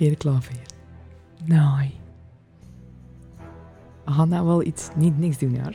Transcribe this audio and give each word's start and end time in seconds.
Er 0.00 0.16
klaar 0.16 0.42
voor? 0.42 0.54
Nee. 1.44 1.98
We 4.04 4.12
gaan 4.12 4.28
nou 4.28 4.46
wel 4.46 4.62
iets, 4.64 4.88
niet 4.96 5.18
niks 5.18 5.38
doen 5.38 5.58
hoor. 5.60 5.74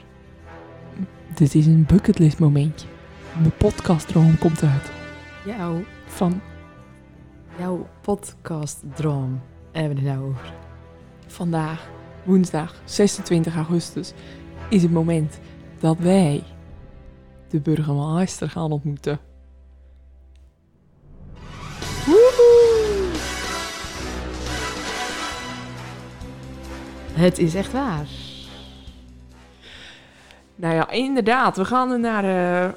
Dit 1.35 1.55
is 1.55 1.65
een 1.65 1.85
bucketlist 1.85 2.39
momentje. 2.39 2.87
Mijn 3.39 3.57
podcastdroom 3.57 4.37
komt 4.37 4.63
uit. 4.63 4.91
Jouw, 5.45 5.83
Van 6.05 6.41
jouw 7.57 7.87
podcastdroom 8.01 9.41
hebben 9.71 9.95
we 10.03 10.09
het 10.09 10.17
nou 10.17 10.29
over. 10.29 10.53
vandaag, 11.27 11.89
woensdag 12.23 12.81
26 12.85 13.55
augustus, 13.55 14.13
is 14.69 14.81
het 14.81 14.91
moment 14.91 15.39
dat 15.79 15.97
wij 15.97 16.43
de 17.49 17.59
burgemeester 17.59 18.49
gaan 18.49 18.71
ontmoeten. 18.71 19.19
Het 27.25 27.39
is 27.39 27.55
echt 27.55 27.71
waar. 27.71 28.07
Nou 30.55 30.73
ja, 30.73 30.89
inderdaad, 30.89 31.57
we 31.57 31.65
gaan 31.65 32.01
naar. 32.01 32.23
eh, 32.23 32.73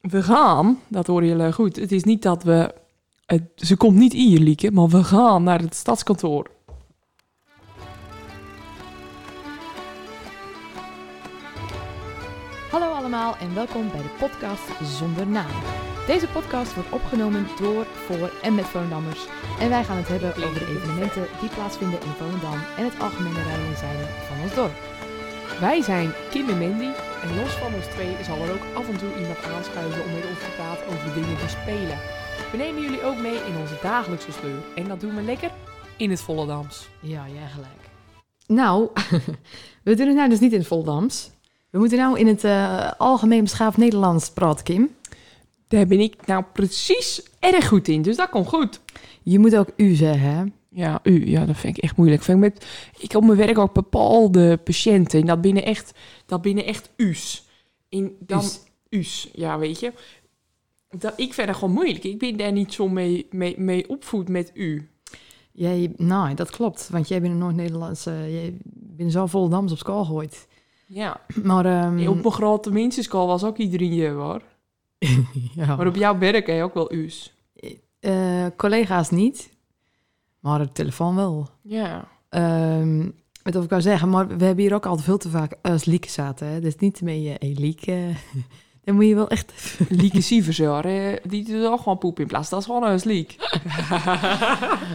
we 0.00 0.22
gaan, 0.22 0.80
dat 0.88 1.06
horen 1.06 1.26
jullie 1.26 1.52
goed. 1.52 1.76
Het 1.76 1.92
is 1.92 2.04
niet 2.04 2.22
dat 2.22 2.42
we. 2.42 2.74
Het, 3.26 3.42
ze 3.54 3.76
komt 3.76 3.96
niet 3.96 4.12
hier, 4.12 4.38
Lieke, 4.38 4.70
maar 4.70 4.88
we 4.88 5.04
gaan 5.04 5.42
naar 5.42 5.60
het 5.60 5.74
stadskantoor. 5.74 6.46
Hallo 12.70 12.92
allemaal 12.92 13.36
en 13.36 13.54
welkom 13.54 13.90
bij 13.90 14.02
de 14.02 14.14
podcast 14.18 14.96
Zonder 14.98 15.26
Naam. 15.26 15.91
Deze 16.06 16.28
podcast 16.28 16.74
wordt 16.74 16.92
opgenomen 16.92 17.46
door, 17.60 17.86
voor 18.06 18.32
en 18.42 18.54
met 18.54 18.64
Volendammers. 18.64 19.26
En 19.60 19.68
wij 19.68 19.84
gaan 19.84 19.96
het 19.96 20.08
hebben 20.08 20.34
over 20.34 20.58
de 20.58 20.74
evenementen 20.76 21.26
die 21.40 21.48
plaatsvinden 21.48 22.00
in 22.00 22.14
Volendam 22.18 22.60
en 22.78 22.84
het 22.84 23.00
algemene 23.00 23.42
rijden 23.42 23.66
en 23.66 23.76
zeilen 23.76 24.08
van 24.28 24.42
ons 24.42 24.54
dorp. 24.54 24.76
Wij 25.60 25.82
zijn 25.82 26.12
Kim 26.30 26.48
en 26.48 26.58
Mandy. 26.58 26.90
En 27.22 27.36
los 27.40 27.52
van 27.52 27.74
ons 27.74 27.86
twee 27.86 28.14
zal 28.24 28.38
er 28.42 28.52
ook 28.52 28.66
af 28.74 28.88
en 28.88 28.98
toe 28.98 29.18
iemand 29.20 29.44
aanschuiven 29.44 30.04
om 30.04 30.12
met 30.12 30.26
ons 30.30 30.38
te 30.38 30.52
praten 30.56 30.86
over 30.86 31.04
de 31.04 31.14
dingen 31.14 31.36
die 31.38 31.48
spelen. 31.48 31.98
We 32.50 32.56
nemen 32.56 32.82
jullie 32.82 33.02
ook 33.02 33.18
mee 33.18 33.38
in 33.48 33.56
onze 33.60 33.78
dagelijkse 33.82 34.32
sleur. 34.32 34.62
En 34.74 34.88
dat 34.88 35.00
doen 35.00 35.14
we 35.14 35.22
lekker 35.22 35.50
in 35.96 36.10
het 36.10 36.20
Volendams. 36.20 36.88
Ja, 37.00 37.24
jij 37.28 37.48
gelijk. 37.48 37.82
Nou, 38.46 38.88
we 39.86 39.94
doen 39.94 40.06
het 40.06 40.16
nou 40.16 40.28
dus 40.28 40.40
niet 40.40 40.52
in 40.52 40.58
het 40.58 40.68
Voldams. 40.68 41.30
We 41.70 41.78
moeten 41.78 41.98
nou 41.98 42.18
in 42.18 42.26
het 42.26 42.44
eh, 42.44 42.90
algemeen 42.98 43.42
beschaafd 43.42 43.76
Nederlands 43.76 44.30
praten, 44.30 44.64
Kim. 44.64 44.90
Daar 45.72 45.86
ben 45.86 46.00
ik 46.00 46.26
nou 46.26 46.44
precies 46.52 47.22
erg 47.38 47.68
goed 47.68 47.88
in, 47.88 48.02
dus 48.02 48.16
dat 48.16 48.28
komt 48.28 48.48
goed. 48.48 48.80
Je 49.22 49.38
moet 49.38 49.56
ook 49.56 49.68
u 49.76 49.94
zeggen, 49.94 50.34
hè? 50.34 50.44
Ja, 50.68 51.00
u, 51.02 51.30
ja, 51.30 51.44
dat 51.44 51.56
vind 51.56 51.76
ik 51.76 51.82
echt 51.82 51.96
moeilijk. 51.96 52.22
Vind 52.22 52.44
ik, 52.44 52.52
met, 52.52 52.66
ik 52.98 53.14
op 53.14 53.24
mijn 53.24 53.36
werk 53.36 53.58
ook 53.58 53.72
bepaalde 53.72 54.56
patiënten. 54.56 55.20
En 55.20 55.26
dat 55.26 55.40
binnen 55.40 55.64
echt, 55.64 55.94
dat 56.26 56.42
binnen 56.42 56.64
echt 56.64 56.90
u's. 56.96 57.44
In, 57.88 58.16
dan, 58.18 58.38
U's. 58.38 58.60
u's. 58.88 59.28
ja, 59.32 59.58
weet 59.58 59.80
je. 59.80 59.92
Dat, 60.90 61.12
ik 61.16 61.34
vind 61.34 61.46
dat 61.46 61.56
gewoon 61.56 61.74
moeilijk. 61.74 62.04
Ik 62.04 62.18
ben 62.18 62.36
daar 62.36 62.52
niet 62.52 62.72
zo 62.72 62.88
mee, 62.88 63.26
mee, 63.30 63.54
mee 63.58 63.88
opvoed 63.88 64.28
met 64.28 64.50
u. 64.54 64.88
Jij, 65.52 65.92
nou, 65.96 66.34
dat 66.34 66.50
klopt, 66.50 66.88
want 66.88 67.08
jij 67.08 67.20
bent 67.20 67.32
een 67.32 67.38
Noord-Nederlandse... 67.38 68.10
jij 68.10 68.56
bent 68.72 69.12
zo 69.12 69.26
Voldams 69.26 69.72
op 69.72 69.78
school 69.78 70.04
gegooid. 70.04 70.46
Ja, 70.86 71.20
Maar, 71.42 71.64
ehm, 71.66 72.08
op 72.08 72.14
mijn 72.22 72.32
grote 72.32 72.72
minstenschool 72.72 73.26
was 73.26 73.44
ook 73.44 73.56
iedereen 73.58 73.94
je, 73.94 74.08
hoor. 74.08 74.42
ja. 75.54 75.76
Maar 75.76 75.86
op 75.86 75.96
jouw 75.96 76.18
werk 76.18 76.46
heb 76.46 76.56
je 76.56 76.62
ook 76.62 76.74
wel 76.74 76.92
u's. 76.92 77.34
Eh, 78.00 78.46
collega's 78.56 79.10
niet, 79.10 79.50
maar 80.40 80.58
de 80.58 80.72
telefoon 80.72 81.14
wel. 81.16 81.48
Ja. 81.62 82.08
Ehm 82.28 83.08
wat 83.42 83.56
of 83.56 83.64
ik 83.64 83.70
wou 83.70 83.82
zeggen, 83.82 84.08
maar 84.08 84.26
we 84.26 84.44
hebben 84.44 84.64
hier 84.64 84.74
ook 84.74 84.86
altijd 84.86 85.06
veel 85.06 85.18
te 85.18 85.28
vaak 85.30 85.54
als 85.62 85.84
Lieke 85.84 86.10
zaten. 86.10 86.46
Hè? 86.46 86.60
Dus 86.60 86.76
niet 86.76 87.00
mee, 87.00 87.22
je 87.22 87.34
hey, 87.38 87.54
Lieke. 87.58 88.08
Dan 88.84 88.94
moet 88.94 89.06
je 89.06 89.14
wel 89.14 89.28
echt... 89.28 89.78
Lieke 89.88 90.20
Sievers, 90.20 90.58
hoor. 90.58 90.82
Die 91.28 91.44
doet 91.44 91.66
ook 91.66 91.78
gewoon 91.78 91.98
poep 91.98 92.20
in 92.20 92.26
plaats. 92.26 92.48
Dat 92.48 92.60
is 92.60 92.66
gewoon 92.66 92.84
een 92.84 93.00
liek. 93.04 93.36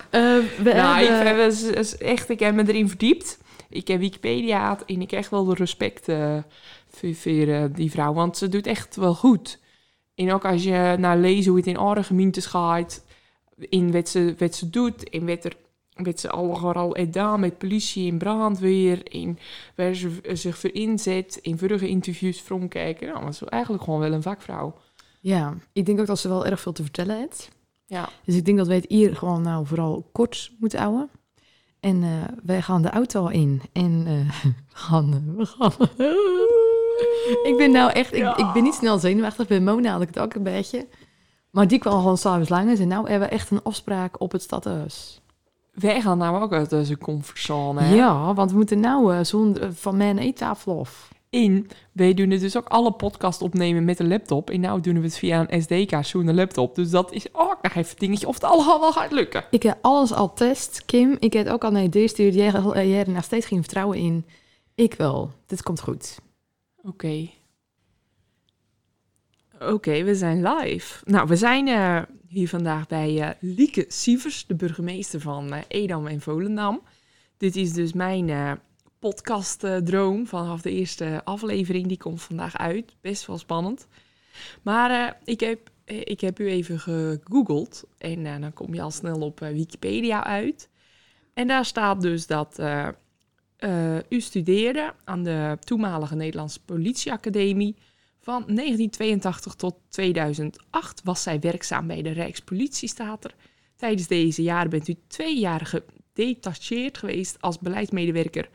Eh, 0.10 0.22
we 0.58 0.72
Nou, 0.76 1.02
ik, 1.02 1.08
hebben- 1.08 1.26
heb, 1.44 1.52
is, 1.52 1.64
is 1.64 1.98
echt, 1.98 2.30
ik 2.30 2.40
heb 2.40 2.56
me 2.56 2.68
erin 2.68 2.90
verdiept. 2.90 3.38
Ik 3.70 3.88
heb 3.88 4.00
Wikipedia 4.00 4.78
en 4.86 5.02
ik 5.02 5.12
echt 5.12 5.30
wel 5.30 5.46
de 5.46 5.54
respect 5.54 6.08
eh, 6.08 6.38
voor, 6.90 7.14
voor, 7.16 7.32
eh, 7.48 7.64
die 7.74 7.92
vrouw. 7.92 8.14
Want 8.14 8.38
ze 8.38 8.50
doet 8.50 8.68
echt 8.68 8.96
wel 8.96 9.16
goed. 9.16 9.60
En 10.18 10.32
ook 10.32 10.46
als 10.46 10.64
je 10.64 10.96
naar 11.00 11.18
lezen 11.18 11.50
hoe 11.50 11.60
het 11.60 11.68
in 11.68 11.78
andere 11.78 12.04
gemeentes 12.04 12.46
gaat, 12.46 13.04
in 13.58 13.92
wat 13.92 14.10
ze, 14.10 14.36
wat 14.38 14.56
ze 14.56 14.70
doet, 14.70 15.04
in 15.04 15.26
wat, 15.26 15.46
er, 15.46 15.58
wat 15.94 16.20
ze 16.20 16.30
al 16.30 16.54
gedaan 16.94 17.40
met 17.40 17.58
politie 17.58 18.12
en 18.12 18.18
brandweer, 18.18 19.12
in 19.12 19.40
waar 19.76 19.94
ze 19.94 20.20
zich 20.34 20.58
voor 20.58 20.72
inzet, 20.74 21.40
in 21.42 21.58
vorige 21.58 21.88
interviews 21.88 22.40
from 22.40 22.68
kijken. 22.68 23.08
Nou, 23.08 23.34
eigenlijk 23.50 23.84
gewoon 23.84 24.00
wel 24.00 24.14
een 24.14 24.22
vakvrouw. 24.22 24.76
Ja, 25.20 25.54
ik 25.74 25.86
denk 25.86 26.00
ook 26.00 26.08
dat 26.08 26.20
ze 26.20 26.28
wel 26.28 26.46
erg 26.46 26.60
veel 26.60 26.74
te 26.74 26.84
vertellen 26.84 27.18
heeft. 27.18 27.50
Ja. 27.86 28.10
Dus 28.24 28.36
ik 28.36 28.46
denk 28.46 28.58
dat 28.58 28.68
wij 28.68 28.76
het 28.76 28.90
hier 28.90 29.16
gewoon 29.16 29.42
nou 29.42 29.66
vooral 29.66 30.10
kort 30.12 30.52
moeten 30.60 30.80
houden. 30.80 31.10
En 31.80 32.04
eh, 32.04 32.10
wij 32.44 32.62
gaan 32.62 32.82
de 32.82 32.90
auto 32.90 33.28
in. 33.28 33.62
En 33.72 34.04
eh, 34.08 34.46
we 34.74 34.76
gaan... 34.76 35.36
we 35.36 35.46
gaan 35.46 35.72
ik 37.44 37.54
ben 37.58 37.72
nou 37.72 37.92
echt... 37.92 38.14
Ik, 38.14 38.36
ik 38.38 38.54
ben 38.54 38.64
niet 38.64 38.74
snel 38.74 39.00
zenuwachtig. 39.00 39.48
Bij 39.48 39.60
Mona 39.60 39.92
had 39.92 40.02
ik 40.02 40.08
het 40.08 40.20
ook 40.20 40.34
een 40.34 40.44
beetje. 40.44 40.88
Maar 41.52 41.68
die 41.68 41.80
kwam 41.80 41.94
gewoon 41.94 42.18
s'avonds 42.18 42.50
langs. 42.50 42.80
En 42.80 42.88
nou 42.88 43.10
hebben 43.10 43.30
we 43.30 43.36
echt 43.36 43.52
een 43.52 43.64
afspraak 43.64 44.22
op 44.22 44.32
het 44.32 44.42
stadhuis. 44.42 45.22
Wij 45.74 46.02
gaan 46.02 46.18
nou 46.18 46.42
ook 46.42 46.54
uit 46.54 46.70
deze 46.70 46.98
comfortzone. 46.98 47.82
hè? 47.82 47.96
Ja, 47.96 48.34
want 48.34 48.52
we 48.52 48.58
moeten 48.58 48.80
nou 48.80 49.16
eh, 49.16 49.24
zo'n 49.24 49.58
eh, 49.58 49.68
van 49.72 49.98
mijn 49.98 50.18
eettafel 50.18 50.80
af. 50.80 51.10
En 51.30 51.68
wij 51.92 52.14
doen 52.14 52.30
het 52.30 52.40
dus 52.42 52.58
ook 52.58 52.68
alle 52.68 52.92
podcast 52.92 53.42
opnemen 53.42 53.86
met 53.86 54.00
een 54.00 54.08
laptop. 54.08 54.50
En 54.50 54.60
nou 54.60 54.82
doen 54.82 54.96
we 54.96 55.02
het 55.02 55.18
via 55.18 55.46
een 55.48 55.62
SD-kaart, 55.62 56.08
zo'n 56.08 56.36
laptop. 56.36 56.76
Dus 56.76 56.90
dat 56.90 57.12
is 57.12 57.26
ook 57.34 57.58
nog 57.62 57.74
even 57.74 57.98
dingetje 57.98 58.28
of 58.28 58.34
het 58.34 58.44
allemaal 58.44 58.80
wel 58.80 58.92
gaat 58.92 59.12
lukken. 59.12 59.44
Ik 59.52 59.64
heb 59.64 59.78
alles 59.82 60.14
al 60.14 60.34
test, 60.34 60.84
Kim. 60.86 61.16
Ik 61.20 61.34
heb 61.34 61.48
ook 61.48 61.64
al 61.64 61.72
naar 61.72 61.82
je 61.82 61.90
deur 61.90 62.02
gestuurd. 62.02 62.34
Jij, 62.34 62.54
eh, 62.54 62.90
jij 62.90 63.00
er 63.06 63.10
nog 63.10 63.24
steeds 63.24 63.46
geen 63.46 63.60
vertrouwen 63.60 63.98
in. 63.98 64.26
Ik 64.76 64.94
wel. 64.94 65.32
Dit 65.46 65.64
komt 65.64 65.82
goed. 65.82 66.20
Oké. 66.88 67.30
Oké, 69.60 70.04
we 70.04 70.16
zijn 70.16 70.44
live. 70.44 71.04
Nou, 71.06 71.28
we 71.28 71.36
zijn 71.36 71.68
eh, 71.68 72.02
hier 72.28 72.50
vandaag 72.50 72.88
bij 72.88 73.22
eh, 73.22 73.30
Lieke 73.40 73.86
Sievers, 73.88 74.46
de 74.46 74.56
burgemeester 74.56 75.22
van 75.22 75.54
eh, 75.54 75.62
Edam 75.68 76.08
en 76.08 76.22
Volendam. 76.22 76.82
Dit 77.38 77.56
is 77.56 77.74
dus 77.74 77.94
mijn 77.94 78.60
podcastdroom 79.00 80.28
vanaf 80.28 80.62
de 80.62 80.72
eerste 80.72 81.22
aflevering. 81.24 81.88
Die 81.88 81.98
komt 81.98 82.22
vandaag 82.22 82.58
uit. 82.58 82.96
Best 83.02 83.26
wel 83.26 83.38
spannend. 83.38 83.88
Maar 84.62 85.20
ik, 85.24 85.40
heb, 85.40 85.70
ik 85.86 86.22
heb 86.22 86.40
u 86.40 86.48
even 86.48 86.80
gegoogeld. 86.80 87.84
En 87.98 88.24
dan 88.24 88.54
kom 88.54 88.74
je 88.74 88.82
al 88.82 88.92
snel 88.92 89.20
op 89.20 89.40
Wikipedia 89.40 90.24
uit. 90.24 90.70
En 91.34 91.48
daar 91.48 91.66
staat 91.66 92.02
dus 92.02 92.28
dat 92.28 92.60
eh, 93.58 93.98
u 94.10 94.20
studeerde 94.20 94.94
aan 95.04 95.24
de 95.24 95.58
toenmalige 95.60 96.16
Nederlandse 96.16 96.60
Politieacademie. 96.66 97.76
Van 98.20 98.44
1982 98.46 99.54
tot 99.54 99.76
2008 99.90 101.02
was 101.04 101.24
zij 101.24 101.40
werkzaam 101.40 101.88
bij 101.88 102.02
de 102.02 102.12
Rijkspolitiestater. 102.12 103.36
Tijdens 103.76 104.08
deze 104.08 104.42
jaren 104.42 104.70
bent 104.70 104.88
u 104.88 104.96
twee 105.08 105.40
jaar 105.40 105.66
gedetacheerd 105.66 106.98
geweest 106.98 107.42
als 107.42 107.60
beleidsmedewerker 107.60 108.50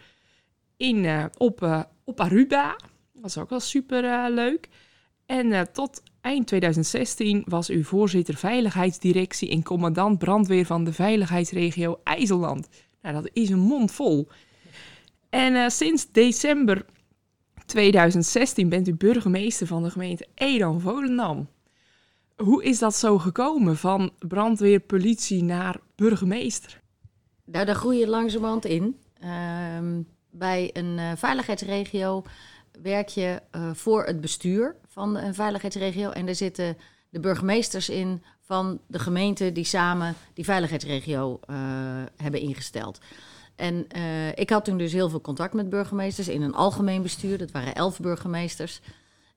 in, 0.77 1.05
eh, 1.05 1.25
op, 1.37 1.63
eh, 1.63 1.83
op 2.05 2.21
Aruba. 2.21 2.77
Dat 3.13 3.23
was 3.23 3.39
ook 3.39 3.51
wel 3.51 3.61
super 3.61 4.31
leuk. 4.31 4.69
En 5.27 5.73
tot 5.73 6.03
eind 6.21 6.47
2016 6.47 7.43
was 7.47 7.71
u 7.71 7.85
voorzitter 7.85 8.35
veiligheidsdirectie 8.35 9.51
en 9.51 9.63
commandant 9.63 10.19
brandweer 10.19 10.67
van 10.67 10.85
de 10.85 10.93
veiligheidsregio 10.93 12.01
IJsseland. 12.05 12.69
Nou, 13.03 13.15
dat 13.15 13.31
is 13.33 13.51
een 13.51 13.59
mond 13.59 13.93
vol. 13.93 14.29
En 15.33 15.55
eh, 15.55 15.69
sinds 15.69 16.11
december 16.11 16.85
2016 17.67 18.69
bent 18.69 18.89
u 18.89 18.95
burgemeester 18.95 19.67
van 19.67 19.83
de 19.83 19.91
gemeente 19.91 20.27
Edam-Volendam. 20.35 21.49
Hoe 22.37 22.65
is 22.65 22.79
dat 22.79 22.95
zo 22.95 23.19
gekomen 23.19 23.77
van 23.77 24.13
brandweer, 24.19 24.81
politie 24.81 25.43
naar 25.43 25.81
burgemeester? 25.95 26.81
Nou, 27.45 27.65
daar 27.65 27.75
groei 27.75 27.99
je 27.99 28.09
langzamerhand 28.09 28.65
in. 28.65 28.97
Ehm, 29.21 30.03
bij 30.31 30.71
een 30.73 30.99
eh, 30.99 31.13
veiligheidsregio 31.17 32.23
werk 32.83 33.09
je 33.09 33.43
eh, 33.51 33.71
voor 33.75 34.05
het 34.05 34.21
bestuur 34.21 34.77
van 34.87 35.17
een 35.17 35.35
veiligheidsregio. 35.35 36.11
En 36.11 36.27
daar 36.27 36.35
zitten 36.35 36.77
de 37.09 37.21
burgemeesters 37.21 37.89
in 37.89 38.23
van 38.41 38.81
de 38.87 38.99
gemeenten 38.99 39.55
die 39.55 39.65
samen 39.65 40.15
die 40.35 40.45
veiligheidsregio 40.45 41.41
hebben 42.17 42.41
ingesteld. 42.41 42.99
En 43.63 43.89
eh, 43.89 44.29
ik 44.29 44.51
had 44.51 44.65
toen 44.65 44.79
dus 44.79 44.93
heel 44.93 45.09
veel 45.09 45.21
contact 45.21 45.55
met 45.55 45.71
burgemeesters 45.71 46.29
in 46.29 46.43
een 46.43 46.55
algemeen 46.55 47.03
bestuur. 47.03 47.39
Dat 47.39 47.51
waren 47.51 47.75
elf 47.75 48.01
burgemeesters. 48.01 48.81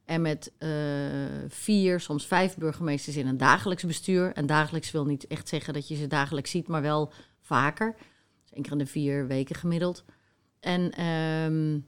En 0.06 0.22
met 0.22 0.52
eh, 0.58 0.70
vier, 1.48 2.00
soms 2.00 2.28
vijf 2.28 2.58
burgemeesters 2.58 3.16
in 3.16 3.28
een 3.28 3.38
dagelijks 3.38 3.84
bestuur. 3.84 4.34
En 4.34 4.46
dagelijks 4.46 4.92
wil 4.92 5.06
niet 5.06 5.28
echt 5.28 5.50
zeggen 5.50 5.74
dat 5.74 5.88
je 5.88 5.96
ze 5.96 6.08
dagelijks 6.08 6.52
ziet, 6.52 6.68
maar 6.68 6.82
wel 6.82 7.12
vaker. 7.42 7.96
Dus 8.50 8.70
in 8.70 8.78
de 8.78 8.86
vier 8.86 9.28
weken 9.28 9.56
gemiddeld. 9.56 10.04
En 10.60 10.92
ehm, 10.92 11.80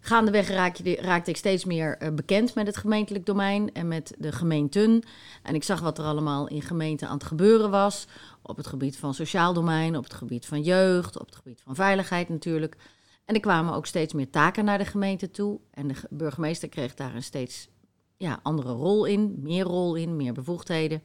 gaandeweg 0.00 0.48
raakte, 0.48 0.96
raakte 1.00 1.30
ik 1.30 1.36
steeds 1.36 1.64
meer 1.64 1.96
eh, 1.98 2.12
bekend 2.14 2.54
met 2.54 2.66
het 2.66 2.76
gemeentelijk 2.76 3.26
domein 3.26 3.72
en 3.72 3.88
met 3.88 4.14
de 4.18 4.32
gemeenten. 4.32 5.02
En 5.42 5.54
ik 5.54 5.64
zag 5.64 5.80
wat 5.80 5.98
er 5.98 6.04
allemaal 6.04 6.48
in 6.48 6.62
gemeenten 6.62 7.08
aan 7.08 7.14
het 7.14 7.24
gebeuren 7.24 7.70
was. 7.70 8.06
Op 8.42 8.56
het 8.56 8.66
gebied 8.66 8.96
van 8.96 9.14
sociaal 9.14 9.52
domein, 9.52 9.96
op 9.96 10.04
het 10.04 10.14
gebied 10.14 10.46
van 10.46 10.62
jeugd, 10.62 11.18
op 11.18 11.26
het 11.26 11.36
gebied 11.36 11.60
van 11.60 11.74
veiligheid 11.74 12.28
natuurlijk. 12.28 12.76
En 13.24 13.34
er 13.34 13.40
kwamen 13.40 13.74
ook 13.74 13.86
steeds 13.86 14.12
meer 14.12 14.30
taken 14.30 14.64
naar 14.64 14.78
de 14.78 14.84
gemeente 14.84 15.30
toe. 15.30 15.60
En 15.70 15.88
de 15.88 15.94
burgemeester 16.10 16.68
kreeg 16.68 16.94
daar 16.94 17.14
een 17.14 17.22
steeds 17.22 17.68
ja, 18.16 18.40
andere 18.42 18.72
rol 18.72 19.04
in, 19.04 19.36
meer 19.42 19.64
rol 19.64 19.94
in, 19.94 20.16
meer 20.16 20.32
bevoegdheden. 20.32 21.02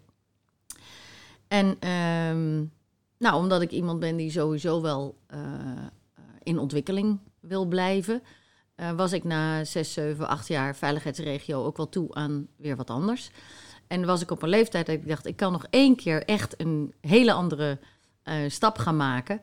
En 1.48 1.76
ehm, 1.80 2.66
nou, 3.18 3.36
omdat 3.36 3.62
ik 3.62 3.72
iemand 3.72 4.00
ben 4.00 4.16
die 4.16 4.32
sowieso 4.32 4.82
wel 4.82 5.18
uh, 5.34 5.40
in 6.44 6.60
ontwikkeling 6.60 7.20
wil 7.40 7.66
blijven, 7.66 8.22
uh, 8.76 8.92
was 8.92 9.12
ik 9.12 9.24
na 9.24 9.64
6, 9.64 9.94
7, 9.94 10.28
8 10.28 10.48
jaar 10.48 10.76
veiligheidsregio 10.76 11.66
ook 11.66 11.78
wel 11.78 11.90
toe 11.90 12.14
aan 12.14 12.48
weer 12.58 12.76
wat 12.76 12.90
anders. 12.90 13.32
En 13.88 14.06
was 14.06 14.22
ik 14.22 14.32
op 14.32 14.42
een 14.42 14.50
leeftijd 14.50 14.86
dat 14.86 14.96
ik 14.96 15.08
dacht, 15.08 15.26
ik 15.26 15.36
kan 15.36 15.52
nog 15.52 15.66
één 15.70 15.96
keer 15.96 16.24
echt 16.24 16.62
een 16.62 16.94
hele 17.02 17.34
andere 17.34 17.80
stap 18.48 18.78
gaan 18.78 18.98
maken. 18.98 19.42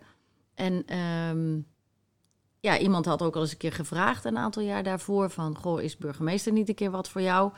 En 0.55 0.99
um, 0.99 1.67
ja, 2.61 2.79
iemand 2.79 3.05
had 3.05 3.23
ook 3.23 3.35
al 3.35 3.41
eens 3.41 3.51
een 3.53 3.57
keer 3.57 3.73
gevraagd 3.73 4.25
een 4.25 4.39
aantal 4.39 4.63
jaar 4.63 4.83
daarvoor 4.83 5.31
van, 5.31 5.57
goh, 5.57 5.83
is 5.83 5.97
burgemeester 5.97 6.53
niet 6.53 6.69
een 6.69 6.75
keer 6.75 6.91
wat 6.91 7.09
voor 7.09 7.21
jou? 7.21 7.53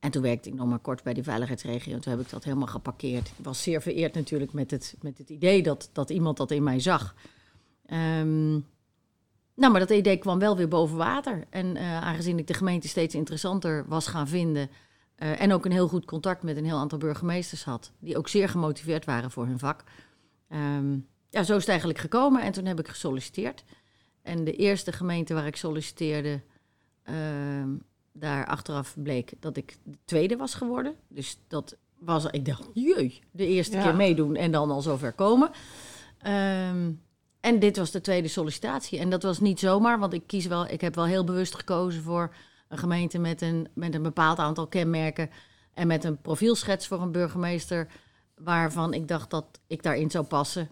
En 0.00 0.10
toen 0.10 0.22
werkte 0.22 0.48
ik 0.48 0.54
nog 0.54 0.68
maar 0.68 0.78
kort 0.78 1.02
bij 1.02 1.14
die 1.14 1.22
veiligheidsregio. 1.22 1.94
En 1.94 2.00
toen 2.00 2.12
heb 2.12 2.20
ik 2.22 2.30
dat 2.30 2.44
helemaal 2.44 2.66
geparkeerd. 2.66 3.28
Ik 3.28 3.44
was 3.44 3.62
zeer 3.62 3.82
vereerd 3.82 4.14
natuurlijk 4.14 4.52
met 4.52 4.70
het, 4.70 4.96
met 5.00 5.18
het 5.18 5.30
idee 5.30 5.62
dat, 5.62 5.90
dat 5.92 6.10
iemand 6.10 6.36
dat 6.36 6.50
in 6.50 6.62
mij 6.62 6.80
zag. 6.80 7.14
Um, 7.90 8.66
nou, 9.54 9.72
maar 9.72 9.80
dat 9.80 9.90
idee 9.90 10.16
kwam 10.16 10.38
wel 10.38 10.56
weer 10.56 10.68
boven 10.68 10.96
water. 10.96 11.44
En 11.50 11.76
uh, 11.76 12.02
aangezien 12.02 12.38
ik 12.38 12.46
de 12.46 12.54
gemeente 12.54 12.88
steeds 12.88 13.14
interessanter 13.14 13.84
was 13.88 14.06
gaan 14.06 14.28
vinden... 14.28 14.70
Uh, 15.18 15.40
en 15.40 15.52
ook 15.52 15.64
een 15.64 15.72
heel 15.72 15.88
goed 15.88 16.04
contact 16.04 16.42
met 16.42 16.56
een 16.56 16.64
heel 16.64 16.78
aantal 16.78 16.98
burgemeesters 16.98 17.64
had... 17.64 17.92
die 17.98 18.16
ook 18.16 18.28
zeer 18.28 18.48
gemotiveerd 18.48 19.04
waren 19.04 19.30
voor 19.30 19.46
hun 19.46 19.58
vak. 19.58 19.84
Um, 20.48 21.06
ja, 21.30 21.42
zo 21.42 21.54
is 21.54 21.60
het 21.60 21.68
eigenlijk 21.68 21.98
gekomen. 21.98 22.42
En 22.42 22.52
toen 22.52 22.64
heb 22.64 22.78
ik 22.78 22.88
gesolliciteerd. 22.88 23.64
En 24.22 24.44
de 24.44 24.52
eerste 24.52 24.92
gemeente 24.92 25.34
waar 25.34 25.46
ik 25.46 25.56
solliciteerde, 25.56 26.40
uh, 27.04 27.14
daar 28.12 28.46
achteraf 28.46 28.96
bleek 29.02 29.32
dat 29.40 29.56
ik 29.56 29.76
de 29.82 29.98
tweede 30.04 30.36
was 30.36 30.54
geworden. 30.54 30.94
Dus 31.08 31.38
dat 31.48 31.76
was, 31.98 32.26
ik 32.26 32.44
dacht, 32.44 32.68
jee, 32.74 33.20
de 33.30 33.46
eerste 33.46 33.76
ja. 33.76 33.82
keer 33.82 33.94
meedoen 33.94 34.36
en 34.36 34.50
dan 34.50 34.70
al 34.70 34.82
zover 34.82 35.12
komen. 35.12 35.50
Um, 36.26 37.02
en 37.40 37.58
dit 37.58 37.76
was 37.76 37.90
de 37.90 38.00
tweede 38.00 38.28
sollicitatie. 38.28 38.98
En 38.98 39.10
dat 39.10 39.22
was 39.22 39.40
niet 39.40 39.58
zomaar, 39.58 39.98
want 39.98 40.12
ik 40.12 40.26
kies 40.26 40.46
wel, 40.46 40.66
ik 40.66 40.80
heb 40.80 40.94
wel 40.94 41.04
heel 41.04 41.24
bewust 41.24 41.54
gekozen 41.54 42.02
voor 42.02 42.34
een 42.68 42.78
gemeente 42.78 43.18
met 43.18 43.42
een, 43.42 43.68
met 43.74 43.94
een 43.94 44.02
bepaald 44.02 44.38
aantal 44.38 44.66
kenmerken 44.66 45.30
en 45.74 45.86
met 45.86 46.04
een 46.04 46.20
profielschets 46.20 46.86
voor 46.86 47.02
een 47.02 47.12
burgemeester, 47.12 47.88
waarvan 48.34 48.94
ik 48.94 49.08
dacht 49.08 49.30
dat 49.30 49.60
ik 49.66 49.82
daarin 49.82 50.10
zou 50.10 50.24
passen. 50.24 50.68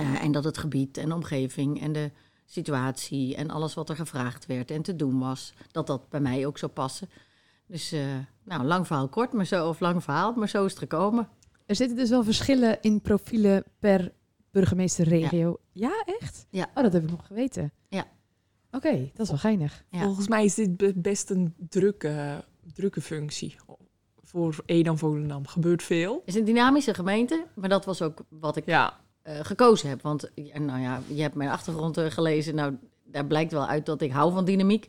Uh, 0.00 0.22
en 0.22 0.32
dat 0.32 0.44
het 0.44 0.58
gebied 0.58 0.96
en 0.96 1.08
de 1.08 1.14
omgeving 1.14 1.80
en 1.80 1.92
de 1.92 2.10
situatie 2.44 3.36
en 3.36 3.50
alles 3.50 3.74
wat 3.74 3.88
er 3.88 3.96
gevraagd 3.96 4.46
werd 4.46 4.70
en 4.70 4.82
te 4.82 4.96
doen 4.96 5.18
was, 5.18 5.54
dat 5.70 5.86
dat 5.86 6.08
bij 6.08 6.20
mij 6.20 6.46
ook 6.46 6.58
zou 6.58 6.72
passen. 6.72 7.10
Dus, 7.66 7.92
uh, 7.92 8.00
nou, 8.44 8.64
lang 8.64 8.86
verhaal 8.86 9.08
kort, 9.08 9.32
maar 9.32 9.44
zo, 9.44 9.68
of 9.68 9.80
lang 9.80 10.02
verhaal, 10.04 10.32
maar 10.32 10.48
zo 10.48 10.64
is 10.64 10.70
het 10.70 10.80
gekomen. 10.80 11.28
Er 11.66 11.76
zitten 11.76 11.96
dus 11.96 12.10
wel 12.10 12.24
verschillen 12.24 12.78
in 12.80 13.00
profielen 13.00 13.64
per 13.78 14.12
burgemeesterregio. 14.50 15.60
Ja. 15.72 15.88
ja, 15.88 16.14
echt? 16.20 16.46
Ja. 16.50 16.70
Oh, 16.74 16.82
dat 16.82 16.92
heb 16.92 17.02
ik 17.02 17.10
nog 17.10 17.26
geweten. 17.26 17.72
Ja. 17.88 18.06
Oké, 18.70 18.86
okay, 18.86 19.10
dat 19.14 19.20
is 19.20 19.28
wel 19.28 19.38
geinig. 19.38 19.84
Ja. 19.90 20.02
Volgens 20.02 20.28
mij 20.28 20.44
is 20.44 20.54
dit 20.54 21.02
best 21.02 21.30
een 21.30 21.54
drukke, 21.68 22.44
drukke 22.74 23.00
functie 23.00 23.56
voor 24.22 24.62
Edam 24.64 24.98
Volendam. 24.98 25.46
Gebeurt 25.46 25.82
veel. 25.82 26.14
Het 26.14 26.34
is 26.34 26.34
een 26.34 26.44
dynamische 26.44 26.94
gemeente, 26.94 27.46
maar 27.54 27.68
dat 27.68 27.84
was 27.84 28.02
ook 28.02 28.24
wat 28.28 28.56
ik 28.56 28.66
ja 28.66 29.00
uh, 29.24 29.38
gekozen 29.42 29.88
heb. 29.88 30.02
Want 30.02 30.30
nou 30.54 30.80
ja, 30.80 31.00
je 31.06 31.22
hebt 31.22 31.34
mijn 31.34 31.50
achtergrond 31.50 31.98
uh, 31.98 32.10
gelezen. 32.10 32.54
Nou, 32.54 32.76
daar 33.04 33.26
blijkt 33.26 33.52
wel 33.52 33.66
uit 33.66 33.86
dat 33.86 34.00
ik 34.00 34.12
hou 34.12 34.32
van 34.32 34.44
dynamiek. 34.44 34.88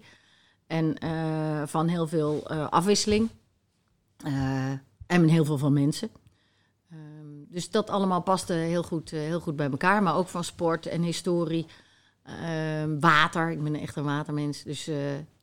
En 0.67 0.95
uh, 1.03 1.63
van 1.65 1.87
heel 1.87 2.07
veel 2.07 2.47
afwisseling. 2.49 3.29
en 5.07 5.27
heel 5.27 5.45
veel 5.45 5.57
van 5.57 5.73
mensen. 5.73 6.09
Um, 6.93 7.45
dus 7.49 7.71
dat 7.71 7.89
allemaal 7.89 8.21
paste 8.21 8.53
heel 8.53 8.83
goed, 8.83 9.09
heel 9.09 9.39
goed 9.39 9.55
bij 9.55 9.69
elkaar. 9.69 10.03
Maar 10.03 10.15
ook 10.15 10.27
van 10.27 10.43
sport 10.43 10.85
en 10.85 11.01
historie. 11.01 11.65
Ehm, 12.41 12.99
water. 12.99 13.51
Ik 13.51 13.63
ben 13.63 13.75
echt 13.75 13.95
een 13.95 14.03
watermens. 14.03 14.63
Dus 14.63 14.89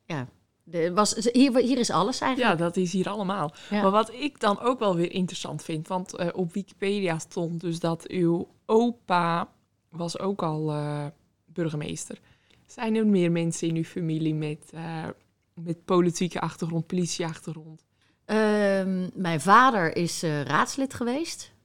ja, 0.05 0.27
de, 0.69 0.93
was, 0.93 1.29
hier, 1.31 1.57
hier 1.57 1.77
is 1.77 1.89
alles 1.89 2.19
eigenlijk. 2.19 2.59
Ja, 2.59 2.65
dat 2.65 2.77
is 2.77 2.91
hier 2.91 3.09
allemaal. 3.09 3.53
Ja. 3.69 3.81
Maar 3.81 3.91
wat 3.91 4.13
ik 4.13 4.39
dan 4.39 4.59
ook 4.59 4.79
wel 4.79 4.95
weer 4.95 5.11
interessant 5.11 5.63
vind, 5.63 5.87
want 5.87 6.19
uh, 6.19 6.27
op 6.33 6.53
Wikipedia 6.53 7.19
stond 7.19 7.61
dus 7.61 7.79
dat 7.79 8.07
uw 8.07 8.47
opa 8.65 9.49
was 9.89 10.19
ook 10.19 10.43
al 10.43 10.71
uh, 10.73 11.05
burgemeester. 11.45 12.19
Zijn 12.65 12.95
er 12.95 13.07
meer 13.07 13.31
mensen 13.31 13.67
in 13.67 13.75
uw 13.75 13.83
familie 13.83 14.35
met, 14.35 14.71
uh, 14.73 15.05
met 15.53 15.85
politieke 15.85 16.39
achtergrond, 16.39 16.87
politieachtergrond? 16.87 17.85
Um, 18.25 19.09
mijn 19.13 19.41
vader 19.41 19.95
is 19.95 20.21
raadslid 20.21 20.93
geweest 20.93 21.55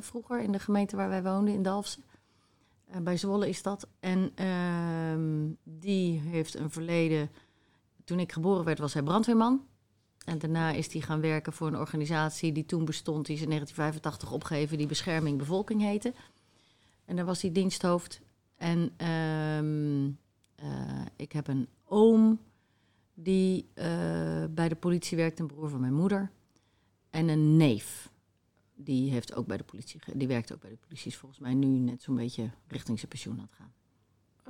vroeger 0.00 0.40
in 0.40 0.52
de 0.52 0.58
gemeente 0.58 0.96
waar 0.96 1.08
wij 1.08 1.22
woonden, 1.22 1.54
in 1.54 1.62
Dalfsen. 1.62 2.02
Bij 3.02 3.16
Zwolle 3.16 3.48
is 3.48 3.62
dat. 3.62 3.88
En 4.00 4.46
um, 4.46 5.56
die 5.64 6.20
heeft 6.20 6.58
een 6.58 6.70
verleden 6.70 7.30
toen 8.04 8.20
ik 8.20 8.32
geboren 8.32 8.64
werd, 8.64 8.78
was 8.78 8.92
hij 8.92 9.02
brandweerman. 9.02 9.66
En 10.24 10.38
daarna 10.38 10.70
is 10.70 10.92
hij 10.92 11.02
gaan 11.02 11.20
werken 11.20 11.52
voor 11.52 11.66
een 11.66 11.76
organisatie 11.76 12.52
die 12.52 12.64
toen 12.64 12.84
bestond, 12.84 13.26
die 13.26 13.34
is 13.34 13.42
in 13.42 13.48
1985 13.48 14.32
opgegeven, 14.32 14.78
die 14.78 14.86
Bescherming 14.86 15.38
Bevolking 15.38 15.80
heette. 15.80 16.12
En 17.04 17.16
daar 17.16 17.24
was 17.24 17.42
hij 17.42 17.52
diensthoofd. 17.52 18.20
En 18.56 19.06
um, 19.08 20.18
uh, 20.62 21.00
ik 21.16 21.32
heb 21.32 21.48
een 21.48 21.68
oom 21.84 22.40
die 23.14 23.68
uh, 23.74 23.84
bij 24.50 24.68
de 24.68 24.76
politie 24.76 25.16
werkt, 25.16 25.38
een 25.38 25.46
broer 25.46 25.68
van 25.68 25.80
mijn 25.80 25.94
moeder. 25.94 26.30
En 27.10 27.28
een 27.28 27.56
neef. 27.56 28.11
Die, 28.74 29.10
heeft 29.10 29.34
ook 29.34 29.46
bij 29.46 29.56
de 29.56 29.64
politie, 29.64 30.00
die 30.14 30.28
werkt 30.28 30.52
ook 30.52 30.60
bij 30.60 30.70
de 30.70 30.76
politie, 30.76 31.10
is 31.10 31.16
volgens 31.16 31.40
mij 31.40 31.54
nu 31.54 31.66
net 31.66 32.02
zo'n 32.02 32.16
beetje 32.16 32.50
richting 32.66 32.98
zijn 32.98 33.10
pensioen 33.10 33.38
aan 33.38 33.48
het 33.50 33.54
gaan. 33.54 33.72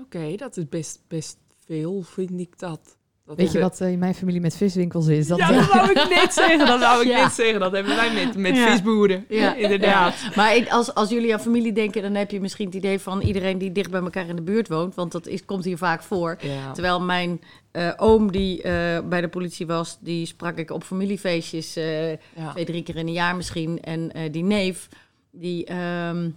Oké, 0.04 0.36
dat 0.36 0.56
is 0.56 0.68
best, 0.68 1.00
best 1.08 1.38
veel, 1.58 2.02
vind 2.02 2.40
ik 2.40 2.58
dat. 2.58 2.98
Dat 3.24 3.36
Weet 3.36 3.52
je 3.52 3.60
wat 3.60 3.80
uh, 3.80 3.90
in 3.90 3.98
mijn 3.98 4.14
familie 4.14 4.40
met 4.40 4.56
viswinkels 4.56 5.06
is? 5.06 5.26
Dat 5.26 5.38
ja, 5.38 5.52
dat 5.52 5.68
wou 5.72 5.90
ik 5.90 6.08
net 6.08 6.32
zeggen. 6.32 6.66
Dat 6.66 6.80
wou 6.80 7.02
ik 7.02 7.08
ja. 7.08 7.22
net 7.22 7.32
zeggen. 7.32 7.60
Dat 7.60 7.72
hebben 7.72 7.96
wij 7.96 8.12
met, 8.12 8.36
met 8.36 8.56
ja. 8.56 8.70
visboeren. 8.70 9.24
Ja, 9.28 9.54
inderdaad. 9.54 10.14
Ja. 10.20 10.30
Maar 10.34 10.66
als, 10.68 10.94
als 10.94 11.10
jullie 11.10 11.32
aan 11.32 11.40
familie 11.40 11.72
denken, 11.72 12.02
dan 12.02 12.14
heb 12.14 12.30
je 12.30 12.40
misschien 12.40 12.66
het 12.66 12.74
idee 12.74 12.98
van 12.98 13.20
iedereen 13.20 13.58
die 13.58 13.72
dicht 13.72 13.90
bij 13.90 14.00
elkaar 14.00 14.28
in 14.28 14.36
de 14.36 14.42
buurt 14.42 14.68
woont. 14.68 14.94
Want 14.94 15.12
dat 15.12 15.26
is, 15.26 15.44
komt 15.44 15.64
hier 15.64 15.78
vaak 15.78 16.02
voor. 16.02 16.38
Terwijl 16.72 17.00
mijn 17.00 17.40
uh, 17.72 17.92
oom 17.96 18.32
die 18.32 18.56
uh, 18.56 18.62
bij 19.08 19.20
de 19.20 19.28
politie 19.28 19.66
was, 19.66 19.98
die 20.00 20.26
sprak 20.26 20.56
ik 20.56 20.70
op 20.70 20.84
familiefeestjes 20.84 21.72
twee, 21.72 22.64
drie 22.64 22.82
keer 22.82 22.96
in 22.96 23.06
een 23.06 23.12
jaar 23.12 23.36
misschien. 23.36 23.80
En 23.82 24.12
die 24.30 24.44
neef, 24.44 24.88
die... 25.30 25.72
Um, 26.08 26.36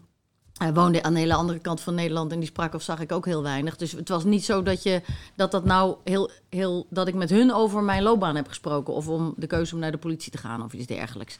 hij 0.57 0.73
woonde 0.73 1.03
aan 1.03 1.13
de 1.13 1.19
hele 1.19 1.33
andere 1.33 1.59
kant 1.59 1.81
van 1.81 1.95
Nederland 1.95 2.31
en 2.31 2.39
die 2.39 2.47
sprak 2.47 2.73
of 2.73 2.81
zag 2.81 2.99
ik 2.99 3.11
ook 3.11 3.25
heel 3.25 3.43
weinig. 3.43 3.77
Dus 3.77 3.91
het 3.91 4.09
was 4.09 4.23
niet 4.23 4.45
zo 4.45 4.63
dat 4.63 4.83
je 4.83 5.01
dat 5.35 5.51
dat 5.51 5.65
nou 5.65 5.95
heel, 6.03 6.29
heel 6.49 6.87
dat 6.89 7.07
ik 7.07 7.13
met 7.13 7.29
hun 7.29 7.53
over 7.53 7.83
mijn 7.83 8.03
loopbaan 8.03 8.35
heb 8.35 8.47
gesproken 8.47 8.93
of 8.93 9.07
om 9.07 9.33
de 9.37 9.47
keuze 9.47 9.73
om 9.73 9.79
naar 9.79 9.91
de 9.91 9.97
politie 9.97 10.31
te 10.31 10.37
gaan 10.37 10.63
of 10.63 10.73
iets 10.73 10.85
dergelijks. 10.85 11.37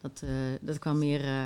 Dat, 0.00 0.20
uh, 0.24 0.30
dat 0.60 0.78
kwam 0.78 0.98
meer 0.98 1.24
uh, 1.24 1.44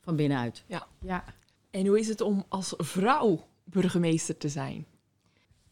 van 0.00 0.16
binnenuit. 0.16 0.62
Ja. 0.66 0.86
ja. 1.00 1.24
En 1.70 1.86
hoe 1.86 1.98
is 1.98 2.08
het 2.08 2.20
om 2.20 2.44
als 2.48 2.74
vrouw 2.76 3.44
burgemeester 3.64 4.36
te 4.36 4.48
zijn? 4.48 4.86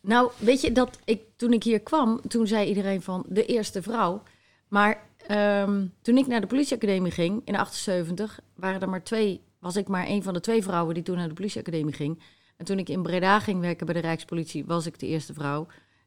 Nou, 0.01 0.31
weet 0.39 0.61
je 0.61 0.73
dat 0.73 0.99
ik 1.05 1.23
toen 1.37 1.53
ik 1.53 1.63
hier 1.63 1.81
kwam, 1.81 2.21
toen 2.29 2.47
zei 2.47 2.69
iedereen 2.69 3.03
van 3.03 3.25
de 3.29 3.45
eerste 3.47 3.83
vrouw. 3.83 4.23
Maar 4.69 5.07
um, 5.31 5.93
toen 6.03 6.17
ik 6.17 6.27
naar 6.27 6.41
de 6.41 6.47
politieacademie 6.47 7.13
ging 7.13 7.43
in 7.45 7.57
78, 7.57 8.41
waren 8.55 8.81
er 8.81 8.89
maar 8.89 9.03
twee 9.03 9.41
was 9.59 9.77
ik 9.77 9.89
maar 9.89 10.07
een 10.07 10.23
van 10.23 10.35
de 10.35 10.41
twee 10.41 10.63
vrouwen 10.63 10.95
die 10.95 11.03
toen 11.03 11.17
naar 11.17 11.29
de 11.29 11.35
politieacademie 11.35 11.95
ging. 11.95 12.23
En 12.57 12.65
toen 12.65 12.79
ik 12.79 12.89
in 12.89 13.03
Breda 13.03 13.41
ging 13.41 13.61
werken 13.61 13.87
bij 13.87 13.95
de 13.95 14.01
Rijkspolitie, 14.01 14.65
was 14.65 14.87
ik 14.87 14.99
de 14.99 15.07
eerste 15.07 15.35
vrouw. 15.35 15.67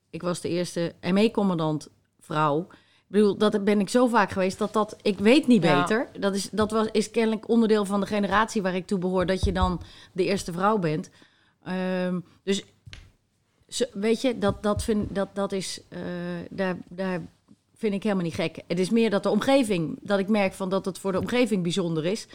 Ik 0.09 0.21
was 0.21 0.41
de 0.41 0.49
eerste 0.49 0.93
ME-commandant 1.11 1.89
vrouw. 2.19 2.67
Ik 3.11 3.17
bedoel, 3.17 3.37
dat 3.37 3.63
ben 3.63 3.79
ik 3.79 3.89
zo 3.89 4.07
vaak 4.07 4.31
geweest 4.31 4.57
dat 4.57 4.73
dat... 4.73 4.95
Ik 5.01 5.19
weet 5.19 5.47
niet 5.47 5.63
ja. 5.63 5.81
beter. 5.81 6.09
Dat, 6.19 6.35
is, 6.35 6.49
dat 6.49 6.71
was, 6.71 6.87
is 6.91 7.11
kennelijk 7.11 7.49
onderdeel 7.49 7.85
van 7.85 7.99
de 7.99 8.05
generatie 8.05 8.61
waar 8.61 8.75
ik 8.75 8.87
toe 8.87 8.99
behoor... 8.99 9.25
dat 9.25 9.43
je 9.43 9.51
dan 9.51 9.81
de 10.11 10.23
eerste 10.23 10.51
vrouw 10.51 10.77
bent. 10.77 11.09
Um, 12.05 12.25
dus 12.43 12.63
weet 13.93 14.21
je, 14.21 14.37
dat, 14.37 14.63
dat, 14.63 14.83
vind, 14.83 15.15
dat, 15.15 15.35
dat 15.35 15.51
is... 15.51 15.81
Uh, 15.89 15.99
daar, 16.49 16.77
daar 16.89 17.21
vind 17.75 17.93
ik 17.93 18.03
helemaal 18.03 18.23
niet 18.23 18.33
gek. 18.33 18.61
Het 18.67 18.79
is 18.79 18.89
meer 18.89 19.09
dat 19.09 19.23
de 19.23 19.29
omgeving... 19.29 19.99
dat 20.01 20.19
ik 20.19 20.27
merk 20.27 20.53
van 20.53 20.69
dat 20.69 20.85
het 20.85 20.99
voor 20.99 21.11
de 21.11 21.19
omgeving 21.19 21.63
bijzonder 21.63 22.05
is... 22.05 22.27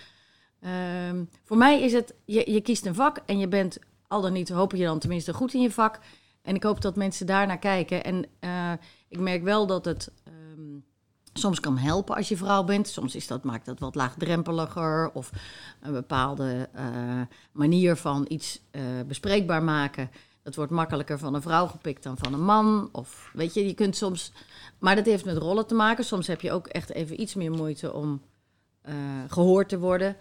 Ehm, 0.61 1.25
voor 1.45 1.57
mij 1.57 1.83
is 1.83 1.93
het, 1.93 2.15
je, 2.25 2.51
je 2.53 2.61
kiest 2.61 2.87
een 2.87 2.95
vak 2.95 3.19
en 3.27 3.39
je 3.39 3.49
bent 3.49 3.79
al 4.09 4.21
dan 4.21 4.33
niet, 4.33 4.49
hoop 4.49 4.73
je 4.73 4.85
dan 4.85 4.99
tenminste 4.99 5.33
goed 5.33 5.55
in 5.55 5.61
je 5.61 5.71
vak. 5.71 5.99
En 6.43 6.55
ik 6.55 6.63
hoop 6.63 6.81
dat 6.81 6.97
mensen 6.97 7.27
daarnaar 7.27 7.59
kijken. 7.59 8.05
En 8.05 8.27
eh, 8.39 8.73
ik 9.09 9.19
merk 9.19 9.43
wel 9.43 9.67
dat 9.67 9.85
het 9.85 10.11
ehm, 10.25 10.79
soms 11.33 11.61
kan 11.61 11.79
helpen 11.79 12.17
als 12.17 12.29
je 12.29 12.37
vrouw 12.37 12.65
bent. 12.65 12.89
Soms 12.89 13.15
is 13.15 13.27
dat, 13.27 13.45
maakt 13.45 13.67
dat 13.67 13.79
wat 13.79 13.95
laagdrempeliger 13.95 15.11
of 15.13 15.31
een 15.81 15.93
bepaalde 15.93 16.69
eh, 16.73 17.21
manier 17.53 17.97
van 17.97 18.25
iets 18.29 18.61
eh, 18.71 18.83
bespreekbaar 19.07 19.63
maken. 19.63 20.11
Dat 20.43 20.55
wordt 20.55 20.73
makkelijker 20.73 21.19
van 21.19 21.35
een 21.35 21.43
vrouw 21.43 21.67
gepikt 21.67 22.03
dan 22.03 22.19
van 22.19 22.33
een 22.33 22.45
man. 22.45 22.89
Of 22.93 23.31
weet 23.33 23.55
je, 23.55 23.67
je 23.67 23.75
kunt 23.75 23.97
soms. 23.97 24.33
Maar 24.79 24.97
dat 24.97 25.05
heeft 25.05 25.25
met 25.25 25.37
rollen 25.37 25.67
te 25.67 25.75
maken. 25.75 26.05
Soms 26.05 26.27
heb 26.27 26.41
je 26.41 26.53
ook 26.53 26.67
echt 26.67 26.91
even 26.91 27.21
iets 27.21 27.35
meer 27.35 27.51
moeite 27.51 27.93
om 27.93 28.23
eh, 28.83 28.95
gehoord 29.29 29.69
te 29.69 29.79
worden. 29.79 30.17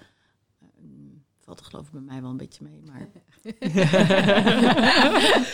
Valt 1.46 1.60
er 1.60 1.66
geloof 1.66 1.86
ik 1.86 1.92
bij 1.92 2.02
mij 2.02 2.22
wel 2.22 2.30
een 2.30 2.38
beetje 2.38 2.64
mee. 2.64 2.82
Maar 2.86 3.08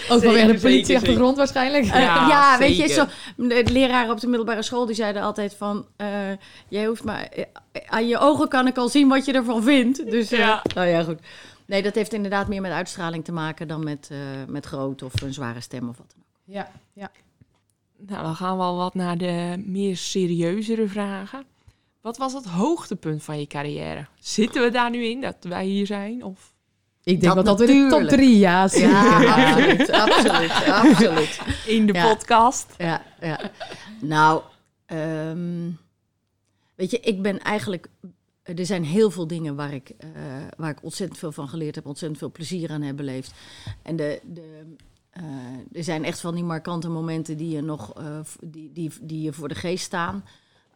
Ook 0.09 0.21
wel 0.21 0.33
weer 0.33 0.47
de 0.47 0.59
politie 0.61 0.99
zeker, 0.99 1.15
grond 1.15 1.37
waarschijnlijk. 1.37 1.83
Ja, 1.83 2.27
ja, 2.27 2.57
weet 2.57 2.77
je, 2.77 2.87
zo, 2.87 3.05
de 3.35 3.63
leraren 3.71 4.11
op 4.11 4.19
de 4.19 4.27
middelbare 4.27 4.61
school 4.63 4.85
die 4.85 4.95
zeiden 4.95 5.21
altijd 5.21 5.53
van, 5.55 5.85
eh, 5.95 6.07
jij 6.67 6.85
hoeft 6.85 7.03
maar, 7.03 7.21
eh, 7.23 7.45
aan 7.85 8.07
je 8.07 8.17
ogen 8.17 8.47
kan 8.47 8.67
ik 8.67 8.77
al 8.77 8.89
zien 8.89 9.07
wat 9.07 9.25
je 9.25 9.33
ervan 9.33 9.63
vindt. 9.63 10.11
Dus, 10.11 10.31
eh, 10.31 10.39
Ja. 10.39 10.63
nou 10.75 10.87
ja, 10.87 11.03
goed. 11.03 11.19
Nee, 11.65 11.81
dat 11.81 11.95
heeft 11.95 12.13
inderdaad 12.13 12.47
meer 12.47 12.61
met 12.61 12.71
uitstraling 12.71 13.23
te 13.25 13.31
maken 13.31 13.67
dan 13.67 13.83
met, 13.83 14.07
eh, 14.11 14.17
met 14.47 14.65
groot 14.65 15.01
of 15.03 15.21
een 15.21 15.33
zware 15.33 15.61
stem 15.61 15.89
of 15.89 15.97
wat 15.97 16.13
dan 16.15 16.23
ook. 16.23 16.55
Ja, 16.55 16.71
ja. 16.93 17.11
Nou, 17.97 18.23
dan 18.23 18.35
gaan 18.35 18.57
we 18.57 18.63
al 18.63 18.77
wat 18.77 18.93
naar 18.93 19.17
de 19.17 19.63
meer 19.65 19.97
serieuzere 19.97 20.87
vragen. 20.87 21.43
Wat 22.01 22.17
was 22.17 22.33
het 22.33 22.45
hoogtepunt 22.45 23.23
van 23.23 23.39
je 23.39 23.47
carrière? 23.47 24.05
Zitten 24.19 24.61
we 24.61 24.69
daar 24.69 24.89
nu 24.89 25.03
in, 25.05 25.21
dat 25.21 25.35
wij 25.39 25.65
hier 25.65 25.85
zijn? 25.85 26.23
Of? 26.23 26.53
Ik 27.03 27.21
denk 27.21 27.35
Dat 27.35 27.45
dat 27.45 27.57
dat 27.57 27.69
in 27.69 27.83
de 27.83 27.89
top 27.89 28.07
drie, 28.07 28.37
ja. 28.37 28.67
zeker. 28.67 28.89
Ja, 28.89 29.15
absoluut, 29.55 29.89
absoluut, 29.91 30.51
absoluut. 30.65 31.39
In 31.65 31.85
de 31.85 31.93
Ja. 31.93 32.13
podcast? 32.13 32.73
Ja, 32.77 33.03
ja. 33.21 33.51
Nou, 34.01 34.41
ehm, 34.85 35.69
weet 36.75 36.91
je, 36.91 36.99
ik 36.99 37.21
ben 37.21 37.39
eigenlijk. 37.39 37.87
Er 38.43 38.65
zijn 38.65 38.83
heel 38.83 39.11
veel 39.11 39.27
dingen 39.27 39.55
waar 39.55 39.73
ik, 39.73 39.89
eh, 39.89 40.09
waar 40.57 40.69
ik 40.69 40.83
ontzettend 40.83 41.19
veel 41.19 41.31
van 41.31 41.49
geleerd 41.49 41.75
heb, 41.75 41.85
ontzettend 41.85 42.19
veel 42.19 42.31
plezier 42.31 42.69
aan 42.71 42.81
heb 42.81 42.95
beleefd. 42.95 43.31
En 43.81 43.95
de, 43.95 44.21
de, 44.23 44.75
eh, 45.09 45.23
er 45.73 45.83
zijn 45.83 46.03
echt 46.05 46.19
van 46.19 46.35
die 46.35 46.43
markante 46.43 46.89
momenten 46.89 47.37
die 47.37 47.49
je 47.55 47.61
nog 47.61 47.93
eh, 47.97 48.19
die, 48.43 48.71
die, 48.73 48.91
die 49.01 49.21
je 49.21 49.33
voor 49.33 49.47
de 49.47 49.55
geest 49.55 49.83
staan. 49.85 50.23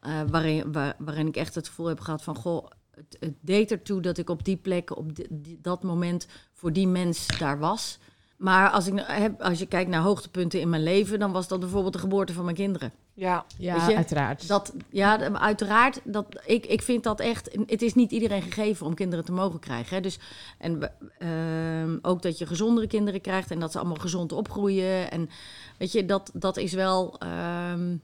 Eh, 0.05 0.21
waarin, 0.31 0.71
waar, 0.71 0.95
waarin 0.97 1.27
ik 1.27 1.35
echt 1.35 1.55
het 1.55 1.67
gevoel 1.67 1.85
heb 1.87 1.99
gehad 1.99 2.23
van 2.23 2.35
goh, 2.35 2.65
het, 2.95 3.17
het 3.19 3.33
deed 3.41 3.71
ertoe 3.71 4.01
dat 4.01 4.17
ik 4.17 4.29
op 4.29 4.45
die 4.45 4.57
plek, 4.57 4.97
op 4.97 5.15
di- 5.15 5.27
die- 5.29 5.59
dat 5.61 5.83
moment 5.83 6.27
voor 6.53 6.73
die 6.73 6.87
mens 6.87 7.27
daar 7.39 7.59
was. 7.59 7.97
Maar 8.37 8.69
als, 8.69 8.87
ik, 8.87 8.93
nou 8.93 9.11
heb, 9.11 9.41
als 9.41 9.59
je 9.59 9.65
kijkt 9.65 9.89
naar 9.89 10.01
hoogtepunten 10.01 10.59
in 10.59 10.69
mijn 10.69 10.83
leven, 10.83 11.19
dan 11.19 11.31
was 11.31 11.47
dat 11.47 11.59
bijvoorbeeld 11.59 11.93
de 11.93 11.99
geboorte 11.99 12.33
van 12.33 12.43
mijn 12.43 12.55
kinderen. 12.55 12.91
Ja. 13.13 13.45
Ja, 13.57 13.95
uiteraard. 13.95 14.47
Dat, 14.47 14.73
ja, 14.89 15.31
uiteraard. 15.33 15.99
Dat, 16.03 16.25
ik, 16.45 16.65
ik 16.65 16.81
vind 16.81 17.03
dat 17.03 17.19
echt. 17.19 17.57
Het 17.65 17.81
is 17.81 17.93
niet 17.93 18.11
iedereen 18.11 18.41
gegeven 18.41 18.85
om 18.85 18.93
kinderen 18.93 19.25
te 19.25 19.31
mogen 19.31 19.59
krijgen. 19.59 19.95
Hè. 19.95 20.01
Dus, 20.01 20.19
en 20.57 20.91
ehm, 21.17 21.97
ook 22.01 22.21
dat 22.21 22.37
je 22.37 22.45
gezondere 22.45 22.87
kinderen 22.87 23.21
krijgt 23.21 23.51
en 23.51 23.59
dat 23.59 23.71
ze 23.71 23.77
allemaal 23.77 23.95
gezond 23.97 24.31
opgroeien. 24.31 25.11
En 25.11 25.29
weet 25.77 25.91
je, 25.91 26.05
dat, 26.05 26.31
dat 26.33 26.57
is 26.57 26.73
wel. 26.73 27.19
ehm, 27.19 27.95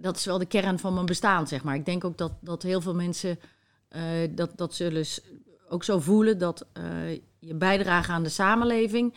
dat 0.00 0.16
is 0.16 0.24
wel 0.24 0.38
de 0.38 0.46
kern 0.46 0.78
van 0.78 0.94
mijn 0.94 1.06
bestaan, 1.06 1.46
zeg 1.46 1.62
maar. 1.62 1.74
Ik 1.74 1.84
denk 1.84 2.04
ook 2.04 2.18
dat, 2.18 2.32
dat 2.40 2.62
heel 2.62 2.80
veel 2.80 2.94
mensen 2.94 3.38
eh, 3.88 4.02
dat, 4.30 4.50
dat 4.56 4.74
zullen 4.74 5.04
ook 5.68 5.84
zo 5.84 5.98
voelen 5.98 6.38
dat 6.38 6.66
eh, 6.72 7.12
je 7.38 7.54
bijdrage 7.54 8.12
aan 8.12 8.22
de 8.22 8.28
samenleving 8.28 9.14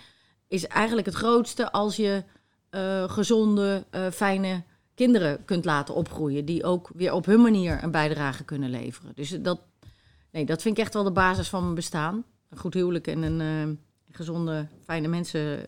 is 0.47 0.67
eigenlijk 0.67 1.07
het 1.07 1.15
grootste 1.15 1.71
als 1.71 1.95
je 1.95 2.23
eh, 2.69 3.09
gezonde, 3.09 3.85
fijne 4.13 4.63
kinderen 4.95 5.45
kunt 5.45 5.65
laten 5.65 5.95
opgroeien. 5.95 6.45
Die 6.45 6.63
ook 6.63 6.89
weer 6.93 7.13
op 7.13 7.25
hun 7.25 7.41
manier 7.41 7.83
een 7.83 7.91
bijdrage 7.91 8.43
kunnen 8.43 8.69
leveren. 8.69 9.11
Dus 9.15 9.29
dat, 9.41 9.59
nee, 10.31 10.45
dat 10.45 10.61
vind 10.61 10.77
ik 10.77 10.83
echt 10.83 10.93
wel 10.93 11.03
de 11.03 11.11
basis 11.11 11.49
van 11.49 11.63
mijn 11.63 11.75
bestaan. 11.75 12.25
Een 12.49 12.57
goed 12.57 12.73
huwelijk 12.73 13.07
en 13.07 13.21
een 13.21 13.79
gezonde, 14.11 14.67
fijne 14.83 15.07
mensen 15.07 15.65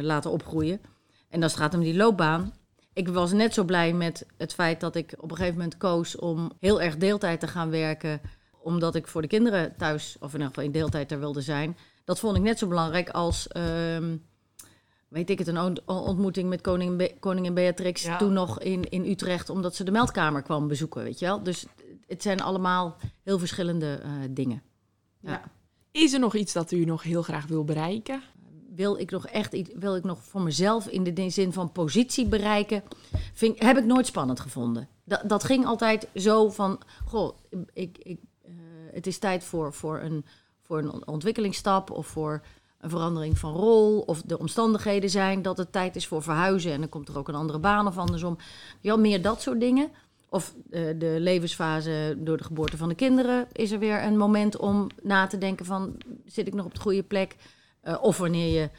laten 0.00 0.30
opgroeien. 0.30 0.80
En 1.28 1.42
als 1.42 1.52
het 1.52 1.60
gaat 1.60 1.74
om 1.74 1.80
die 1.80 1.96
loopbaan. 1.96 2.52
Ik 3.00 3.08
was 3.08 3.32
net 3.32 3.54
zo 3.54 3.64
blij 3.64 3.92
met 3.92 4.26
het 4.36 4.54
feit 4.54 4.80
dat 4.80 4.94
ik 4.96 5.14
op 5.18 5.30
een 5.30 5.36
gegeven 5.36 5.56
moment 5.58 5.76
koos 5.76 6.16
om 6.16 6.52
heel 6.58 6.80
erg 6.80 6.96
deeltijd 6.96 7.40
te 7.40 7.46
gaan 7.48 7.70
werken. 7.70 8.20
Omdat 8.62 8.94
ik 8.94 9.06
voor 9.06 9.22
de 9.22 9.28
kinderen 9.28 9.76
thuis, 9.76 10.16
of 10.20 10.26
in 10.26 10.32
ieder 10.32 10.46
geval 10.46 10.64
in 10.64 10.70
deeltijd, 10.72 11.12
er 11.12 11.18
wilde 11.18 11.40
zijn. 11.40 11.76
Dat 12.04 12.18
vond 12.18 12.36
ik 12.36 12.42
net 12.42 12.58
zo 12.58 12.66
belangrijk 12.66 13.08
als, 13.08 13.48
ehm, 13.48 14.16
weet 15.08 15.30
ik 15.30 15.38
het, 15.38 15.48
een 15.48 15.58
ont- 15.60 15.84
ontmoeting 15.84 16.48
met 16.48 16.60
koningin, 16.60 16.96
Be- 16.96 17.14
koningin 17.20 17.54
Beatrix. 17.54 18.02
Ja. 18.02 18.16
Toen 18.16 18.32
nog 18.32 18.60
in, 18.60 18.90
in 18.90 19.04
Utrecht, 19.04 19.50
omdat 19.50 19.74
ze 19.74 19.84
de 19.84 19.90
meldkamer 19.90 20.42
kwam 20.42 20.68
bezoeken, 20.68 21.02
weet 21.02 21.18
je 21.18 21.26
wel. 21.26 21.42
Dus 21.42 21.66
het 22.06 22.22
zijn 22.22 22.40
allemaal 22.40 22.96
heel 23.24 23.38
verschillende 23.38 24.00
eh, 24.02 24.10
dingen. 24.30 24.62
Ja. 25.20 25.42
Is 25.90 26.12
er 26.12 26.20
nog 26.20 26.34
iets 26.34 26.52
dat 26.52 26.70
u 26.72 26.84
nog 26.84 27.02
heel 27.02 27.22
graag 27.22 27.46
wil 27.46 27.64
bereiken? 27.64 28.22
Wil 28.74 28.98
ik 28.98 29.10
nog 29.10 29.26
echt 29.26 29.52
iets, 29.52 29.70
wil 29.74 29.96
ik 29.96 30.04
nog 30.04 30.24
voor 30.24 30.42
mezelf 30.42 30.86
in 30.86 31.14
de 31.14 31.30
zin 31.30 31.52
van 31.52 31.72
positie 31.72 32.26
bereiken, 32.26 32.82
vind, 33.32 33.62
heb 33.62 33.76
ik 33.76 33.84
nooit 33.84 34.06
spannend 34.06 34.40
gevonden. 34.40 34.88
Dat, 35.04 35.22
dat 35.26 35.44
ging 35.44 35.66
altijd 35.66 36.08
zo 36.14 36.48
van, 36.48 36.80
goh, 37.04 37.36
ik, 37.72 37.98
ik, 37.98 38.20
eh, 38.42 38.52
het 38.92 39.06
is 39.06 39.18
tijd 39.18 39.44
voor, 39.44 39.72
voor, 39.72 40.00
een, 40.00 40.24
voor 40.62 40.78
een 40.78 41.06
ontwikkelingsstap 41.06 41.90
of 41.90 42.06
voor 42.06 42.42
een 42.80 42.90
verandering 42.90 43.38
van 43.38 43.52
rol. 43.52 44.00
Of 44.00 44.22
de 44.22 44.38
omstandigheden 44.38 45.10
zijn 45.10 45.42
dat 45.42 45.58
het 45.58 45.72
tijd 45.72 45.96
is 45.96 46.06
voor 46.06 46.22
verhuizen 46.22 46.72
en 46.72 46.80
dan 46.80 46.88
komt 46.88 47.08
er 47.08 47.18
ook 47.18 47.28
een 47.28 47.34
andere 47.34 47.58
baan 47.58 47.86
of 47.86 47.98
andersom. 47.98 48.36
Ja, 48.80 48.96
meer 48.96 49.22
dat 49.22 49.42
soort 49.42 49.60
dingen. 49.60 49.90
Of 50.28 50.54
eh, 50.70 50.82
de 50.98 51.16
levensfase 51.18 52.16
door 52.18 52.36
de 52.36 52.44
geboorte 52.44 52.76
van 52.76 52.88
de 52.88 52.94
kinderen 52.94 53.46
is 53.52 53.70
er 53.70 53.78
weer 53.78 54.02
een 54.02 54.16
moment 54.16 54.56
om 54.56 54.86
na 55.02 55.26
te 55.26 55.38
denken 55.38 55.66
van, 55.66 55.96
zit 56.24 56.46
ik 56.46 56.54
nog 56.54 56.66
op 56.66 56.74
de 56.74 56.80
goede 56.80 57.02
plek? 57.02 57.36
Eh, 57.80 58.02
of 58.02 58.18
wanneer 58.18 58.60
je, 58.60 58.70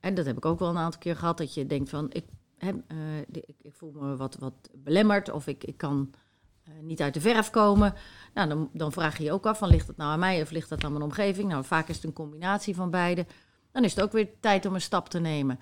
en 0.00 0.14
dat 0.14 0.26
heb 0.26 0.36
ik 0.36 0.44
ook 0.44 0.58
wel 0.58 0.68
een 0.68 0.78
aantal 0.78 1.00
keer 1.00 1.16
gehad, 1.16 1.38
dat 1.38 1.54
je 1.54 1.66
denkt 1.66 1.88
van, 1.88 2.06
ik, 2.12 2.24
heb, 2.58 2.76
eh, 2.86 3.18
ik, 3.18 3.56
ik 3.62 3.74
voel 3.74 3.92
me 3.92 4.16
wat, 4.16 4.36
wat 4.36 4.54
belemmerd 4.74 5.30
of 5.30 5.46
ik, 5.46 5.64
ik 5.64 5.76
kan 5.76 6.14
eh, 6.62 6.72
niet 6.82 7.00
uit 7.00 7.14
de 7.14 7.20
verf 7.20 7.50
komen. 7.50 7.94
Nou, 8.34 8.48
dan, 8.48 8.70
dan 8.72 8.92
vraag 8.92 9.18
je 9.18 9.24
je 9.24 9.32
ook 9.32 9.46
af 9.46 9.58
van, 9.58 9.68
ligt 9.68 9.86
het 9.86 9.96
nou 9.96 10.12
aan 10.12 10.18
mij 10.18 10.42
of 10.42 10.50
ligt 10.50 10.68
dat 10.68 10.84
aan 10.84 10.92
mijn 10.92 11.04
omgeving? 11.04 11.48
Nou, 11.48 11.64
vaak 11.64 11.88
is 11.88 11.94
het 11.94 12.04
een 12.04 12.12
combinatie 12.12 12.74
van 12.74 12.90
beide. 12.90 13.26
Dan 13.72 13.84
is 13.84 13.94
het 13.94 14.04
ook 14.04 14.12
weer 14.12 14.28
tijd 14.40 14.66
om 14.66 14.74
een 14.74 14.80
stap 14.80 15.08
te 15.08 15.20
nemen. 15.20 15.58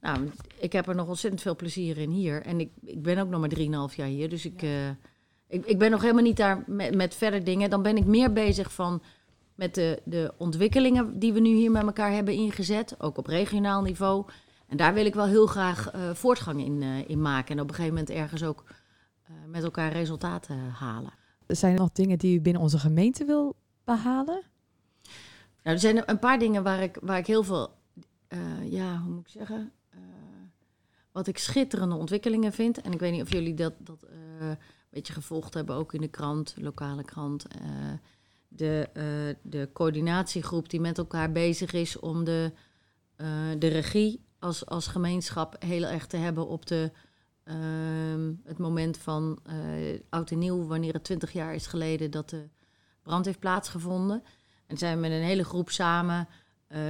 Nou, 0.00 0.30
ik 0.58 0.72
heb 0.72 0.88
er 0.88 0.94
nog 0.94 1.08
ontzettend 1.08 1.42
veel 1.42 1.56
plezier 1.56 1.98
in 1.98 2.10
hier. 2.10 2.42
En 2.42 2.60
ik, 2.60 2.70
ik 2.82 3.02
ben 3.02 3.18
ook 3.18 3.28
nog 3.28 3.40
maar 3.40 3.90
3,5 3.90 3.96
jaar 3.96 4.06
hier, 4.06 4.28
dus 4.28 4.44
ik, 4.44 4.62
ik, 5.46 5.66
ik 5.66 5.78
ben 5.78 5.90
nog 5.90 6.00
helemaal 6.00 6.22
niet 6.22 6.36
daar 6.36 6.64
met, 6.66 6.94
met 6.94 7.14
verder 7.14 7.44
dingen. 7.44 7.70
Dan 7.70 7.82
ben 7.82 7.96
ik 7.96 8.04
meer 8.04 8.32
bezig 8.32 8.72
van 8.72 9.02
met 9.60 9.74
de, 9.74 10.02
de 10.04 10.34
ontwikkelingen 10.36 11.18
die 11.18 11.32
we 11.32 11.40
nu 11.40 11.48
hier 11.54 11.70
met 11.70 11.82
elkaar 11.82 12.12
hebben 12.12 12.34
ingezet, 12.34 12.94
ook 12.98 13.18
op 13.18 13.26
regionaal 13.26 13.82
niveau. 13.82 14.26
En 14.66 14.76
daar 14.76 14.94
wil 14.94 15.04
ik 15.04 15.14
wel 15.14 15.26
heel 15.26 15.46
graag 15.46 15.90
eh, 15.90 16.10
voortgang 16.14 16.64
in, 16.64 16.82
eh, 16.82 17.08
in 17.08 17.20
maken. 17.20 17.56
En 17.56 17.62
op 17.62 17.68
een 17.68 17.74
gegeven 17.74 17.94
moment 17.94 18.16
ergens 18.16 18.42
ook 18.42 18.64
eh, 19.22 19.32
met 19.46 19.62
elkaar 19.62 19.92
resultaten 19.92 20.58
halen. 20.58 21.12
Zijn 21.46 21.72
er 21.72 21.78
nog 21.78 21.92
dingen 21.92 22.18
die 22.18 22.38
u 22.38 22.40
binnen 22.40 22.62
onze 22.62 22.78
gemeente 22.78 23.24
wil 23.24 23.56
behalen? 23.84 24.42
Nou, 25.62 25.76
er 25.76 25.78
zijn 25.78 26.10
een 26.10 26.18
paar 26.18 26.38
dingen 26.38 26.62
waar 26.62 26.82
ik, 26.82 26.98
waar 27.02 27.18
ik 27.18 27.26
heel 27.26 27.42
veel, 27.42 27.74
ja, 28.62 28.98
hoe 28.98 29.12
moet 29.12 29.26
ik 29.26 29.32
zeggen, 29.32 29.72
wat 31.12 31.26
ik 31.26 31.38
schitterende 31.38 31.94
ontwikkelingen 31.94 32.52
vind. 32.52 32.80
En 32.80 32.92
ik 32.92 33.00
weet 33.00 33.12
niet 33.12 33.22
of 33.22 33.32
jullie 33.32 33.54
dat, 33.54 33.72
dat 33.78 34.02
een 34.02 34.58
beetje 34.90 35.12
gevolgd 35.12 35.54
hebben, 35.54 35.76
ook 35.76 35.94
in 35.94 36.00
de 36.00 36.08
krant, 36.08 36.54
lokale 36.58 37.04
krant. 37.04 37.46
De, 38.52 38.88
eh, 38.92 39.04
de 39.42 39.70
coördinatiegroep 39.72 40.68
die 40.68 40.80
met 40.80 40.98
elkaar 40.98 41.32
bezig 41.32 41.72
is 41.72 41.98
om 41.98 42.24
de, 42.24 42.52
eh, 43.16 43.26
de 43.58 43.68
regie 43.68 44.24
als, 44.38 44.66
als 44.66 44.86
gemeenschap 44.86 45.56
heel 45.58 45.84
erg 45.84 46.06
te 46.06 46.16
hebben 46.16 46.46
op 46.46 46.66
de, 46.66 46.90
ehm, 47.44 48.32
het 48.44 48.58
moment 48.58 48.96
van 48.96 49.38
eh, 49.44 50.00
oud 50.08 50.30
en 50.30 50.38
nieuw, 50.38 50.66
wanneer 50.66 50.92
het 50.92 51.04
20 51.04 51.32
jaar 51.32 51.54
is 51.54 51.66
geleden 51.66 52.10
dat 52.10 52.30
de 52.30 52.48
brand 53.02 53.24
heeft 53.24 53.38
plaatsgevonden. 53.38 54.22
En 54.66 54.78
zijn 54.78 54.94
we 54.94 55.00
met 55.00 55.10
een 55.10 55.22
hele 55.22 55.44
groep 55.44 55.70
samen, 55.70 56.28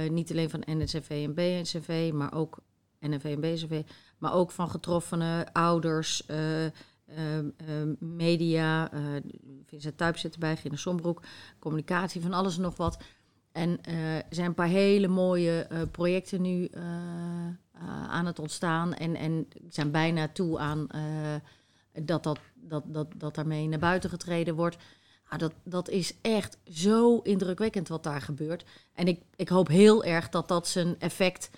niet 0.09 0.31
alleen 0.31 0.49
van 0.49 0.63
NSCV 0.65 1.09
en 1.09 1.33
BNCV, 1.33 2.11
maar 2.13 2.33
ook 2.33 2.59
NFV 2.99 3.37
en 3.69 3.85
maar 4.17 4.33
ook 4.33 4.51
van 4.51 4.69
getroffenen, 4.69 5.51
ouders, 5.51 6.25
media, 7.99 8.91
eh 8.91 8.99
Vincent 9.65 9.97
Tuyp 9.97 10.17
zit 10.17 10.33
erbij, 10.33 10.57
Gine 10.57 10.77
Sombroek, 10.77 11.21
communicatie, 11.59 12.21
van 12.21 12.33
alles 12.33 12.55
en 12.55 12.61
nog 12.61 12.77
wat. 12.77 12.97
En 13.51 13.81
eh, 13.81 14.15
er 14.15 14.25
zijn 14.29 14.47
een 14.47 14.53
paar 14.53 14.67
hele 14.67 15.07
mooie 15.07 15.61
eh, 15.61 15.81
projecten 15.91 16.41
nu 16.41 16.69
aan 18.07 18.25
het 18.25 18.39
ontstaan 18.39 18.93
en, 18.93 19.15
en 19.15 19.47
zijn 19.69 19.91
bijna 19.91 20.27
toe 20.27 20.59
aan 20.59 20.87
dat, 21.93 22.23
dat, 22.23 22.39
dat, 22.55 22.83
dat, 22.85 23.07
dat 23.15 23.35
daarmee 23.35 23.67
naar 23.67 23.79
buiten 23.79 24.09
getreden 24.09 24.55
wordt. 24.55 24.77
Ah, 25.27 25.39
dat, 25.39 25.53
dat 25.63 25.89
is 25.89 26.13
echt 26.21 26.57
zo 26.63 27.17
indrukwekkend 27.17 27.87
wat 27.87 28.03
daar 28.03 28.21
gebeurt. 28.21 28.65
En 28.93 29.07
ik, 29.07 29.21
ik 29.35 29.49
hoop 29.49 29.67
heel 29.67 30.03
erg 30.03 30.29
dat 30.29 30.47
dat 30.47 30.67
zijn 30.67 30.95
effect 30.99 31.49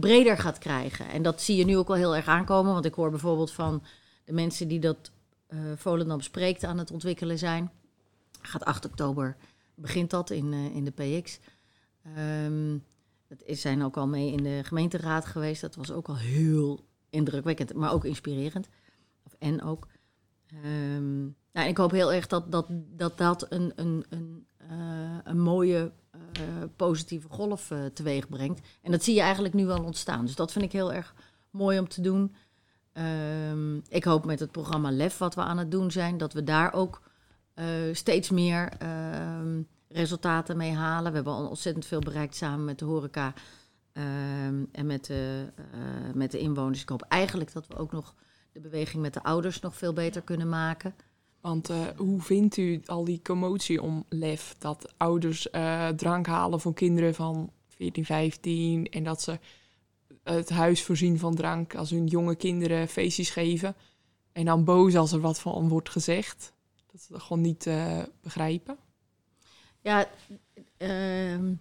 breder 0.00 0.38
gaat 0.38 0.58
krijgen. 0.58 1.08
En 1.08 1.22
dat 1.22 1.40
zie 1.40 1.56
je 1.56 1.64
nu 1.64 1.76
ook 1.76 1.88
wel 1.88 1.96
heel 1.96 2.16
erg 2.16 2.26
aankomen. 2.26 2.72
Want 2.72 2.84
ik 2.84 2.94
hoor 2.94 3.10
bijvoorbeeld 3.10 3.52
van 3.52 3.82
de 4.26 4.32
mensen 4.32 4.68
die 4.68 4.80
dat 4.80 5.10
eh 5.46 5.58
Volendam 5.76 6.20
spreekt 6.20 6.64
aan 6.64 6.78
het 6.78 6.90
ontwikkelen 6.90 7.38
zijn. 7.38 7.70
Gaat 8.40 8.64
8 8.64 8.84
oktober 8.84 9.36
begint 9.74 10.10
dat 10.10 10.30
in, 10.30 10.52
eh, 10.52 10.74
in 10.74 10.84
de 10.84 10.90
PX. 10.90 11.38
Ehm 12.02 12.78
dat 13.28 13.42
is, 13.42 13.60
zijn 13.60 13.84
ook 13.84 13.96
al 13.96 14.06
mee 14.06 14.32
in 14.32 14.42
de 14.42 14.60
gemeenteraad 14.64 15.24
geweest. 15.24 15.60
Dat 15.60 15.74
was 15.74 15.92
ook 15.92 16.08
al 16.08 16.16
heel 16.16 16.84
indrukwekkend, 17.10 17.74
maar 17.74 17.92
ook 17.92 18.04
inspirerend. 18.04 18.68
Of, 19.24 19.34
en 19.38 19.62
ook. 19.62 19.86
Ehm, 20.46 21.22
nou, 21.52 21.68
ik 21.68 21.76
hoop 21.76 21.90
heel 21.90 22.12
erg 22.12 22.26
dat 22.26 22.52
dat, 22.52 22.66
dat, 22.70 23.18
dat 23.18 23.46
een, 23.48 23.72
een, 23.76 24.04
een, 24.08 24.46
eh, 24.56 25.18
een 25.24 25.40
mooie 25.40 25.92
positieve 26.76 27.28
golf 27.28 27.70
eh, 27.70 27.84
teweeg 27.84 28.28
brengt. 28.28 28.68
En 28.82 28.90
dat 28.90 29.04
zie 29.04 29.14
je 29.14 29.20
eigenlijk 29.20 29.54
nu 29.54 29.66
wel 29.66 29.84
ontstaan. 29.84 30.24
Dus 30.24 30.34
dat 30.34 30.52
vind 30.52 30.64
ik 30.64 30.72
heel 30.72 30.92
erg 30.92 31.14
mooi 31.50 31.78
om 31.78 31.88
te 31.88 32.00
doen. 32.00 32.34
Ehm, 32.96 33.76
ik 33.88 34.04
hoop 34.04 34.24
met 34.24 34.40
het 34.40 34.50
programma 34.50 34.90
LEF 34.90 35.18
wat 35.18 35.34
we 35.34 35.40
aan 35.40 35.58
het 35.58 35.70
doen 35.70 35.90
zijn, 35.90 36.18
dat 36.18 36.32
we 36.32 36.44
daar 36.44 36.72
ook 36.72 37.02
eh, 37.54 37.66
steeds 37.92 38.30
meer 38.30 38.68
ehm, 38.78 39.62
resultaten 39.88 40.56
mee 40.56 40.72
halen. 40.72 41.10
We 41.10 41.16
hebben 41.16 41.32
al 41.32 41.48
ontzettend 41.48 41.86
veel 41.86 42.00
bereikt 42.00 42.36
samen 42.36 42.64
met 42.64 42.78
de 42.78 42.84
horeca 42.84 43.32
ehm, 43.92 44.64
en 44.72 44.86
met 44.86 45.04
de, 45.04 45.52
eh, 45.56 46.14
met 46.14 46.30
de 46.30 46.38
inwoners. 46.38 46.82
Ik 46.82 46.88
hoop 46.88 47.02
eigenlijk 47.02 47.52
dat 47.52 47.66
we 47.66 47.76
ook 47.76 47.92
nog 47.92 48.14
de 48.52 48.60
beweging 48.60 49.02
met 49.02 49.14
de 49.14 49.22
ouders 49.22 49.60
nog 49.60 49.76
veel 49.76 49.92
beter 49.92 50.22
kunnen 50.22 50.48
maken. 50.48 50.94
Want 51.40 51.70
eh, 51.70 51.78
hoe 51.96 52.20
vindt 52.20 52.56
u 52.56 52.82
al 52.86 53.04
die 53.04 53.20
commotie 53.22 53.82
om 53.82 54.04
lef? 54.08 54.54
Dat 54.58 54.94
ouders 54.96 55.48
drank 55.96 56.26
halen 56.26 56.60
voor 56.60 56.74
kinderen 56.74 57.14
van 57.14 57.50
14, 57.68 58.04
15 58.04 58.86
en 58.86 59.04
dat 59.04 59.22
ze 59.22 59.38
het 60.34 60.50
huis 60.50 60.82
voorzien 60.82 61.18
van 61.18 61.34
drank 61.34 61.74
als 61.74 61.90
hun 61.90 62.06
jonge 62.06 62.34
kinderen 62.34 62.88
feestjes 62.88 63.30
geven. 63.30 63.76
En 64.32 64.44
dan 64.44 64.64
boos 64.64 64.96
als 64.96 65.12
er 65.12 65.20
wat 65.20 65.40
van 65.40 65.68
wordt 65.68 65.90
gezegd. 65.90 66.52
Dat 66.92 67.00
ze 67.00 67.12
dat 67.12 67.22
gewoon 67.22 67.42
niet 67.42 67.66
eh, 67.66 68.02
begrijpen. 68.22 68.76
Ja, 69.80 70.08
ehm, 70.76 71.52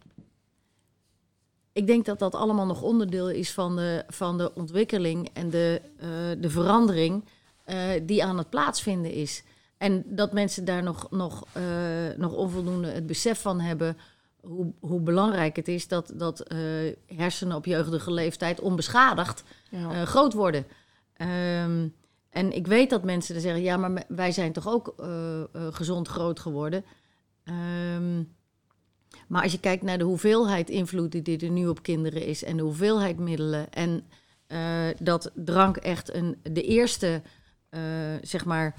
ik 1.74 1.88
denk 1.88 2.06
dat 2.06 2.20
dat 2.20 2.36
allemaal 2.36 2.66
nog 2.66 2.82
onderdeel 2.82 3.30
is 3.30 3.52
van 3.54 3.76
de, 3.76 4.04
van 4.08 4.38
de 4.38 4.54
ontwikkeling 4.54 5.30
en 5.34 5.50
de, 5.50 5.82
eh, 5.98 6.08
de 6.42 6.50
verandering 6.50 7.26
eh, 7.64 7.90
die 8.04 8.24
aan 8.24 8.38
het 8.38 8.50
plaatsvinden 8.50 9.12
is. 9.12 9.44
En 9.78 10.04
dat 10.06 10.34
mensen 10.34 10.66
daar 10.66 10.84
nog, 10.84 11.12
nog, 11.12 11.44
nog 12.18 12.34
onvoldoende 12.34 12.88
het 12.88 13.08
besef 13.08 13.42
van 13.42 13.60
hebben 13.60 13.98
hoe, 14.46 14.74
hoe 14.80 15.00
belangrijk 15.02 15.56
het 15.56 15.68
is 15.68 15.88
dat, 15.88 16.12
dat 16.16 16.40
eh, 16.40 16.58
hersenen 17.08 17.56
op 17.56 17.66
jeugdige 17.66 18.12
leeftijd 18.12 18.60
onbeschadigd 18.60 19.44
Ja. 19.70 19.92
eh, 19.92 20.02
groot 20.02 20.34
worden. 20.34 20.66
Ehm, 21.14 21.88
en 22.30 22.52
ik 22.56 22.68
weet 22.68 22.90
dat 22.90 23.04
mensen 23.04 23.34
dan 23.34 23.44
zeggen, 23.44 23.62
ja, 23.62 23.78
maar 23.78 24.04
wij 24.08 24.32
zijn 24.32 24.54
toch 24.54 24.68
ook 24.68 24.94
eh, 24.98 25.44
gezond 25.72 26.08
groot 26.08 26.40
geworden. 26.40 26.86
Ehm, 27.44 28.24
maar 29.28 29.44
als 29.44 29.52
je 29.52 29.60
kijkt 29.60 29.84
naar 29.84 29.98
de 29.98 30.04
hoeveelheid 30.04 30.70
invloed 30.70 31.26
die 31.26 31.38
er 31.40 31.50
nu 31.50 31.68
op 31.68 31.84
kinderen 31.84 32.26
is 32.26 32.44
en 32.44 32.58
de 32.58 32.64
hoeveelheid 32.64 33.18
middelen 33.18 33.72
en 33.72 34.04
dat 35.00 35.32
drank 35.34 35.78
echt 35.78 36.14
een, 36.14 36.38
de 36.42 36.62
eerste, 36.62 37.22
zeg 38.22 38.46
maar, 38.46 38.76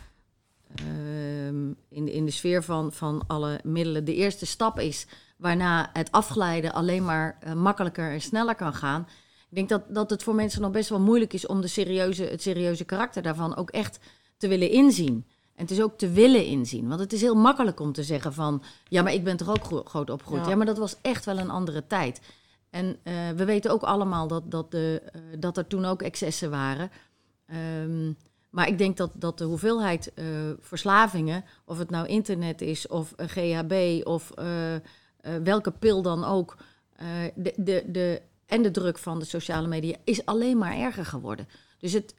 ehm, 0.75 1.67
in, 1.89 2.05
de, 2.05 2.13
in 2.13 2.25
de 2.25 2.31
sfeer 2.31 2.63
van, 2.63 2.93
van 2.93 3.25
alle 3.27 3.61
middelen, 3.63 4.05
de 4.05 4.15
eerste 4.15 4.47
stap 4.47 4.81
is 4.81 5.07
waarna 5.37 5.91
het 5.93 6.13
afglijden 6.13 6.73
alleen 6.73 7.05
maar 7.05 7.37
eh, 7.41 7.53
makkelijker 7.53 8.11
en 8.11 8.21
sneller 8.21 8.55
kan 8.55 8.75
gaan. 8.75 9.07
Ik 9.51 9.57
denk 9.57 9.69
dat, 9.69 9.95
dat 9.95 10.11
het 10.11 10.23
voor 10.23 10.35
mensen 10.35 10.61
nog 10.61 10.71
best 10.71 10.89
wel 10.89 11.01
moeilijk 11.01 11.33
is 11.33 11.47
om 11.47 11.61
de 11.61 11.67
serieuze, 11.67 12.25
het 12.25 12.43
serieuze 12.43 12.85
karakter 12.85 13.23
daarvan 13.23 13.57
ook 13.57 13.71
echt 13.71 13.99
te 14.37 14.49
willen 14.49 14.71
inzien. 14.71 15.27
En 15.55 15.63
het 15.63 15.71
is 15.71 15.83
ook 15.83 15.99
te 15.99 16.11
willen 16.11 16.45
inzien. 16.47 16.89
Want 16.89 17.01
het 17.01 17.13
is 17.13 17.21
heel 17.21 17.35
makkelijk 17.35 17.81
om 17.81 17.93
te 17.93 18.03
zeggen 18.03 18.33
van... 18.33 18.63
ja, 18.89 19.03
maar 19.03 19.13
ik 19.13 19.25
ben 19.25 19.37
toch 19.37 19.49
ook 19.49 19.65
gro- 19.65 19.83
groot 19.85 20.11
opgegroeid. 20.11 20.45
Ja. 20.45 20.51
Ja. 20.51 20.57
maar 20.57 20.67
dat 20.67 20.79
was 20.79 20.97
echt 21.03 21.25
wel 21.25 21.39
een 21.39 21.51
andere 21.51 21.87
tijd. 21.87 22.21
En 22.71 22.97
eh, 23.03 23.15
we 23.37 23.45
weten 23.45 23.71
ook 23.71 23.83
allemaal 23.83 24.27
dat, 24.29 24.51
dat, 24.51 24.71
de, 24.71 25.03
eh, 25.13 25.21
dat 25.39 25.57
er 25.57 25.67
toen 25.67 25.85
ook 25.85 26.03
excessen 26.03 26.51
waren. 26.51 26.91
Ehm, 27.47 28.13
maar 28.51 28.69
ik 28.69 28.79
denk 28.79 28.97
dat, 28.97 29.11
dat 29.15 29.39
de 29.39 29.45
hoeveelheid 29.45 30.13
verslavingen... 30.61 31.45
of 31.65 31.79
het 31.79 31.91
nou 31.91 32.07
internet 32.07 32.61
is 32.61 32.87
of 32.87 33.13
GHB 33.17 34.01
of 34.05 34.33
welke 35.43 35.71
pil 35.71 36.03
dan 36.03 36.25
ook... 36.25 36.57
eh, 36.97 37.07
de, 37.35 37.53
de, 37.57 37.85
de, 37.87 38.23
en 38.47 38.63
de 38.63 38.71
druk 38.71 38.99
van 38.99 39.19
de 39.19 39.25
sociale 39.25 39.67
media 39.69 39.97
is 40.05 40.25
alleen 40.25 40.59
maar 40.59 40.77
erger 40.77 41.05
geworden. 41.07 41.49
Dus 41.79 41.93
het, 41.93 42.15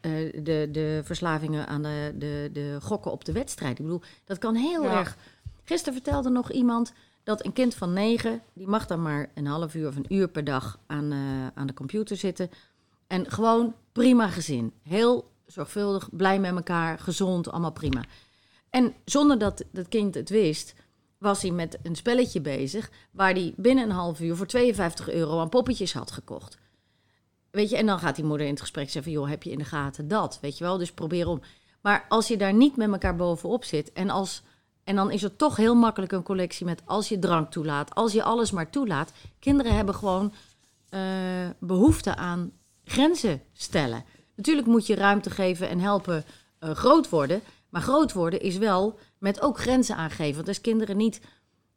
eh, 0.00 0.10
de, 0.42 0.68
de 0.72 1.00
verslavingen 1.04 1.66
aan 1.66 1.82
de, 1.82 2.14
de, 2.18 2.50
de 2.52 2.78
gokken 2.82 3.12
op 3.12 3.24
de 3.24 3.32
wedstrijd. 3.32 3.78
Ik 3.78 3.84
bedoel, 3.84 4.02
dat 4.24 4.38
kan 4.38 4.54
heel 4.54 4.82
Ja. 4.82 4.98
erg. 4.98 5.16
Gisteren 5.64 5.94
vertelde 5.94 6.30
nog 6.30 6.52
iemand 6.52 6.92
dat 7.22 7.44
een 7.44 7.52
kind 7.52 7.74
van 7.74 7.92
negen, 7.92 8.40
die 8.52 8.66
mag 8.66 8.86
dan 8.86 9.02
maar 9.02 9.30
een 9.34 9.46
half 9.46 9.74
uur 9.74 9.88
of 9.88 9.96
een 9.96 10.14
uur 10.14 10.28
per 10.28 10.44
dag 10.44 10.78
aan, 10.86 11.12
eh, 11.12 11.46
aan 11.54 11.66
de 11.66 11.74
computer 11.74 12.16
zitten. 12.16 12.50
En 13.06 13.30
gewoon 13.30 13.74
prima 13.92 14.28
gezin. 14.28 14.72
Heel 14.82 15.30
zorgvuldig, 15.46 16.08
blij 16.12 16.38
met 16.40 16.54
elkaar, 16.54 16.98
gezond, 16.98 17.50
allemaal 17.50 17.72
prima. 17.72 18.04
En 18.70 18.94
zonder 19.04 19.38
dat 19.38 19.64
dat 19.72 19.88
kind 19.88 20.14
het 20.14 20.28
wist, 20.30 20.74
was 21.24 21.42
hij 21.42 21.50
met 21.50 21.78
een 21.82 21.94
spelletje 21.94 22.40
bezig 22.40 22.90
waar 23.10 23.32
hij 23.32 23.54
binnen 23.56 23.84
een 23.84 23.90
half 23.90 24.20
uur 24.20 24.36
voor 24.36 24.46
52 24.46 25.10
euro 25.10 25.40
aan 25.40 25.48
poppetjes 25.48 25.92
had 25.92 26.10
gekocht. 26.10 26.58
Weet 27.50 27.70
je, 27.70 27.76
en 27.76 27.86
dan 27.86 27.98
gaat 27.98 28.16
die 28.16 28.24
moeder 28.24 28.46
in 28.46 28.52
het 28.52 28.60
gesprek 28.60 28.90
zeggen 28.90 29.12
van, 29.12 29.20
joh, 29.20 29.30
heb 29.30 29.42
je 29.42 29.50
in 29.50 29.58
de 29.58 29.64
gaten 29.64 30.08
dat? 30.08 30.38
Weet 30.40 30.58
je 30.58 30.64
wel, 30.64 30.78
dus 30.78 30.92
probeer 30.92 31.28
om. 31.28 31.40
Maar 31.80 32.06
als 32.08 32.28
je 32.28 32.36
daar 32.36 32.54
niet 32.54 32.76
met 32.76 32.90
elkaar 32.90 33.16
bovenop 33.16 33.64
zit 33.64 33.92
en 33.92 34.10
als... 34.10 34.42
En 34.84 34.96
dan 34.96 35.10
is 35.10 35.22
er 35.22 35.36
toch 35.36 35.56
heel 35.56 35.74
makkelijk 35.74 36.12
een 36.12 36.22
collectie 36.22 36.66
met 36.66 36.82
als 36.84 37.08
je 37.08 37.18
drank 37.18 37.50
toelaat, 37.50 37.94
als 37.94 38.12
je 38.12 38.22
alles 38.22 38.50
maar 38.50 38.70
toelaat. 38.70 39.12
Kinderen 39.38 39.74
hebben 39.74 39.94
gewoon 39.94 40.32
eh, 40.88 41.00
behoefte 41.58 42.16
aan 42.16 42.52
grenzen 42.84 43.42
stellen. 43.52 44.04
Natuurlijk 44.36 44.66
moet 44.66 44.86
je 44.86 44.94
ruimte 44.94 45.30
geven 45.30 45.68
en 45.68 45.80
helpen 45.80 46.24
eh, 46.58 46.70
groot 46.70 47.08
worden. 47.08 47.42
Maar 47.74 47.82
groot 47.82 48.12
worden 48.12 48.40
is 48.40 48.56
wel 48.56 48.98
met 49.18 49.40
ook 49.40 49.58
grenzen 49.58 49.96
aangeven. 49.96 50.34
Want 50.34 50.48
als 50.48 50.60
kinderen 50.60 50.96
niet 50.96 51.20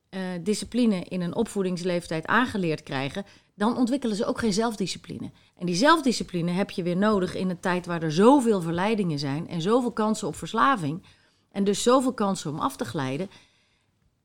eh, 0.09 0.21
discipline 0.41 1.03
in 1.03 1.21
een 1.21 1.35
opvoedingsleeftijd 1.35 2.25
aangeleerd 2.25 2.83
krijgen, 2.83 3.25
dan 3.55 3.77
ontwikkelen 3.77 4.15
ze 4.15 4.25
ook 4.25 4.39
geen 4.39 4.53
zelfdiscipline. 4.53 5.31
En 5.55 5.65
die 5.65 5.75
zelfdiscipline 5.75 6.51
heb 6.51 6.69
je 6.69 6.83
weer 6.83 6.97
nodig 6.97 7.35
in 7.35 7.49
een 7.49 7.59
tijd 7.59 7.85
waar 7.85 8.03
er 8.03 8.11
zoveel 8.11 8.61
verleidingen 8.61 9.19
zijn 9.19 9.47
en 9.47 9.61
zoveel 9.61 9.91
kansen 9.91 10.27
op 10.27 10.35
verslaving. 10.35 11.03
En 11.51 11.63
dus 11.63 11.83
zoveel 11.83 12.13
kansen 12.13 12.51
om 12.51 12.59
af 12.59 12.75
te 12.75 12.85
glijden. 12.85 13.29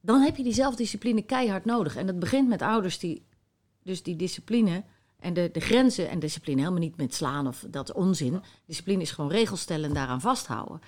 Dan 0.01 0.21
heb 0.21 0.37
je 0.37 0.43
die 0.43 0.55
zelfdiscipline 0.55 1.23
keihard 1.23 1.65
nodig. 1.65 1.97
En 1.97 2.07
dat 2.07 2.19
begint 2.19 2.49
met 2.49 2.63
ouders 2.63 2.99
die 2.99 3.27
dus 3.83 4.03
die 4.03 4.17
discipline 4.17 4.85
en 5.19 5.35
de, 5.35 5.49
de 5.53 5.61
grenzen 5.61 6.09
en 6.09 6.19
discipline 6.19 6.61
helemaal 6.61 6.81
niet 6.81 6.97
met 6.97 7.15
slaan 7.15 7.47
of 7.47 7.65
dat 7.69 7.93
onzin. 7.93 8.43
Discipline 8.67 9.03
is 9.03 9.11
gewoon 9.11 9.31
regels 9.31 9.61
stellen 9.61 9.89
en 9.89 9.95
daaraan 9.95 10.21
vasthouden. 10.21 10.81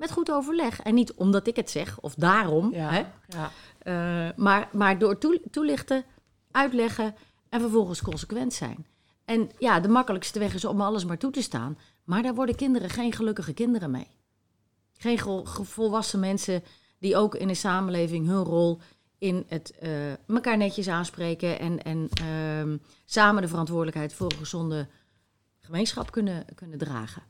Met 0.00 0.10
goed 0.10 0.30
overleg. 0.30 0.80
En 0.80 0.94
niet 0.94 1.12
omdat 1.12 1.46
ik 1.46 1.56
het 1.56 1.70
zeg 1.70 2.00
of 2.00 2.14
daarom. 2.14 2.72
Ja. 2.74 2.90
Hè? 2.90 3.02
Ja. 3.28 3.50
Eh, 3.78 4.36
maar, 4.36 4.68
maar 4.72 4.98
door 4.98 5.18
toe- 5.18 5.40
toelichten, 5.50 6.04
uitleggen 6.50 7.14
en 7.48 7.60
vervolgens 7.60 8.02
consequent 8.02 8.52
zijn. 8.52 8.86
En 9.24 9.50
ja, 9.58 9.80
de 9.80 9.88
makkelijkste 9.88 10.38
weg 10.38 10.54
is 10.54 10.64
om 10.64 10.80
alles 10.80 11.04
maar 11.04 11.18
toe 11.18 11.30
te 11.30 11.42
staan. 11.42 11.78
Maar 12.04 12.22
daar 12.22 12.34
worden 12.34 12.54
kinderen 12.54 12.90
geen 12.90 13.12
gelukkige 13.12 13.52
kinderen 13.52 13.90
mee. 13.90 14.06
Geen 14.92 15.18
ge- 15.18 15.40
ge- 15.44 15.64
volwassen 15.64 16.20
mensen 16.20 16.62
die 16.98 17.16
ook 17.16 17.34
in 17.34 17.48
de 17.48 17.54
samenleving 17.54 18.26
hun 18.26 18.42
rol 18.44 18.80
in 19.18 19.44
het 19.48 19.78
eh, 19.78 20.12
elkaar 20.28 20.56
netjes 20.56 20.88
aanspreken 20.88 21.58
en, 21.58 21.82
en 21.82 22.08
ehm, 22.12 22.76
samen 23.04 23.42
de 23.42 23.48
verantwoordelijkheid 23.48 24.12
voor 24.14 24.30
een 24.32 24.38
gezonde 24.38 24.86
gemeenschap 25.58 26.10
kunnen, 26.10 26.44
kunnen 26.54 26.78
dragen. 26.78 27.22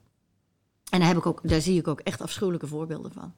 En 0.91 0.99
daar, 0.99 1.09
heb 1.09 1.17
ik 1.17 1.27
ook, 1.27 1.49
daar 1.49 1.61
zie 1.61 1.79
ik 1.79 1.89
ook 1.89 2.01
echt 2.01 2.21
afschuwelijke 2.21 2.67
voorbeelden 2.67 3.13
van. 3.13 3.35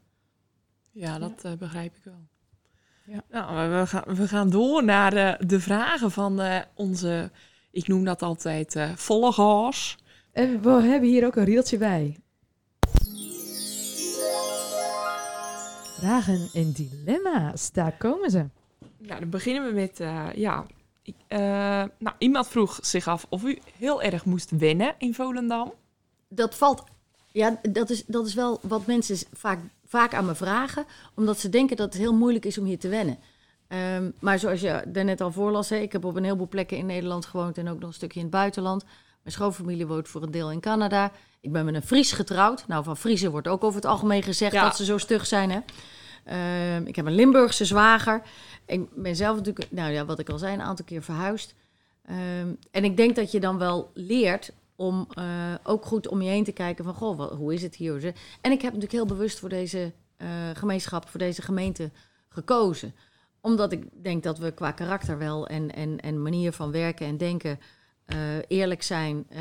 Ja, 0.90 1.18
dat 1.18 1.44
eh, 1.44 1.52
begrijp 1.52 1.96
ik 1.96 2.04
wel. 2.04 2.26
Ja. 3.04 3.22
Nou, 3.30 3.70
we 3.70 3.86
gaan, 3.86 4.14
we 4.14 4.28
gaan 4.28 4.50
door 4.50 4.84
naar 4.84 5.10
de, 5.10 5.46
de 5.46 5.60
vragen 5.60 6.10
van 6.10 6.40
eh, 6.40 6.60
onze, 6.74 7.30
ik 7.70 7.88
noem 7.88 8.04
dat 8.04 8.22
altijd 8.22 8.76
eh 8.76 8.90
volgers. 8.94 9.98
En 10.32 10.62
we 10.62 10.70
hebben 10.70 11.08
hier 11.08 11.26
ook 11.26 11.36
een 11.36 11.44
rieltje 11.44 11.78
bij. 11.78 12.16
Vragen 15.98 16.48
en 16.52 16.72
dilemma's, 16.72 17.72
daar 17.72 17.96
komen 17.96 18.30
ze. 18.30 18.46
Nou, 18.98 19.20
dan 19.20 19.30
beginnen 19.30 19.64
we 19.64 19.72
met, 19.72 20.00
eh, 20.00 20.28
ja, 20.34 20.66
ik, 21.02 21.14
eh, 21.28 21.38
nou, 21.98 22.16
iemand 22.18 22.48
vroeg 22.48 22.78
zich 22.82 23.08
af 23.08 23.26
of 23.28 23.44
u 23.44 23.58
heel 23.78 24.02
erg 24.02 24.24
moest 24.24 24.50
wennen 24.50 24.94
in 24.98 25.14
Volendam. 25.14 25.72
dat 26.28 26.54
valt. 26.54 26.84
Ja, 27.33 27.61
dat 27.68 27.90
is, 27.90 28.05
dat 28.07 28.27
is 28.27 28.35
wel 28.35 28.59
wat 28.62 28.87
mensen 28.87 29.16
vaak 29.33 29.59
vaak 29.87 30.14
aan 30.14 30.27
me 30.27 30.35
vragen, 30.35 30.85
omdat 31.14 31.38
ze 31.38 31.49
denken 31.49 31.77
dat 31.77 31.92
het 31.92 32.03
heel 32.03 32.14
moeilijk 32.14 32.45
is 32.45 32.59
om 32.59 32.64
hier 32.64 32.79
te 32.79 32.88
wennen. 32.88 33.18
Ehm, 33.68 34.11
maar 34.21 34.38
zoals 34.38 34.61
je 34.61 34.83
daarnet 34.87 35.21
al 35.21 35.33
voorlas, 35.33 35.68
hè, 35.68 35.77
ik 35.77 35.92
heb 35.92 36.05
op 36.05 36.16
een 36.16 36.25
heleboel 36.25 36.49
plekken 36.49 36.77
in 36.77 36.87
Nederland 36.87 37.27
gewoond 37.27 37.59
en 37.59 37.68
ook 37.68 37.79
nog 37.79 37.88
een 37.88 37.95
stukje 37.95 38.18
in 38.18 38.25
het 38.27 38.35
buitenland. 38.35 38.85
Mijn 39.23 39.35
schoonfamilie 39.35 39.87
woont 39.87 40.09
voor 40.09 40.23
een 40.23 40.31
deel 40.31 40.51
in 40.51 40.61
Canada. 40.61 41.11
Ik 41.40 41.53
ben 41.53 41.64
met 41.64 41.75
een 41.75 41.83
Fries 41.83 42.12
getrouwd. 42.12 42.64
Nou, 42.66 42.85
van 42.85 42.97
Friesen 42.97 43.31
wordt 43.31 43.49
ook 43.49 43.64
over 43.64 43.77
het 43.81 43.90
algemeen 43.90 44.23
gezegd 44.23 44.53
Ja. 44.53 44.62
dat 44.62 44.77
ze 44.77 44.85
zo 44.85 44.99
stug 44.99 45.27
zijn. 45.27 45.51
Hè? 45.51 45.61
Ehm, 46.25 46.87
ik 46.87 46.97
heb 46.97 47.07
een 47.07 47.14
Limburgse 47.14 47.64
zwager. 47.64 48.23
Ik 48.66 48.95
ben 48.95 49.16
zelf 49.16 49.37
natuurlijk, 49.37 49.66
nou 49.71 49.92
ja, 49.92 50.05
wat 50.05 50.18
ik 50.18 50.29
al 50.29 50.38
zei, 50.38 50.55
een 50.55 50.62
aantal 50.62 50.85
keer 50.85 51.03
verhuisd. 51.03 51.55
Ehm, 52.07 52.49
en 52.71 52.85
ik 52.85 52.97
denk 52.97 53.16
dat 53.16 53.31
je 53.31 53.40
dan 53.40 53.59
wel 53.59 53.90
leert 53.95 54.53
om 54.83 55.07
eh, 55.14 55.25
ook 55.62 55.85
goed 55.85 56.09
om 56.09 56.23
je 56.23 56.31
heen 56.31 56.45
te 56.45 56.53
kijken 56.53 56.85
van, 56.85 56.95
goh, 56.95 57.16
wat- 57.16 57.33
hoe 57.33 57.55
is 57.55 57.62
het 57.62 57.75
hier? 57.75 58.03
En 58.40 58.51
ik 58.53 58.62
heb 58.62 58.73
natuurlijk 58.73 58.92
heel 58.92 59.07
bewust 59.07 59.38
voor 59.38 59.49
deze 59.49 59.92
eh, 60.16 60.29
gemeenschap, 60.55 61.09
voor 61.09 61.21
deze 61.21 61.42
gemeente 61.42 61.90
gekozen. 62.29 62.95
Omdat 63.40 63.73
ik 63.73 63.87
denk 64.03 64.23
dat 64.23 64.38
we 64.38 64.51
qua 64.51 64.71
karakter 64.71 65.18
wel 65.18 65.47
en, 65.47 65.75
en, 65.75 66.01
en 66.01 66.23
manier 66.23 66.53
van 66.53 66.71
werken 66.71 67.07
en 67.07 67.16
denken 67.16 67.59
eh, 68.05 68.16
eerlijk 68.49 68.83
zijn, 68.83 69.27
eh, 69.29 69.40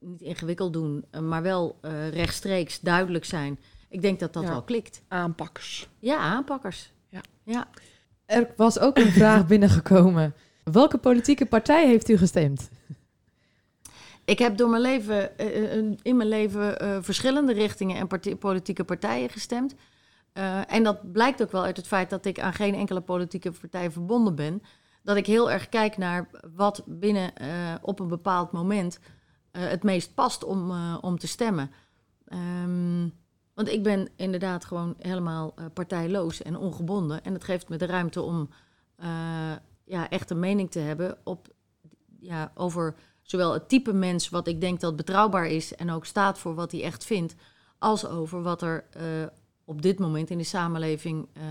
niet 0.00 0.20
ingewikkeld 0.20 0.72
doen, 0.72 1.04
maar 1.22 1.42
wel 1.42 1.78
eh, 1.80 2.08
rechtstreeks 2.08 2.80
duidelijk 2.80 3.24
zijn. 3.24 3.58
Ik 3.88 4.02
denk 4.02 4.20
dat 4.20 4.32
dat 4.32 4.42
Ja. 4.42 4.48
wel 4.48 4.62
klikt. 4.62 5.02
Aanpakkers. 5.08 5.88
Ja, 5.98 6.18
aanpakkers. 6.18 6.92
Ja. 7.08 7.20
ja. 7.44 7.68
Er 8.26 8.52
was 8.56 8.78
ook 8.78 8.96
een 8.98 9.12
vraag 9.12 9.46
binnengekomen. 9.52 10.34
Welke 10.64 10.98
politieke 10.98 11.46
partij 11.46 11.86
heeft 11.86 12.08
u 12.08 12.16
gestemd? 12.16 12.70
Ik 14.28 14.38
heb 14.38 14.56
door 14.56 14.68
mijn 14.68 14.82
leven, 14.82 15.38
eh, 15.38 15.78
eh, 15.78 15.92
in 16.02 16.16
mijn 16.16 16.28
leven 16.28 16.80
eh, 16.80 16.98
verschillende 17.00 17.52
richtingen 17.52 17.96
en 17.96 18.38
politieke 18.38 18.84
partijen 18.84 19.30
gestemd. 19.30 19.74
En 20.66 20.82
dat 20.82 21.12
blijkt 21.12 21.42
ook 21.42 21.50
wel 21.50 21.62
uit 21.62 21.76
het 21.76 21.86
feit 21.86 22.10
dat 22.10 22.24
ik 22.24 22.40
aan 22.40 22.52
geen 22.52 22.74
enkele 22.74 23.00
politieke 23.00 23.52
partij 23.52 23.90
verbonden 23.90 24.34
ben. 24.34 24.62
Dat 25.02 25.16
ik 25.16 25.26
heel 25.26 25.50
erg 25.50 25.68
kijk 25.68 25.96
naar 25.96 26.28
wat 26.54 26.82
binnen 26.86 27.32
op 27.82 28.00
een 28.00 28.08
bepaald 28.08 28.52
moment 28.52 29.00
het 29.50 29.82
meest 29.82 30.14
past 30.14 30.44
om, 30.44 30.72
om 31.00 31.18
te 31.18 31.26
stemmen. 31.26 31.70
Ehm, 32.24 33.08
want 33.54 33.68
ik 33.68 33.82
ben 33.82 34.08
inderdaad 34.16 34.64
gewoon 34.64 34.94
helemaal 34.98 35.54
partijloos 35.74 36.42
en 36.42 36.56
ongebonden. 36.56 37.24
En 37.24 37.32
het 37.32 37.44
geeft 37.44 37.68
me 37.68 37.76
de 37.76 37.86
ruimte 37.86 38.22
om 38.22 38.48
ja, 39.84 40.08
echt 40.08 40.30
een 40.30 40.40
mening 40.40 40.70
te 40.70 40.78
hebben 40.78 41.18
op, 41.24 41.48
ja, 42.20 42.52
over 42.54 42.94
zowel 43.30 43.52
het 43.52 43.68
type 43.68 43.92
mens 43.92 44.28
wat 44.28 44.46
ik 44.46 44.60
denk 44.60 44.80
dat 44.80 44.96
betrouwbaar 44.96 45.46
is 45.46 45.74
en 45.74 45.90
ook 45.90 46.04
staat 46.04 46.38
voor 46.38 46.54
wat 46.54 46.72
hij 46.72 46.82
echt 46.82 47.04
vindt, 47.04 47.34
als 47.78 48.06
over 48.06 48.42
wat 48.42 48.62
er 48.62 48.84
eh, 48.90 49.02
op 49.64 49.82
dit 49.82 49.98
moment 49.98 50.30
in 50.30 50.38
de 50.38 50.44
samenleving 50.44 51.28
eh, 51.32 51.42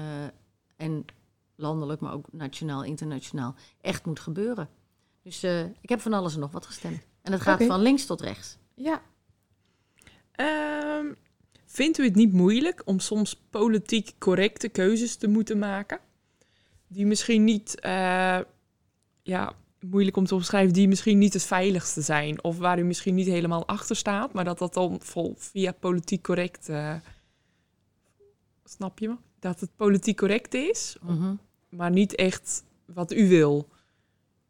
en 0.76 1.06
landelijk, 1.56 2.02
maar 2.02 2.13
ook 2.13 2.28
nationaal, 2.32 2.84
internationaal, 2.84 3.56
echt 3.82 4.06
moet 4.06 4.20
gebeuren. 4.20 4.70
Dus 5.24 5.44
eh, 5.44 5.63
ik 5.63 5.90
heb 5.90 6.02
van 6.02 6.13
alles 6.13 6.34
en 6.34 6.40
nog 6.40 6.52
wat 6.52 6.66
gestemd. 6.66 7.02
En 7.22 7.32
dat 7.32 7.42
gaat 7.42 7.63
van 7.63 7.82
links 7.82 8.06
tot 8.06 8.22
rechts. 8.22 8.58
Ja, 8.74 9.02
Ehm, 10.38 11.13
vindt 11.66 11.98
u 11.98 12.04
het 12.04 12.16
niet 12.16 12.34
moeilijk 12.34 12.82
om 12.86 13.00
soms 13.00 13.36
politiek 13.50 14.16
correcte 14.18 14.70
keuzes 14.70 15.16
te 15.16 15.28
moeten 15.28 15.60
maken? 15.60 16.00
Die 16.88 17.06
misschien 17.06 17.44
niet, 17.44 17.80
eh, 17.80 18.40
ja, 19.24 19.54
moeilijk 19.89 20.17
om 20.17 20.26
te 20.26 20.36
omschrijven, 20.36 20.73
die 20.73 20.88
misschien 20.88 21.17
niet 21.17 21.34
het 21.34 21.43
veiligste 21.43 22.02
zijn. 22.02 22.43
Of 22.43 22.58
waar 22.58 22.80
u 22.80 22.84
misschien 22.84 23.15
niet 23.15 23.28
helemaal 23.28 23.67
achter 23.67 23.95
staat, 23.95 24.34
maar 24.34 24.43
dat 24.43 24.58
dat 24.58 24.73
dan 24.73 24.97
vol, 25.02 25.34
via 25.38 25.71
politiek 25.71 26.23
correct, 26.23 26.69
eh, 26.69 26.95
snap 28.63 29.00
je 29.00 29.08
me? 29.08 29.15
Dat 29.39 29.60
het 29.60 29.69
politiek 29.76 30.17
correct 30.17 30.54
is, 30.54 30.97
Mhm. 31.02 31.34
maar 31.69 31.91
niet 31.91 32.15
echt 32.15 32.63
wat 32.86 33.12
u 33.13 33.28
wil. 33.30 33.67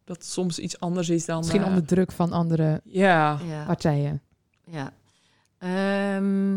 Dat 0.04 0.18
het 0.18 0.26
soms 0.26 0.60
iets 0.60 0.80
anders 0.80 1.10
is 1.10 1.26
dan... 1.26 1.38
misschien 1.38 1.62
eh, 1.62 1.68
onder 1.68 1.86
druk 1.86 2.12
van 2.12 2.32
andere 2.32 2.82
Ja, 2.84 3.40
Ja. 3.48 3.66
partijen. 3.66 4.22
Ja. 4.66 4.94
Ehm, 5.58 6.54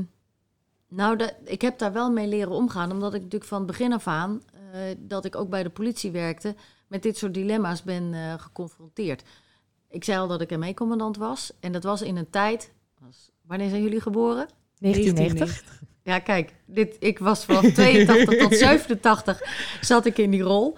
nou, 0.89 1.17
dat, 1.17 1.35
ik 1.45 1.61
heb 1.63 1.79
daar 1.79 1.93
wel 1.93 2.11
mee 2.11 2.27
leren 2.29 2.53
omgaan, 2.53 2.93
omdat 2.93 3.15
ik 3.15 3.23
natuurlijk 3.23 3.51
van 3.51 3.59
het 3.59 3.67
begin 3.67 3.93
af 3.93 4.07
aan, 4.07 4.43
eh, 4.73 4.81
dat 4.99 5.25
ik 5.25 5.37
ook 5.37 5.49
bij 5.51 5.63
de 5.63 5.71
politie 5.71 6.11
werkte, 6.11 6.55
met 6.91 7.03
dit 7.03 7.17
soort 7.19 7.35
dilemma's 7.35 7.83
ben 7.83 8.15
eh, 8.15 8.35
geconfronteerd. 8.37 9.23
Ik 9.89 10.05
zei 10.05 10.19
al 10.19 10.29
dat 10.29 10.41
ik 10.41 10.59
ME-commandant 10.59 11.17
was, 11.17 11.53
en 11.61 11.73
dat 11.73 11.83
was 11.83 12.03
in 12.03 12.17
een 12.17 12.31
tijd. 12.31 12.73
Was, 12.99 13.31
wanneer 13.43 13.69
zijn 13.69 13.83
jullie 13.83 14.01
geboren? 14.01 14.49
1990. 14.79 15.83
Ja, 16.03 16.19
kijk, 16.19 16.55
dit, 16.67 16.97
ik 16.99 17.19
was 17.19 17.45
vanaf 17.45 17.73
82 17.73 18.39
tot 18.39 18.57
87 18.69 19.43
zat 19.81 20.07
ik 20.07 20.19
in 20.19 20.31
die 20.31 20.43
rol. 20.43 20.77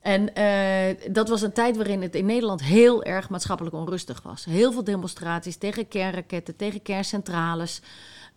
En 0.00 0.34
eh, 0.34 1.12
dat 1.12 1.28
was 1.28 1.42
een 1.42 1.52
tijd 1.52 1.76
waarin 1.76 2.02
het 2.02 2.14
in 2.14 2.26
Nederland 2.26 2.62
heel 2.62 3.04
erg 3.04 3.28
maatschappelijk 3.28 3.74
onrustig 3.74 4.22
was. 4.22 4.44
Heel 4.44 4.72
veel 4.72 4.84
demonstraties 4.84 5.56
tegen 5.56 5.88
kernraketten, 5.88 6.56
tegen 6.56 6.82
kerncentrales. 6.82 7.82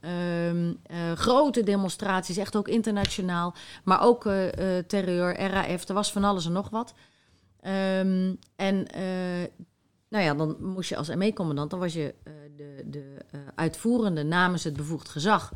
Ehm, 0.01 0.73
eh, 0.83 1.11
grote 1.11 1.63
demonstraties, 1.63 2.37
echt 2.37 2.55
ook 2.55 2.67
internationaal. 2.67 3.53
Maar 3.83 4.01
ook 4.01 4.25
eh, 4.25 4.77
eh, 4.77 4.85
terreur, 4.85 5.39
RAF, 5.39 5.87
er 5.87 5.93
was 5.93 6.11
van 6.11 6.23
alles 6.23 6.45
en 6.45 6.51
nog 6.51 6.69
wat. 6.69 6.93
Ehm, 7.61 8.35
en 8.55 8.87
eh, 8.87 9.47
nou 10.09 10.23
ja, 10.23 10.33
dan 10.33 10.55
moest 10.59 10.89
je 10.89 10.97
als 10.97 11.15
ME-commandant, 11.15 11.69
dan 11.69 11.79
was 11.79 11.93
je 11.93 12.15
eh, 12.23 12.33
de, 12.55 12.83
de 12.85 13.25
eh, 13.31 13.39
uitvoerende 13.55 14.23
namens 14.23 14.63
het 14.63 14.75
bevoegd 14.75 15.09
gezag 15.09 15.53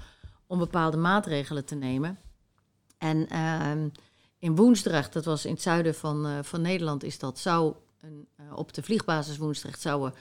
om 0.48 0.60
bepaalde 0.60 0.98
maatregelen 0.98 1.66
te 1.66 1.76
nemen. 1.76 2.20
En 2.98 3.28
ehm, 3.28 3.90
in 4.40 4.56
Woensdrecht, 4.56 5.14
dat 5.14 5.26
was 5.26 5.46
in 5.46 5.54
het 5.54 5.62
zuiden 5.62 5.96
van, 5.96 6.44
van 6.44 6.62
Nederland, 6.62 7.04
is 7.04 7.20
dat 7.20 7.40
zou 7.40 7.76
een, 8.00 8.28
op 8.54 8.74
de 8.74 8.84
vliegbasis 8.84 9.38
Woensdrecht 9.38 9.82
zouden 9.82 10.14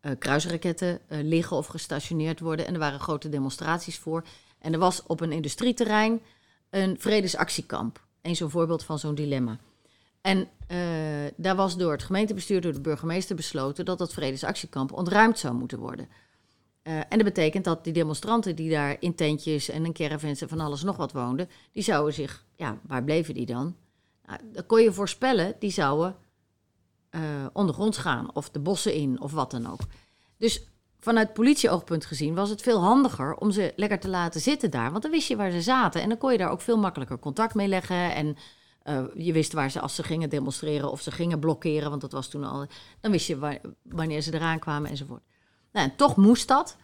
eh, 0.00 0.12
kruisraketten 0.18 1.00
liggen 1.08 1.56
of 1.56 1.66
gestationeerd 1.66 2.40
worden. 2.40 2.66
En 2.66 2.72
er 2.72 2.78
waren 2.78 3.00
grote 3.00 3.28
demonstraties 3.28 3.98
voor. 3.98 4.24
En 4.58 4.72
er 4.72 4.78
was 4.78 5.02
op 5.06 5.20
een 5.20 5.32
industrieterrein 5.32 6.22
een 6.70 6.96
vredesactiekamp. 7.00 8.06
Zo'n 8.22 8.50
voorbeeld 8.50 8.84
van 8.84 8.98
zo'n 8.98 9.14
dilemma. 9.14 9.58
En 10.20 10.48
eh, 10.66 10.78
daar 11.36 11.56
was 11.56 11.76
door 11.76 11.92
het 11.92 12.02
gemeentebestuur, 12.02 12.60
door 12.60 12.72
de 12.72 12.80
burgemeester 12.80 13.36
besloten 13.36 13.84
dat 13.84 13.98
dat 13.98 14.12
vredesactiekamp 14.12 14.92
ontruimd 14.92 15.38
zou 15.38 15.54
moeten 15.54 15.78
worden. 15.78 16.08
Eh, 16.82 16.96
en 16.96 17.08
dat 17.08 17.24
betekent 17.24 17.64
dat 17.64 17.84
die 17.84 17.92
demonstranten 17.92 18.56
die 18.56 18.70
daar 18.70 18.96
in 19.00 19.14
tentjes 19.14 19.68
en 19.68 19.84
in 19.84 19.92
caravans 19.92 20.40
en 20.40 20.48
van 20.48 20.60
alles 20.60 20.82
nog 20.82 20.96
wat 20.96 21.12
woonden, 21.12 21.48
die 21.72 21.82
zouden 21.82 22.14
zich, 22.14 22.46
ja, 22.56 22.78
waar 22.86 23.04
bleven 23.04 23.34
die 23.34 23.46
dan? 23.46 23.76
Nou, 24.26 24.40
dat 24.52 24.66
kon 24.66 24.82
je 24.82 24.92
voorspellen, 24.92 25.54
die 25.58 25.70
zouden 25.70 26.16
eh, 27.10 27.20
ondergronds 27.52 27.98
gaan 27.98 28.34
of 28.34 28.50
de 28.50 28.58
bossen 28.58 28.94
in 28.94 29.20
of 29.20 29.32
wat 29.32 29.50
dan 29.50 29.70
ook. 29.70 29.80
Dus 30.36 30.68
vanuit 30.98 31.32
politieoogpunt 31.32 32.06
gezien 32.06 32.34
was 32.34 32.50
het 32.50 32.62
veel 32.62 32.80
handiger 32.80 33.34
om 33.34 33.50
ze 33.50 33.72
lekker 33.76 34.00
te 34.00 34.08
laten 34.08 34.40
zitten 34.40 34.70
daar, 34.70 34.90
want 34.90 35.02
dan 35.02 35.12
wist 35.12 35.28
je 35.28 35.36
waar 35.36 35.50
ze 35.50 35.62
zaten 35.62 36.02
en 36.02 36.08
dan 36.08 36.18
kon 36.18 36.32
je 36.32 36.38
daar 36.38 36.50
ook 36.50 36.60
veel 36.60 36.78
makkelijker 36.78 37.18
contact 37.18 37.54
mee 37.54 37.68
leggen 37.68 38.14
en 38.14 38.36
eh, 38.88 39.04
je 39.14 39.32
wist 39.32 39.52
waar 39.52 39.70
ze 39.70 39.80
als 39.80 39.94
ze 39.94 40.02
gingen 40.02 40.30
demonstreren 40.30 40.90
of 40.90 41.00
ze 41.00 41.10
gingen 41.10 41.38
blokkeren, 41.38 41.90
want 41.90 42.00
dat 42.00 42.12
was 42.12 42.28
toen 42.28 42.44
al, 42.44 42.66
dan 43.00 43.10
wist 43.10 43.26
je 43.26 43.60
wanneer 43.82 44.20
ze 44.20 44.34
eraan 44.34 44.58
kwamen 44.58 44.90
enzovoort. 44.90 45.22
Nou, 45.72 45.88
en 45.88 45.96
toch 45.96 46.16
moest 46.16 46.48
dat. 46.48 46.76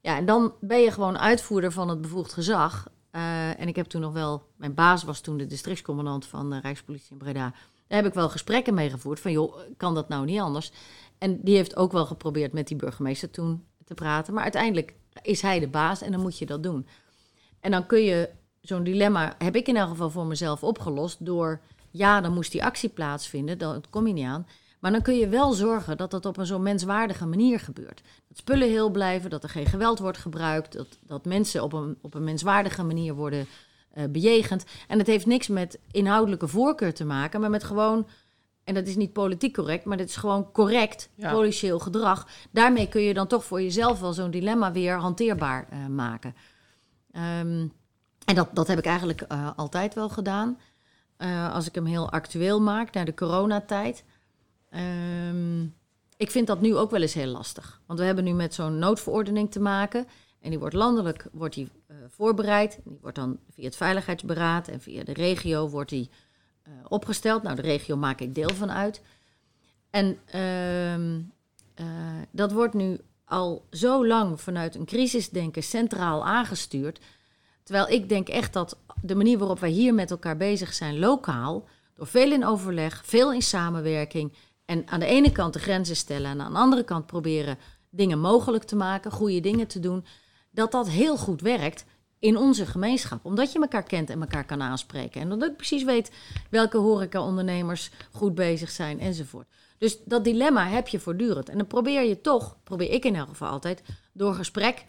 Ja, 0.00 0.16
en 0.16 0.26
dan 0.26 0.54
ben 0.60 0.80
je 0.80 0.90
gewoon 0.90 1.18
uitvoerder 1.18 1.72
van 1.72 1.88
het 1.88 2.00
bevoegd 2.00 2.32
gezag. 2.32 2.88
Eh, 3.10 3.60
en 3.60 3.68
ik 3.68 3.76
heb 3.76 3.86
toen 3.86 4.00
nog 4.00 4.12
wel, 4.12 4.46
mijn 4.56 4.74
baas 4.74 5.04
was 5.04 5.20
toen 5.20 5.36
de 5.36 5.46
districtscommandant 5.46 6.26
van 6.26 6.50
de 6.50 6.60
Rijkspolitie 6.60 7.12
in 7.12 7.18
Breda. 7.18 7.52
Daar 7.86 7.98
heb 7.98 8.06
ik 8.06 8.14
wel 8.14 8.28
gesprekken 8.28 8.74
mee 8.74 8.90
gevoerd 8.90 9.20
van, 9.20 9.32
joh, 9.32 9.56
kan 9.76 9.94
dat 9.94 10.08
nou 10.08 10.24
niet 10.24 10.40
anders? 10.40 10.72
En 11.18 11.40
die 11.42 11.56
heeft 11.56 11.76
ook 11.76 11.92
wel 11.92 12.06
geprobeerd 12.06 12.52
met 12.52 12.68
die 12.68 12.76
burgemeester 12.76 13.30
toen 13.30 13.64
te 13.84 13.94
praten. 13.94 14.34
Maar 14.34 14.42
uiteindelijk 14.42 14.94
is 15.22 15.42
hij 15.42 15.60
de 15.60 15.68
baas 15.68 16.02
en 16.02 16.12
dan 16.12 16.20
moet 16.20 16.38
je 16.38 16.46
dat 16.46 16.62
doen. 16.62 16.86
En 17.60 17.70
dan 17.70 17.86
kun 17.86 18.02
je 18.02 18.30
zo'n 18.60 18.82
dilemma, 18.84 19.34
heb 19.38 19.56
ik 19.56 19.68
in 19.68 19.76
elk 19.76 19.88
geval 19.88 20.10
voor 20.10 20.26
mezelf 20.26 20.62
opgelost 20.62 21.24
door, 21.26 21.60
ja, 21.90 22.20
dan 22.20 22.32
moest 22.34 22.52
die 22.52 22.64
actie 22.64 22.88
plaatsvinden, 22.88 23.58
dat 23.58 23.90
kom 23.90 24.06
je 24.06 24.12
niet 24.12 24.26
aan. 24.26 24.46
Maar 24.80 24.92
dan 24.92 25.02
kun 25.02 25.16
je 25.16 25.28
wel 25.28 25.52
zorgen 25.52 25.96
dat 25.96 26.10
dat 26.10 26.26
op 26.26 26.36
een 26.36 26.46
zo 26.46 26.58
menswaardige 26.58 27.26
manier 27.26 27.60
gebeurt. 27.60 28.02
Dat 28.28 28.38
spullen 28.38 28.68
heel 28.68 28.90
blijven, 28.90 29.30
dat 29.30 29.42
er 29.42 29.48
geen 29.48 29.66
geweld 29.66 29.98
wordt 29.98 30.18
gebruikt, 30.18 30.72
dat, 30.72 30.98
dat 31.06 31.24
mensen 31.24 31.62
op 31.62 31.72
een, 31.72 31.98
op 32.00 32.14
een 32.14 32.24
menswaardige 32.24 32.82
manier 32.82 33.14
worden 33.14 33.46
eh, 33.90 34.04
bejegend. 34.08 34.64
En 34.88 34.98
het 34.98 35.06
heeft 35.06 35.26
niks 35.26 35.48
met 35.48 35.78
inhoudelijke 35.90 36.48
voorkeur 36.48 36.94
te 36.94 37.04
maken, 37.04 37.40
maar 37.40 37.50
met 37.50 37.64
gewoon, 37.64 38.06
en 38.64 38.74
dat 38.74 38.86
is 38.86 38.96
niet 38.96 39.12
politiek 39.12 39.54
correct, 39.54 39.84
maar 39.84 39.96
dat 39.96 40.08
is 40.08 40.16
gewoon 40.16 40.52
correct 40.52 41.10
Ja. 41.14 41.32
politieel 41.32 41.78
gedrag. 41.78 42.28
Daarmee 42.50 42.88
kun 42.88 43.02
je 43.02 43.14
dan 43.14 43.26
toch 43.26 43.44
voor 43.44 43.62
jezelf 43.62 44.00
wel 44.00 44.12
zo'n 44.12 44.30
dilemma 44.30 44.72
weer 44.72 44.94
hanteerbaar 44.98 45.66
eh, 45.70 45.86
maken. 45.86 46.34
Ehm, 47.12 47.66
en 48.30 48.36
dat, 48.36 48.48
dat 48.52 48.66
heb 48.66 48.78
ik 48.78 48.84
eigenlijk 48.84 49.20
eh, 49.20 49.50
altijd 49.56 49.94
wel 49.94 50.08
gedaan. 50.08 50.58
Eh, 51.16 51.54
als 51.54 51.66
ik 51.66 51.74
hem 51.74 51.84
heel 51.84 52.10
actueel 52.10 52.60
maak 52.60 52.92
naar 52.92 53.04
de 53.04 53.14
coronatijd. 53.14 54.04
Ehm, 54.70 55.62
ik 56.16 56.30
vind 56.30 56.46
dat 56.46 56.60
nu 56.60 56.76
ook 56.76 56.90
wel 56.90 57.02
eens 57.02 57.14
heel 57.14 57.26
lastig. 57.26 57.80
Want 57.86 57.98
we 57.98 58.04
hebben 58.04 58.24
nu 58.24 58.32
met 58.32 58.54
zo'n 58.54 58.78
noodverordening 58.78 59.50
te 59.50 59.60
maken. 59.60 60.06
En 60.40 60.50
die 60.50 60.58
wordt 60.58 60.74
landelijk 60.74 61.26
wordt 61.32 61.54
die, 61.54 61.68
eh, 61.86 61.96
voorbereid. 62.08 62.80
Die 62.84 62.98
wordt 63.00 63.16
dan 63.16 63.38
via 63.50 63.64
het 63.64 63.76
Veiligheidsberaad 63.76 64.68
en 64.68 64.80
via 64.80 65.04
de 65.04 65.12
regio 65.12 65.68
wordt 65.68 65.90
die 65.90 66.10
opgesteld. 66.88 67.42
Nou, 67.42 67.56
de 67.56 67.62
regio 67.62 67.96
maak 67.96 68.20
ik 68.20 68.34
deel 68.34 68.54
van 68.54 68.70
uit. 68.70 69.02
En 69.90 70.18
ehm, 70.26 71.20
eh, 71.74 71.86
dat 72.30 72.52
wordt 72.52 72.74
nu 72.74 72.98
al 73.24 73.66
zo 73.70 74.06
lang 74.06 74.40
vanuit 74.40 74.74
een 74.74 74.84
crisisdenken 74.84 75.62
centraal 75.62 76.26
aangestuurd. 76.26 77.00
Terwijl 77.70 77.90
ik 77.90 78.08
denk 78.08 78.28
echt 78.28 78.52
dat 78.52 78.78
de 79.02 79.14
manier 79.14 79.38
waarop 79.38 79.60
wij 79.60 79.70
hier 79.70 79.94
met 79.94 80.10
elkaar 80.10 80.36
bezig 80.36 80.72
zijn, 80.72 80.98
lokaal, 80.98 81.68
door 81.94 82.06
veel 82.06 82.32
in 82.32 82.44
overleg, 82.44 83.02
veel 83.04 83.32
in 83.32 83.42
samenwerking 83.42 84.32
en 84.64 84.88
aan 84.88 85.00
de 85.00 85.06
ene 85.06 85.32
kant 85.32 85.52
de 85.52 85.58
grenzen 85.58 85.96
stellen 85.96 86.30
en 86.30 86.40
aan 86.40 86.52
de 86.52 86.58
andere 86.58 86.84
kant 86.84 87.06
proberen 87.06 87.58
dingen 87.90 88.18
mogelijk 88.18 88.64
te 88.64 88.76
maken, 88.76 89.10
goede 89.10 89.40
dingen 89.40 89.66
te 89.66 89.80
doen, 89.80 90.04
dat 90.50 90.72
dat 90.72 90.88
heel 90.88 91.16
goed 91.16 91.40
werkt 91.40 91.84
in 92.18 92.36
onze 92.36 92.66
gemeenschap. 92.66 93.24
Omdat 93.24 93.52
je 93.52 93.60
elkaar 93.60 93.82
kent 93.82 94.10
en 94.10 94.20
elkaar 94.20 94.44
kan 94.44 94.62
aanspreken. 94.62 95.20
En 95.20 95.28
dat 95.28 95.42
ik 95.42 95.56
precies 95.56 95.84
weet 95.84 96.10
welke 96.48 96.76
horeca-ondernemers 96.78 97.90
goed 98.12 98.34
bezig 98.34 98.70
zijn 98.70 99.00
enzovoort. 99.00 99.46
Dus 99.78 99.98
dat 100.04 100.24
dilemma 100.24 100.66
heb 100.66 100.88
je 100.88 101.00
voortdurend. 101.00 101.48
En 101.48 101.56
dan 101.56 101.66
probeer 101.66 102.02
je 102.02 102.20
toch, 102.20 102.56
probeer 102.64 102.90
ik 102.90 103.04
in 103.04 103.16
elk 103.16 103.28
geval 103.28 103.48
altijd, 103.48 103.82
door 104.12 104.34
gesprek 104.34 104.84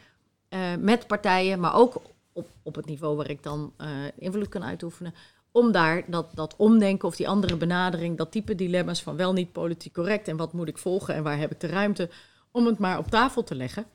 uh, 0.50 0.60
met 0.80 1.08
partijen, 1.08 1.60
maar 1.60 1.76
ook 1.76 2.02
op, 2.34 2.50
op 2.64 2.76
het 2.76 2.86
niveau 2.86 3.16
waar 3.16 3.30
ik 3.30 3.44
dan 3.44 3.74
uh, 3.78 3.88
invloed 4.16 4.50
kan 4.50 4.64
uitoefenen, 4.64 5.14
om 5.52 5.72
daar 5.72 6.04
dat, 6.08 6.32
dat 6.34 6.56
omdenken 6.56 7.08
of 7.08 7.16
die 7.16 7.30
andere 7.30 7.58
benadering, 7.58 8.18
dat 8.18 8.32
type 8.32 8.56
dilemma's 8.56 9.04
van 9.04 9.16
wel 9.16 9.34
niet 9.34 9.52
politiek 9.52 9.94
correct 9.94 10.28
en 10.28 10.38
wat 10.38 10.54
moet 10.54 10.68
ik 10.68 10.78
volgen 10.78 11.16
en 11.16 11.24
waar 11.24 11.38
heb 11.38 11.52
ik 11.52 11.60
de 11.60 11.68
ruimte, 11.68 12.10
om 12.52 12.66
het 12.66 12.78
maar 12.78 12.98
op 12.98 13.08
tafel 13.08 13.44
te 13.44 13.56
leggen. 13.56 13.86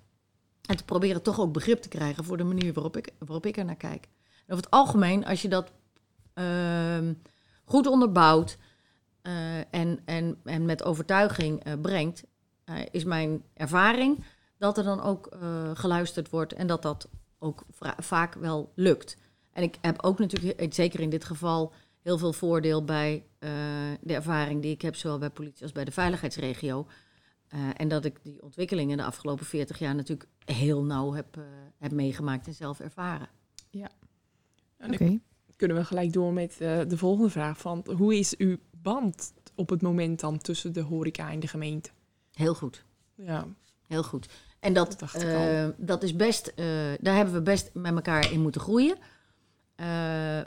En 0.66 0.76
te 0.76 0.84
proberen 0.84 1.22
toch 1.22 1.40
ook 1.40 1.52
begrip 1.52 1.82
te 1.82 1.88
krijgen 1.88 2.24
voor 2.24 2.36
de 2.36 2.44
manier 2.44 2.72
waarop 2.72 2.96
ik, 2.96 3.12
waarop 3.18 3.46
ik 3.46 3.56
er 3.56 3.64
naar 3.64 3.76
kijk. 3.76 4.08
En 4.46 4.52
over 4.52 4.64
het 4.64 4.70
algemeen, 4.70 5.24
als 5.24 5.42
je 5.42 5.48
dat 5.48 5.72
uh, 6.34 7.10
goed 7.64 7.86
onderbouwt 7.86 8.58
uh, 9.22 9.58
en, 9.70 10.00
en, 10.04 10.40
en 10.44 10.64
met 10.64 10.84
overtuiging 10.84 11.66
uh, 11.66 11.72
brengt, 11.80 12.24
is 12.90 13.04
mijn 13.04 13.42
ervaring 13.54 14.24
dat 14.58 14.78
er 14.78 14.84
dan 14.84 15.02
ook 15.02 15.36
geluisterd 15.74 16.30
wordt 16.30 16.52
en 16.52 16.66
dat 16.66 16.82
dat 16.82 17.08
ook 17.38 17.64
vaak 17.98 18.34
wel 18.34 18.72
lukt. 18.74 19.16
En 19.52 19.62
ik 19.62 19.78
heb 19.80 20.02
ook 20.02 20.18
natuurlijk, 20.18 20.74
zeker 20.74 21.00
in 21.00 21.10
dit 21.10 21.24
geval, 21.24 21.72
heel 22.02 22.18
veel 22.18 22.32
voordeel 22.32 22.84
bij 22.84 23.24
de 24.00 24.14
ervaring 24.14 24.62
die 24.62 24.72
ik 24.72 24.82
heb, 24.82 24.94
zowel 24.94 25.18
bij 25.18 25.30
politie 25.30 25.62
als 25.62 25.72
bij 25.72 25.84
de 25.84 25.90
veiligheidsregio. 25.90 26.86
Uh, 27.54 27.68
en 27.76 27.88
dat 27.88 28.04
ik 28.04 28.18
die 28.22 28.42
ontwikkelingen 28.42 28.96
de 28.96 29.04
afgelopen 29.04 29.46
40 29.46 29.78
jaar 29.78 29.94
natuurlijk 29.94 30.28
heel 30.44 30.84
nauw 30.84 31.12
heb, 31.12 31.36
uh, 31.36 31.44
heb 31.78 31.92
meegemaakt 31.92 32.46
en 32.46 32.54
zelf 32.54 32.80
ervaren. 32.80 33.28
Ja. 33.70 33.90
Oké. 34.78 34.92
Okay. 34.92 35.20
Kunnen 35.56 35.76
we 35.76 35.84
gelijk 35.84 36.12
door 36.12 36.32
met 36.32 36.56
uh, 36.60 36.80
de 36.88 36.96
volgende 36.98 37.30
vraag 37.30 37.58
van 37.58 37.86
hoe 37.96 38.18
is 38.18 38.36
uw 38.36 38.56
band 38.82 39.32
op 39.54 39.68
het 39.68 39.82
moment 39.82 40.20
dan 40.20 40.38
tussen 40.38 40.72
de 40.72 40.80
horeca 40.80 41.30
en 41.30 41.40
de 41.40 41.48
gemeente? 41.48 41.90
Heel 42.32 42.54
goed. 42.54 42.84
Ja. 43.14 43.46
Heel 43.86 44.02
goed. 44.02 44.28
En 44.60 44.72
dat, 44.72 44.96
dat, 44.98 45.24
dat 45.76 46.02
is 46.02 46.16
best, 46.16 46.52
daar 47.00 47.14
hebben 47.14 47.34
we 47.34 47.42
best 47.42 47.70
met 47.72 47.94
elkaar 47.94 48.32
in 48.32 48.40
moeten 48.40 48.60
groeien. 48.60 48.96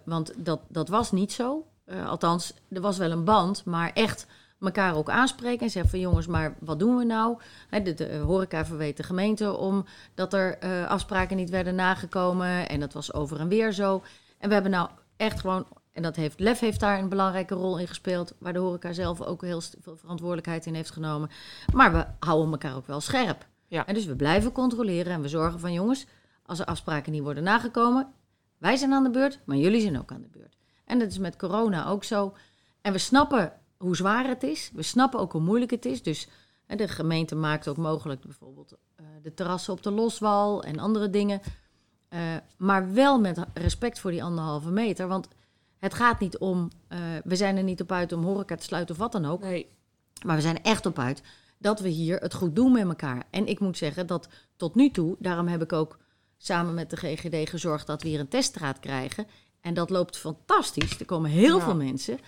want 0.06 0.34
dat, 0.38 0.62
dat 0.68 0.90
was 0.90 1.12
niet 1.12 1.32
zo. 1.32 1.68
althans, 2.06 2.54
er 2.70 2.82
was 2.82 2.98
wel 2.98 3.12
een 3.12 3.24
band, 3.24 3.66
maar 3.66 3.92
echt 3.94 4.28
elkaar 4.60 4.96
ook 4.96 5.10
aanspreken 5.10 5.66
en 5.66 5.72
zeggen 5.72 5.92
van 5.92 6.00
jongens, 6.00 6.28
maar 6.28 6.56
wat 6.60 6.80
doen 6.80 6.98
we 6.98 7.04
nou? 7.04 7.38
de, 7.70 7.94
de 7.94 8.18
horeca 8.18 8.66
verweet 8.66 8.98
de 8.98 9.04
gemeente 9.04 9.58
om 9.58 9.86
dat 10.16 10.34
er 10.34 10.60
afspraken 10.88 11.38
niet 11.38 11.50
werden 11.50 11.76
nagekomen 11.76 12.70
en 12.70 12.80
dat 12.80 12.94
was 12.94 13.14
over 13.14 13.40
en 13.40 13.48
weer 13.48 13.72
zo. 13.72 14.04
En 14.38 14.48
we 14.48 14.54
hebben 14.54 14.72
nou 14.72 14.90
echt 15.18 15.40
gewoon, 15.40 15.68
en 15.92 16.04
dat 16.04 16.16
heeft, 16.16 16.40
LEF 16.40 16.60
heeft 16.60 16.80
daar 16.80 17.00
een 17.00 17.10
belangrijke 17.10 17.56
rol 17.56 17.80
in 17.80 17.88
gespeeld, 17.88 18.34
waar 18.38 18.54
de 18.54 18.60
horeca 18.60 18.94
zelf 18.94 19.22
ook 19.22 19.42
heel 19.42 19.62
veel 19.82 19.98
verantwoordelijkheid 19.98 20.66
in 20.66 20.74
heeft 20.74 20.92
genomen. 20.92 21.30
Maar 21.74 21.92
we 21.92 22.06
houden 22.20 22.52
elkaar 22.52 22.76
ook 22.76 22.88
wel 22.88 23.02
scherp. 23.02 23.48
Ja. 23.70 23.86
En 23.86 23.94
dus 23.94 24.06
we 24.06 24.16
blijven 24.16 24.52
controleren 24.52 25.14
en 25.14 25.22
we 25.22 25.28
zorgen 25.28 25.60
van 25.60 25.74
jongens, 25.74 26.06
als 26.46 26.60
er 26.60 26.66
afspraken 26.66 27.12
niet 27.12 27.22
worden 27.22 27.44
nagekomen, 27.44 28.14
wij 28.58 28.76
zijn 28.76 28.94
aan 28.94 29.04
de 29.04 29.10
beurt, 29.10 29.40
maar 29.46 29.58
jullie 29.58 29.82
zijn 29.82 30.00
ook 30.00 30.12
aan 30.12 30.22
de 30.22 30.28
beurt. 30.28 30.58
En 30.86 31.00
dat 31.00 31.08
is 31.08 31.18
met 31.18 31.36
corona 31.36 31.88
ook 31.88 32.04
zo. 32.04 32.34
En 32.82 32.92
we 32.92 32.98
snappen 32.98 33.54
hoe 33.78 33.96
zwaar 33.96 34.28
het 34.28 34.44
is. 34.44 34.72
We 34.74 34.82
snappen 34.82 35.20
ook 35.20 35.32
hoe 35.32 35.42
moeilijk 35.42 35.72
het 35.72 35.86
is. 35.86 36.04
Dus 36.04 36.28
hè, 36.66 36.76
de 36.76 36.88
gemeente 36.88 37.36
maakt 37.36 37.68
ook 37.68 37.78
mogelijk 37.78 38.22
bijvoorbeeld 38.22 38.72
uh, 38.72 39.06
de 39.22 39.34
terrassen 39.34 39.74
op 39.74 39.84
de 39.84 39.92
loswal 39.92 40.64
en 40.64 40.80
andere 40.80 41.10
dingen. 41.10 41.42
Uh, 42.10 42.20
maar 42.58 42.94
wel 42.94 43.20
met 43.20 43.46
respect 43.54 44.00
voor 44.00 44.12
die 44.12 44.24
anderhalve 44.24 44.72
meter. 44.72 45.08
Want 45.08 45.28
het 45.78 45.94
gaat 45.94 46.20
niet 46.20 46.38
om, 46.38 46.70
uh, 46.90 47.00
we 47.24 47.36
zijn 47.36 47.58
er 47.58 47.64
niet 47.64 47.82
op 47.82 47.92
uit 47.92 48.12
om 48.12 48.24
horeca 48.24 48.56
te 48.56 48.64
sluiten 48.64 48.96
of 48.96 49.02
wat 49.02 49.12
dan 49.12 49.26
ook. 49.26 49.42
Nee. 49.42 49.70
Maar 50.26 50.36
we 50.36 50.42
zijn 50.42 50.56
er 50.58 50.72
echt 50.72 50.86
op 50.86 51.00
uit 51.00 51.22
dat 51.60 51.80
we 51.80 51.90
hier 51.90 52.18
het 52.20 52.34
goed 52.34 52.56
doen 52.56 52.72
met 52.72 52.88
elkaar. 52.88 53.24
En 53.30 53.48
ik 53.48 53.60
moet 53.60 53.78
zeggen 53.78 54.08
dat 54.08 54.28
tot 54.56 54.76
nu 54.76 54.92
toe, 54.92 55.16
daarom 55.20 55.48
heb 55.48 55.62
ik 55.62 55.74
ook 55.74 56.00
samen 56.38 56.74
met 56.74 56.90
de 56.90 56.98
GGD 56.98 57.50
gezorgd 57.50 57.88
dat 57.88 58.02
we 58.02 58.08
hier 58.08 58.20
een 58.20 58.28
teststraat 58.28 58.80
krijgen. 58.80 59.28
En 59.62 59.74
dat 59.74 59.90
loopt 59.90 60.18
fantastisch. 60.18 61.00
Er 61.00 61.06
komen 61.06 61.30
heel 61.30 61.58
ja. 61.58 61.64
veel 61.64 61.76
mensen 61.76 62.20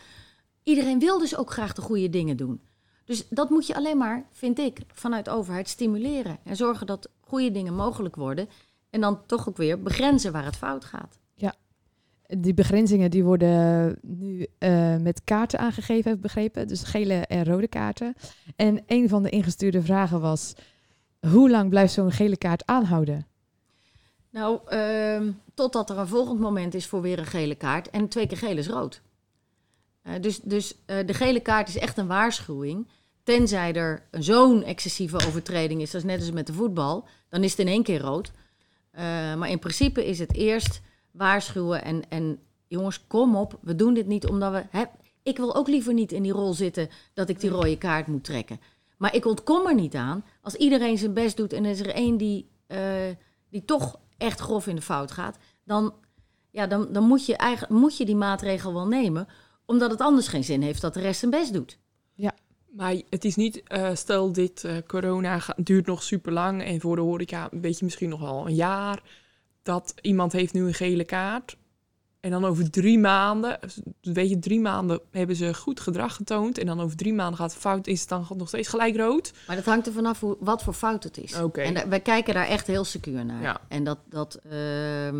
iedereen 0.64 1.00
wil 1.00 1.20
dus 1.20 1.36
ook 1.36 1.52
graag 1.52 1.74
de 1.74 1.82
goede 1.82 2.10
dingen 2.10 2.38
doen. 2.38 2.62
Dus 3.06 3.28
dat 3.30 3.50
moet 3.50 3.68
je 3.68 3.76
alleen 3.76 3.98
maar, 3.98 4.28
vind 4.32 4.60
ik, 4.60 4.80
vanuit 4.88 5.26
de 5.26 5.32
overheid 5.32 5.70
stimuleren. 5.70 6.40
En 6.44 6.56
zorgen 6.56 6.88
dat 6.88 7.10
goede 7.20 7.52
dingen 7.52 7.74
mogelijk 7.74 8.16
worden. 8.16 8.50
En 8.90 9.02
dan 9.02 9.26
toch 9.26 9.50
ook 9.50 9.58
weer 9.58 9.82
begrenzen 9.82 10.32
waar 10.32 10.46
het 10.46 10.56
fout 10.56 10.86
gaat. 10.86 11.20
Die 12.38 12.54
begrenzingen 12.54 13.12
die 13.12 13.24
worden 13.24 13.98
nu 14.02 14.48
uh, 14.60 14.98
met 14.98 15.24
kaarten 15.24 15.60
aangegeven, 15.60 16.04
heb 16.04 16.16
ik 16.16 16.22
begrepen. 16.22 16.68
Dus 16.68 16.84
gele 16.84 17.14
en 17.14 17.46
rode 17.46 17.68
kaarten. 17.68 18.14
En 18.56 18.84
een 18.88 19.10
van 19.10 19.24
de 19.24 19.30
ingestuurde 19.30 19.82
vragen 19.82 20.22
was... 20.22 20.54
hoe 21.28 21.50
lang 21.50 21.70
blijft 21.70 21.94
zo'n 21.94 22.12
gele 22.12 22.38
kaart 22.38 22.66
aanhouden? 22.66 23.28
Nou, 24.30 24.60
uh, 24.70 25.30
totdat 25.54 25.90
er 25.90 25.98
een 25.98 26.08
volgend 26.08 26.40
moment 26.40 26.74
is 26.74 26.88
voor 26.88 27.02
weer 27.02 27.20
een 27.20 27.26
gele 27.26 27.56
kaart. 27.56 27.90
En 27.90 28.08
twee 28.08 28.28
keer 28.28 28.38
geel 28.38 28.58
is 28.58 28.68
rood. 28.68 29.02
Uh, 30.04 30.14
dus 30.22 30.40
dus 30.40 30.76
uh, 30.88 31.06
de 31.06 31.14
gele 31.14 31.40
kaart 31.40 31.68
is 31.68 31.78
echt 31.78 31.98
een 31.98 32.08
waarschuwing. 32.08 32.88
Tenzij 33.24 33.74
er 33.74 34.08
zo'n 34.12 34.64
excessieve 34.64 35.26
overtreding 35.28 35.82
is, 35.82 35.92
dat 35.92 36.02
is 36.02 36.08
net 36.08 36.20
als 36.20 36.32
met 36.32 36.48
de 36.48 36.54
voetbal, 36.54 37.08
dan 37.30 37.44
is 37.44 37.50
het 37.52 37.60
in 37.60 37.68
één 37.68 37.84
keer 37.84 38.00
rood. 38.00 38.32
Maar 39.38 39.50
in 39.50 39.60
principe 39.60 40.06
is 40.06 40.20
het 40.20 40.34
eerst 40.34 40.82
waarschuwen 41.12 41.84
en, 41.84 42.10
en 42.10 42.40
jongens, 42.68 43.08
kom 43.08 43.36
op, 43.36 43.60
we 43.62 43.76
doen 43.76 43.94
dit 43.94 44.08
niet 44.08 44.28
omdat 44.28 44.52
we... 44.52 44.66
Hè, 44.70 44.84
ik 45.24 45.38
wil 45.38 45.56
ook 45.56 45.68
liever 45.68 45.94
niet 45.94 46.12
in 46.12 46.24
die 46.24 46.32
rol 46.32 46.54
zitten 46.54 46.90
dat 47.14 47.30
ik 47.30 47.40
die 47.40 47.50
rode 47.50 47.78
kaart 47.78 48.08
moet 48.08 48.24
trekken. 48.24 48.60
Maar 48.98 49.16
ik 49.16 49.26
ontkom 49.26 49.68
er 49.68 49.76
niet 49.76 49.96
aan. 49.96 50.26
Als 50.42 50.56
iedereen 50.56 50.98
zijn 50.98 51.14
best 51.14 51.38
doet 51.38 51.54
en 51.54 51.64
er 51.64 51.72
is 51.72 51.80
er 51.80 51.94
één 51.94 52.18
die, 52.18 52.50
die 53.50 53.66
toch 53.66 54.00
echt 54.18 54.40
grof 54.40 54.68
in 54.68 54.76
de 54.76 54.82
fout 54.82 55.12
gaat, 55.12 55.38
dan, 55.64 55.94
ja, 56.52 56.68
dan, 56.68 56.88
dan 56.92 57.04
moet, 57.04 57.26
je 57.26 57.36
eigenlijk, 57.36 57.82
moet 57.82 57.98
je 57.98 58.06
die 58.06 58.16
maatregel 58.16 58.74
wel 58.74 58.88
nemen 58.88 59.28
omdat 59.72 59.92
het 59.92 60.02
anders 60.02 60.28
geen 60.28 60.44
zin 60.44 60.62
heeft 60.62 60.82
dat 60.82 60.94
de 60.94 61.00
rest 61.00 61.20
zijn 61.20 61.32
best 61.32 61.54
doet. 61.54 61.80
Ja. 62.14 62.34
Maar 62.72 62.96
het 63.10 63.26
is 63.26 63.36
niet, 63.36 63.64
uh, 63.68 63.96
stel 63.96 64.32
dit 64.32 64.64
uh, 64.64 64.78
corona 64.88 65.42
duurt 65.56 65.86
nog 65.86 66.04
super 66.04 66.32
lang 66.32 66.64
en 66.64 66.80
voor 66.80 66.96
de 66.96 67.02
horeca 67.02 67.50
weet 67.52 67.80
je 67.80 67.86
misschien 67.86 68.10
nog 68.10 68.20
wel 68.20 68.48
een 68.48 68.56
jaar, 68.56 69.04
dat 69.64 69.94
iemand 70.02 70.32
heeft 70.32 70.54
nu 70.54 70.66
een 70.66 70.74
gele 70.74 71.04
kaart. 71.04 71.58
En 72.20 72.32
dan 72.32 72.46
over 72.46 72.70
drie 72.70 73.00
maanden, 73.00 73.60
weet 74.02 74.30
je, 74.30 74.40
drie 74.40 74.60
maanden 74.60 75.00
hebben 75.12 75.36
ze 75.36 75.54
goed 75.54 75.80
gedrag 75.80 76.16
getoond. 76.16 76.58
En 76.58 76.66
dan 76.66 76.82
over 76.82 76.98
drie 76.98 77.14
maanden 77.14 77.38
gaat 77.38 77.52
het 77.52 77.62
fout, 77.62 77.88
is 77.88 78.00
het 78.00 78.10
dan 78.10 78.26
nog 78.38 78.48
steeds 78.48 78.68
gelijk 78.68 78.96
rood. 78.96 79.34
Maar 79.48 79.56
dat 79.56 79.66
hangt 79.66 79.88
er 79.88 79.94
vanaf 79.94 80.20
hoe, 80.20 80.38
wat 80.40 80.64
voor 80.64 80.74
fout 80.74 81.04
het 81.04 81.18
is. 81.18 81.36
Okay. 81.36 81.74
En 81.74 81.90
wij 81.90 82.00
kijken 82.00 82.34
daar 82.34 82.48
echt 82.48 82.68
heel 82.68 82.84
secuur 82.84 83.26
naar. 83.26 83.42
Ja. 83.42 83.62
En 83.68 83.84
dat, 83.84 83.98
dat 84.10 84.40
uh, 84.52 85.08
uh, 85.08 85.14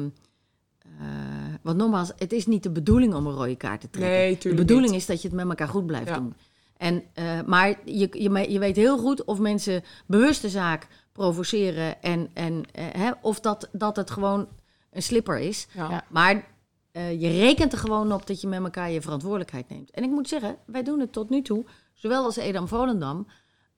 want 1.62 1.78
nogmaals, 1.78 2.12
het 2.18 2.32
is 2.32 2.46
niet 2.46 2.64
de 2.64 2.72
bedoeling 2.72 3.14
om 3.14 3.28
een 3.28 3.36
rode 3.36 3.56
kaart 3.56 3.82
te 3.82 3.90
trekken. 3.90 4.18
Nee, 4.18 4.38
de 4.38 4.54
bedoeling 4.54 4.92
niet. 4.92 5.00
is 5.00 5.06
dat 5.06 5.22
je 5.22 5.28
het 5.28 5.38
met 5.38 5.48
elkaar 5.48 5.68
goed 5.68 5.86
blijft 5.86 6.08
ja. 6.08 6.16
doen. 6.16 6.34
En, 6.78 7.04
uh, 7.20 7.42
maar 7.46 7.80
je, 7.86 8.08
je, 8.12 8.52
je, 8.52 8.60
weet 8.60 8.76
heel 8.76 8.98
goed 8.98 9.24
of 9.24 9.40
mensen 9.40 9.84
bewust 10.06 10.42
de 10.42 10.50
zaak 10.50 10.88
provoceren 11.12 12.02
en, 12.02 12.30
en 12.34 12.54
uh, 12.54 12.64
hè, 12.74 13.12
of 13.22 13.40
dat, 13.40 13.70
dat 13.72 13.96
het 13.96 14.12
gewoon 14.12 14.48
een 14.92 15.04
slipper 15.04 15.40
is. 15.40 15.68
Ja. 15.74 16.04
Maar 16.10 16.50
je 16.94 17.30
rekent 17.30 17.74
er 17.74 17.80
gewoon 17.80 18.12
op 18.12 18.28
dat 18.28 18.42
je 18.42 18.48
met 18.48 18.64
elkaar 18.64 18.92
je 18.92 19.02
verantwoordelijkheid 19.02 19.70
neemt. 19.70 19.92
En 19.92 20.04
ik 20.04 20.10
moet 20.10 20.28
zeggen, 20.28 20.58
wij 20.66 20.84
doen 20.84 21.00
het 21.00 21.12
tot 21.12 21.30
nu 21.30 21.42
toe, 21.42 21.66
zowel 21.94 22.24
als 22.24 22.36
Edam 22.36 22.68
Volendam, 22.68 23.28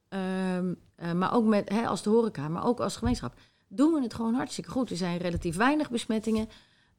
ehm, 0.09 0.73
maar 1.17 1.33
ook 1.33 1.45
met, 1.45 1.69
hè, 1.69 1.87
als 1.87 2.03
de 2.03 2.09
horeca, 2.09 2.47
maar 2.47 2.65
ook 2.65 2.79
als 2.79 2.95
gemeenschap, 2.95 3.33
doen 3.75 3.93
we 3.93 4.01
het 4.01 4.13
gewoon 4.13 4.33
hartstikke 4.33 4.69
goed. 4.69 4.89
Er 4.89 4.97
zijn 4.97 5.17
relatief 5.17 5.55
weinig 5.55 5.89
besmettingen. 5.89 6.49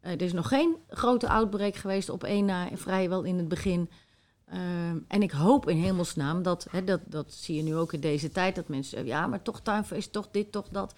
Uh, 0.03 0.11
er 0.11 0.23
is 0.23 0.33
nog 0.33 0.49
geen 0.49 0.77
grote 0.89 1.29
outbreak 1.29 1.77
geweest 1.77 2.09
op 2.09 2.25
één 2.25 2.45
na, 2.45 2.69
vrijwel 2.73 3.23
in 3.23 3.39
het 3.39 3.49
begin. 3.49 3.91
Uh, 4.55 4.61
en 5.09 5.23
ik 5.23 5.31
hoop 5.31 5.69
in 5.69 5.77
hemelsnaam 5.77 6.43
dat, 6.43 6.67
hè, 6.71 6.85
dat, 6.85 7.01
dat 7.05 7.33
zie 7.33 7.57
je 7.57 7.63
nu 7.63 7.77
ook 7.77 7.93
in 7.93 8.01
deze 8.01 8.31
tijd, 8.31 8.55
dat 8.55 8.69
mensen 8.69 8.91
zeggen, 8.91 9.09
ja, 9.09 9.27
maar 9.27 9.43
toch 9.43 9.61
tuinfeest, 9.61 10.13
toch 10.13 10.29
dit, 10.31 10.53
toch 10.53 10.69
dat. 10.69 10.95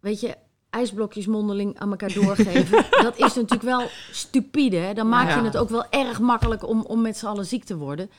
Weet 0.00 0.20
je, 0.20 0.36
ijsblokjes 0.70 1.26
mondeling 1.26 1.78
aan 1.78 1.90
elkaar 1.90 2.12
doorgeven. 2.12 2.84
dat 3.02 3.18
is 3.18 3.34
natuurlijk 3.34 3.62
wel 3.62 3.88
stupide. 4.10 4.76
Hè? 4.76 4.94
Dan 4.94 5.08
maak 5.08 5.34
je 5.34 5.44
het 5.44 5.56
ook 5.56 5.68
wel 5.68 5.90
erg 5.90 6.20
makkelijk 6.20 6.68
om, 6.68 6.82
om 6.82 7.00
met 7.00 7.16
z'n 7.16 7.26
allen 7.26 7.46
ziek 7.46 7.64
te 7.64 7.76
worden. 7.76 8.10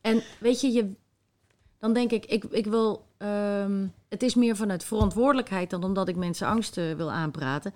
En 0.00 0.22
weet 0.38 0.60
je, 0.60 0.72
je 0.72 0.92
dan 1.78 1.92
denk 1.92 2.10
ik, 2.10 2.26
ik, 2.26 2.44
ik 2.44 2.66
wil. 2.66 3.06
ehm, 3.18 3.86
het 4.08 4.22
is 4.22 4.34
meer 4.34 4.56
vanuit 4.56 4.84
verantwoordelijkheid 4.84 5.70
dan 5.70 5.84
omdat 5.84 6.08
ik 6.08 6.16
mensen 6.16 6.46
angst 6.46 6.76
eh, 6.76 6.92
wil 6.92 7.12
aanpraten. 7.12 7.74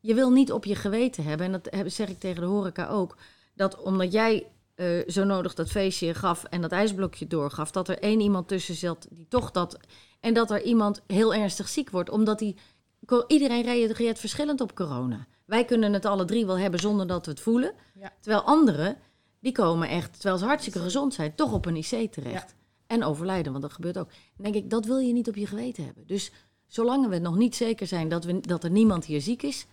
Je 0.00 0.14
wil 0.14 0.30
niet 0.30 0.52
op 0.52 0.64
je 0.64 0.74
geweten 0.74 1.24
hebben, 1.24 1.46
en 1.46 1.52
dat 1.52 1.92
zeg 1.92 2.08
ik 2.08 2.18
tegen 2.18 2.40
de 2.40 2.48
horeca 2.48 2.88
ook. 2.88 3.16
Dat 3.54 3.82
omdat 3.82 4.12
jij 4.12 4.46
eh, 4.76 4.86
zo 5.06 5.24
nodig 5.24 5.54
dat 5.54 5.70
feestje 5.70 6.14
gaf 6.14 6.44
en 6.44 6.60
dat 6.60 6.72
ijsblokje 6.72 7.26
doorgaf, 7.26 7.70
dat 7.70 7.88
er 7.88 7.98
één 7.98 8.20
iemand 8.20 8.48
tussen 8.48 8.74
zat 8.74 9.06
die 9.10 9.26
toch 9.28 9.50
dat. 9.50 9.78
En 10.20 10.34
dat 10.34 10.50
er 10.50 10.62
iemand 10.62 11.02
heel 11.06 11.34
ernstig 11.34 11.68
ziek 11.68 11.90
wordt, 11.90 12.10
omdat 12.10 12.38
die. 12.38 12.56
Iedereen 13.26 13.62
reageert 13.62 14.18
verschillend 14.18 14.60
op 14.60 14.74
corona. 14.74 15.26
Wij 15.44 15.64
kunnen 15.64 15.92
het 15.92 16.04
alle 16.04 16.24
drie 16.24 16.46
wel 16.46 16.58
hebben 16.58 16.80
zonder 16.80 17.06
dat 17.06 17.24
we 17.24 17.30
het 17.30 17.40
voelen. 17.40 17.72
Ja. 17.94 18.12
Terwijl 18.20 18.42
anderen, 18.42 18.96
die 19.40 19.52
komen 19.52 19.88
echt, 19.88 20.12
terwijl 20.12 20.38
ze 20.38 20.44
hartstikke 20.44 20.78
gezond 20.78 21.14
zijn, 21.14 21.34
toch 21.34 21.52
op 21.52 21.66
een 21.66 21.76
IC 21.76 22.12
terecht. 22.12 22.54
En 22.86 23.04
overlijden, 23.04 23.52
want 23.52 23.64
dat 23.64 23.72
gebeurt 23.72 23.98
ook. 23.98 24.08
Dan 24.08 24.52
denk 24.52 24.64
ik, 24.64 24.70
dat 24.70 24.84
wil 24.84 24.98
je 24.98 25.12
niet 25.12 25.28
op 25.28 25.36
je 25.36 25.46
geweten 25.46 25.84
hebben. 25.84 26.06
Dus 26.06 26.32
zolang 26.66 27.08
we 27.08 27.18
nog 27.18 27.36
niet 27.36 27.56
zeker 27.56 27.86
zijn 27.86 28.08
dat, 28.08 28.24
we, 28.24 28.40
dat 28.40 28.64
er 28.64 28.70
niemand 28.70 29.04
hier 29.04 29.20
ziek 29.20 29.42
is, 29.42 29.66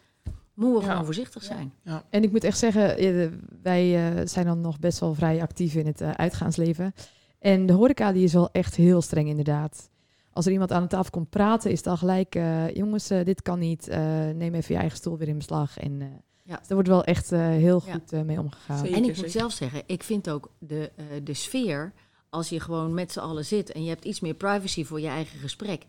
moeten 0.53 0.79
we 0.79 0.85
Ja. 0.85 0.89
gewoon 0.91 1.05
voorzichtig 1.05 1.43
zijn. 1.43 1.73
En 2.09 2.23
ik 2.23 2.31
moet 2.31 2.43
echt 2.43 2.57
zeggen, 2.57 2.97
eh, 2.97 3.27
wij 3.61 4.13
eh, 4.17 4.21
zijn 4.27 4.45
dan 4.45 4.61
nog 4.61 4.79
best 4.79 4.99
wel 4.99 5.13
vrij 5.13 5.41
actief 5.41 5.75
in 5.75 5.85
het 5.85 6.01
eh, 6.01 6.11
uitgaansleven. 6.11 6.93
En 7.39 7.65
de 7.65 7.73
horeca 7.73 8.11
die 8.11 8.23
is 8.23 8.33
wel 8.33 8.51
echt 8.51 8.75
heel 8.75 9.01
streng 9.01 9.27
inderdaad. 9.27 9.89
Als 10.31 10.45
er 10.45 10.51
iemand 10.51 10.71
aan 10.71 10.81
de 10.81 10.87
tafel 10.87 11.11
komt 11.11 11.29
praten, 11.29 11.71
is 11.71 11.77
het 11.77 11.87
al 11.87 11.97
gelijk... 11.97 12.35
eh, 12.35 12.73
jongens, 12.75 13.07
dit 13.07 13.41
kan 13.41 13.59
niet. 13.59 13.87
Eh, 13.87 13.99
neem 14.29 14.53
even 14.53 14.73
je 14.73 14.79
eigen 14.79 14.97
stoel 14.97 15.17
weer 15.17 15.27
in 15.27 15.37
beslag. 15.37 15.77
En 15.79 16.01
eh, 16.01 16.07
Ja. 16.43 16.57
dus 16.57 16.67
er 16.67 16.73
wordt 16.73 16.89
wel 16.89 17.03
echt 17.03 17.31
eh, 17.31 17.39
heel 17.39 17.81
Ja. 17.85 17.93
goed 17.93 18.25
mee 18.25 18.39
omgegaan. 18.39 18.77
Zeker. 18.77 18.97
en 18.97 19.03
ik 19.03 19.17
moet 19.17 19.31
zelf 19.31 19.51
zeggen, 19.51 19.81
ik 19.85 20.03
vind 20.03 20.29
ook 20.29 20.51
de, 20.59 20.91
eh, 20.95 21.05
de 21.23 21.33
sfeer, 21.33 21.93
als 22.29 22.49
je 22.49 22.59
gewoon 22.59 22.93
met 22.93 23.11
z'n 23.11 23.19
allen 23.19 23.45
zit 23.45 23.71
en 23.71 23.83
je 23.83 23.89
hebt 23.89 24.05
iets 24.05 24.19
meer 24.19 24.33
privacy 24.33 24.83
voor 24.85 24.99
je 25.01 25.07
eigen 25.07 25.39
gesprek, 25.39 25.85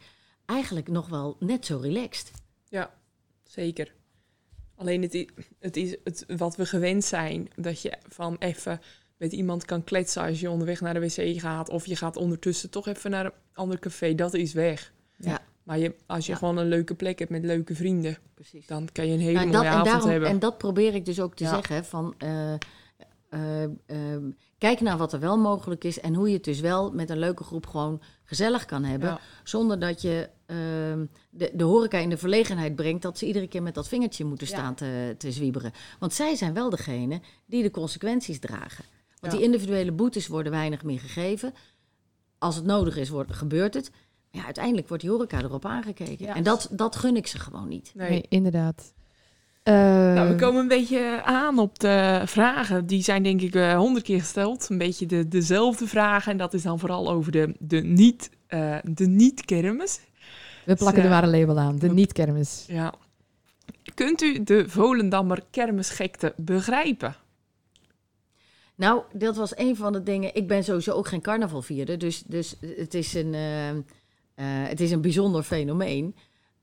eigenlijk 0.47 0.89
nog 0.89 1.09
wel 1.09 1.37
net 1.41 1.67
zo 1.67 1.79
relaxed. 1.79 2.31
Zeker. 3.45 3.95
Alleen 4.77 5.03
het 5.03 5.15
is, 5.15 5.27
het 5.61 5.77
is 5.77 5.97
het, 6.05 6.25
wat 6.37 6.57
we 6.57 6.67
gewend 6.67 7.05
zijn, 7.05 7.49
dat 7.57 7.83
je 7.83 7.93
van 8.09 8.37
even 8.39 8.81
met 9.17 9.33
iemand 9.33 9.65
kan 9.65 9.85
kletsen 9.85 10.23
als 10.23 10.41
je 10.41 10.51
onderweg 10.51 10.81
naar 10.81 10.95
de 10.95 11.01
wc 11.01 11.41
gaat. 11.41 11.69
Of 11.69 11.87
je 11.87 11.97
gaat 11.97 12.17
ondertussen 12.17 12.71
toch 12.71 12.87
even 12.89 13.11
naar 13.11 13.25
een 13.25 13.33
ander 13.53 13.79
café, 13.79 14.15
dat 14.15 14.35
is 14.35 14.53
weg. 14.53 14.93
Ja. 15.17 15.41
Maar 15.63 15.79
je, 15.79 15.95
als 16.07 16.27
je 16.27 16.33
Ja. 16.33 16.39
gewoon 16.39 16.57
een 16.57 16.69
leuke 16.69 16.95
plek 16.95 17.19
hebt 17.19 17.31
met 17.31 17.45
leuke 17.45 17.75
vrienden, 17.75 18.19
Precies. 18.35 18.67
dan 18.67 18.89
kan 18.93 19.07
je 19.07 19.13
een 19.13 19.21
hele 19.21 19.33
Nou, 19.33 19.47
mooie 19.47 19.57
dat, 19.59 19.65
en, 19.65 19.71
avond 19.71 19.87
daarom, 19.87 20.11
hebben. 20.11 20.29
en 20.29 20.39
dat 20.39 20.59
probeer 20.59 20.95
ik 20.95 21.05
dus 21.05 21.21
ook 21.21 21.35
te 21.35 21.45
Ja. 21.45 21.51
zeggen. 21.51 21.85
Van, 21.85 22.15
eh, 22.19 22.55
eh, 23.35 23.63
ehm, 23.87 24.31
kijk 24.59 24.81
naar 24.81 24.97
wat 24.97 25.13
er 25.13 25.21
wel 25.21 25.39
mogelijk 25.39 25.85
is 25.85 26.01
en 26.01 26.15
hoe 26.15 26.29
je 26.29 26.35
het 26.35 26.45
dus 26.45 26.61
wel 26.61 26.93
met 26.93 27.11
een 27.11 27.19
leuke 27.19 27.45
groep 27.45 27.67
gewoon 27.67 28.01
gezellig 28.25 28.65
kan 28.65 28.85
hebben. 28.85 29.09
Ja. 29.09 29.21
Zonder 29.45 29.79
dat 29.81 30.03
je 30.03 30.29
ehm, 30.47 31.07
de, 31.31 31.51
de 31.55 31.65
horeca 31.65 31.99
in 31.99 32.09
de 32.11 32.17
verlegenheid 32.17 32.77
brengt 32.77 33.03
dat 33.03 33.19
ze 33.19 33.27
iedere 33.27 33.47
keer 33.47 33.63
met 33.63 33.75
dat 33.75 33.89
vingertje 33.89 34.25
moeten 34.25 34.47
Ja. 34.47 34.53
staan 34.53 34.75
te, 34.75 35.15
te 35.19 35.33
zwieberen. 35.33 35.73
Want 35.99 36.13
zij 36.13 36.35
zijn 36.35 36.55
wel 36.55 36.71
degene 36.71 37.21
die 37.47 37.63
de 37.63 37.71
consequenties 37.71 38.39
dragen. 38.39 38.85
Want 39.21 39.33
Ja. 39.33 39.39
die 39.39 39.47
individuele 39.49 39.93
boetes 39.93 40.27
worden 40.27 40.53
weinig 40.53 40.83
meer 40.85 41.01
gegeven. 41.01 41.55
Als 42.39 42.57
het 42.57 42.65
nodig 42.65 42.97
is, 42.97 43.09
wordt, 43.09 43.33
gebeurt 43.33 43.75
het. 43.75 43.91
Maar 43.91 44.41
ja, 44.41 44.45
uiteindelijk 44.45 44.89
wordt 44.89 45.03
die 45.03 45.13
horeca 45.13 45.43
erop 45.43 45.65
aangekeken. 45.65 46.27
Ja. 46.27 46.35
En 46.35 46.43
dat, 46.43 46.69
dat 46.71 46.97
gun 46.97 47.17
ik 47.17 47.27
ze 47.27 47.39
gewoon 47.39 47.69
niet. 47.69 47.93
Nee. 47.95 48.11
Nee, 48.11 48.27
inderdaad. 48.29 48.93
Eh, 49.65 49.75
Nou, 49.75 50.29
we 50.29 50.35
komen 50.35 50.61
een 50.61 50.69
beetje 50.69 51.23
aan 51.23 51.59
op 51.59 51.79
de 51.79 52.23
vragen. 52.25 52.87
Die 52.87 53.03
zijn 53.03 53.23
denk 53.23 53.41
ik 53.41 53.55
eh, 53.55 53.77
honderd 53.77 54.05
keer 54.05 54.21
gesteld. 54.21 54.69
Een 54.71 54.79
beetje 54.79 55.07
de, 55.07 55.29
dezelfde 55.29 55.87
vragen. 55.87 56.33
En 56.33 56.39
dat 56.39 56.55
is 56.55 56.63
dan 56.63 56.79
vooral 56.79 57.11
over 57.11 57.33
de, 57.33 57.55
de 57.59 57.81
niet, 57.83 58.31
eh, 58.47 58.77
de 58.83 59.07
niet-kermis. 59.07 60.01
we 60.65 60.75
plakken 60.75 61.03
Ze- 61.03 61.09
er 61.09 61.15
maar 61.15 61.23
een 61.23 61.39
label 61.39 61.59
aan. 61.59 61.79
De 61.79 61.89
niet-kermis. 61.89 62.65
Ja. 62.69 62.95
Kunt 63.95 64.23
u 64.23 64.43
de 64.45 64.69
Volendammer 64.69 65.43
kermisgekte 65.51 66.33
begrijpen? 66.37 67.15
Nou, 68.75 69.03
dat 69.13 69.37
was 69.37 69.57
een 69.57 69.77
van 69.77 69.93
de 69.93 70.03
dingen. 70.03 70.35
Ik 70.35 70.49
ben 70.49 70.65
sowieso 70.65 70.93
ook 70.93 71.09
geen 71.09 71.21
carnavalvierder, 71.23 71.99
dus, 71.99 72.23
dus 72.27 72.57
het, 72.77 72.95
is 72.95 73.15
een, 73.15 73.35
eh, 73.35 73.69
eh, 73.69 73.75
het 74.69 74.81
is 74.81 74.91
een 74.91 75.01
bijzonder 75.01 75.43
fenomeen. 75.43 76.15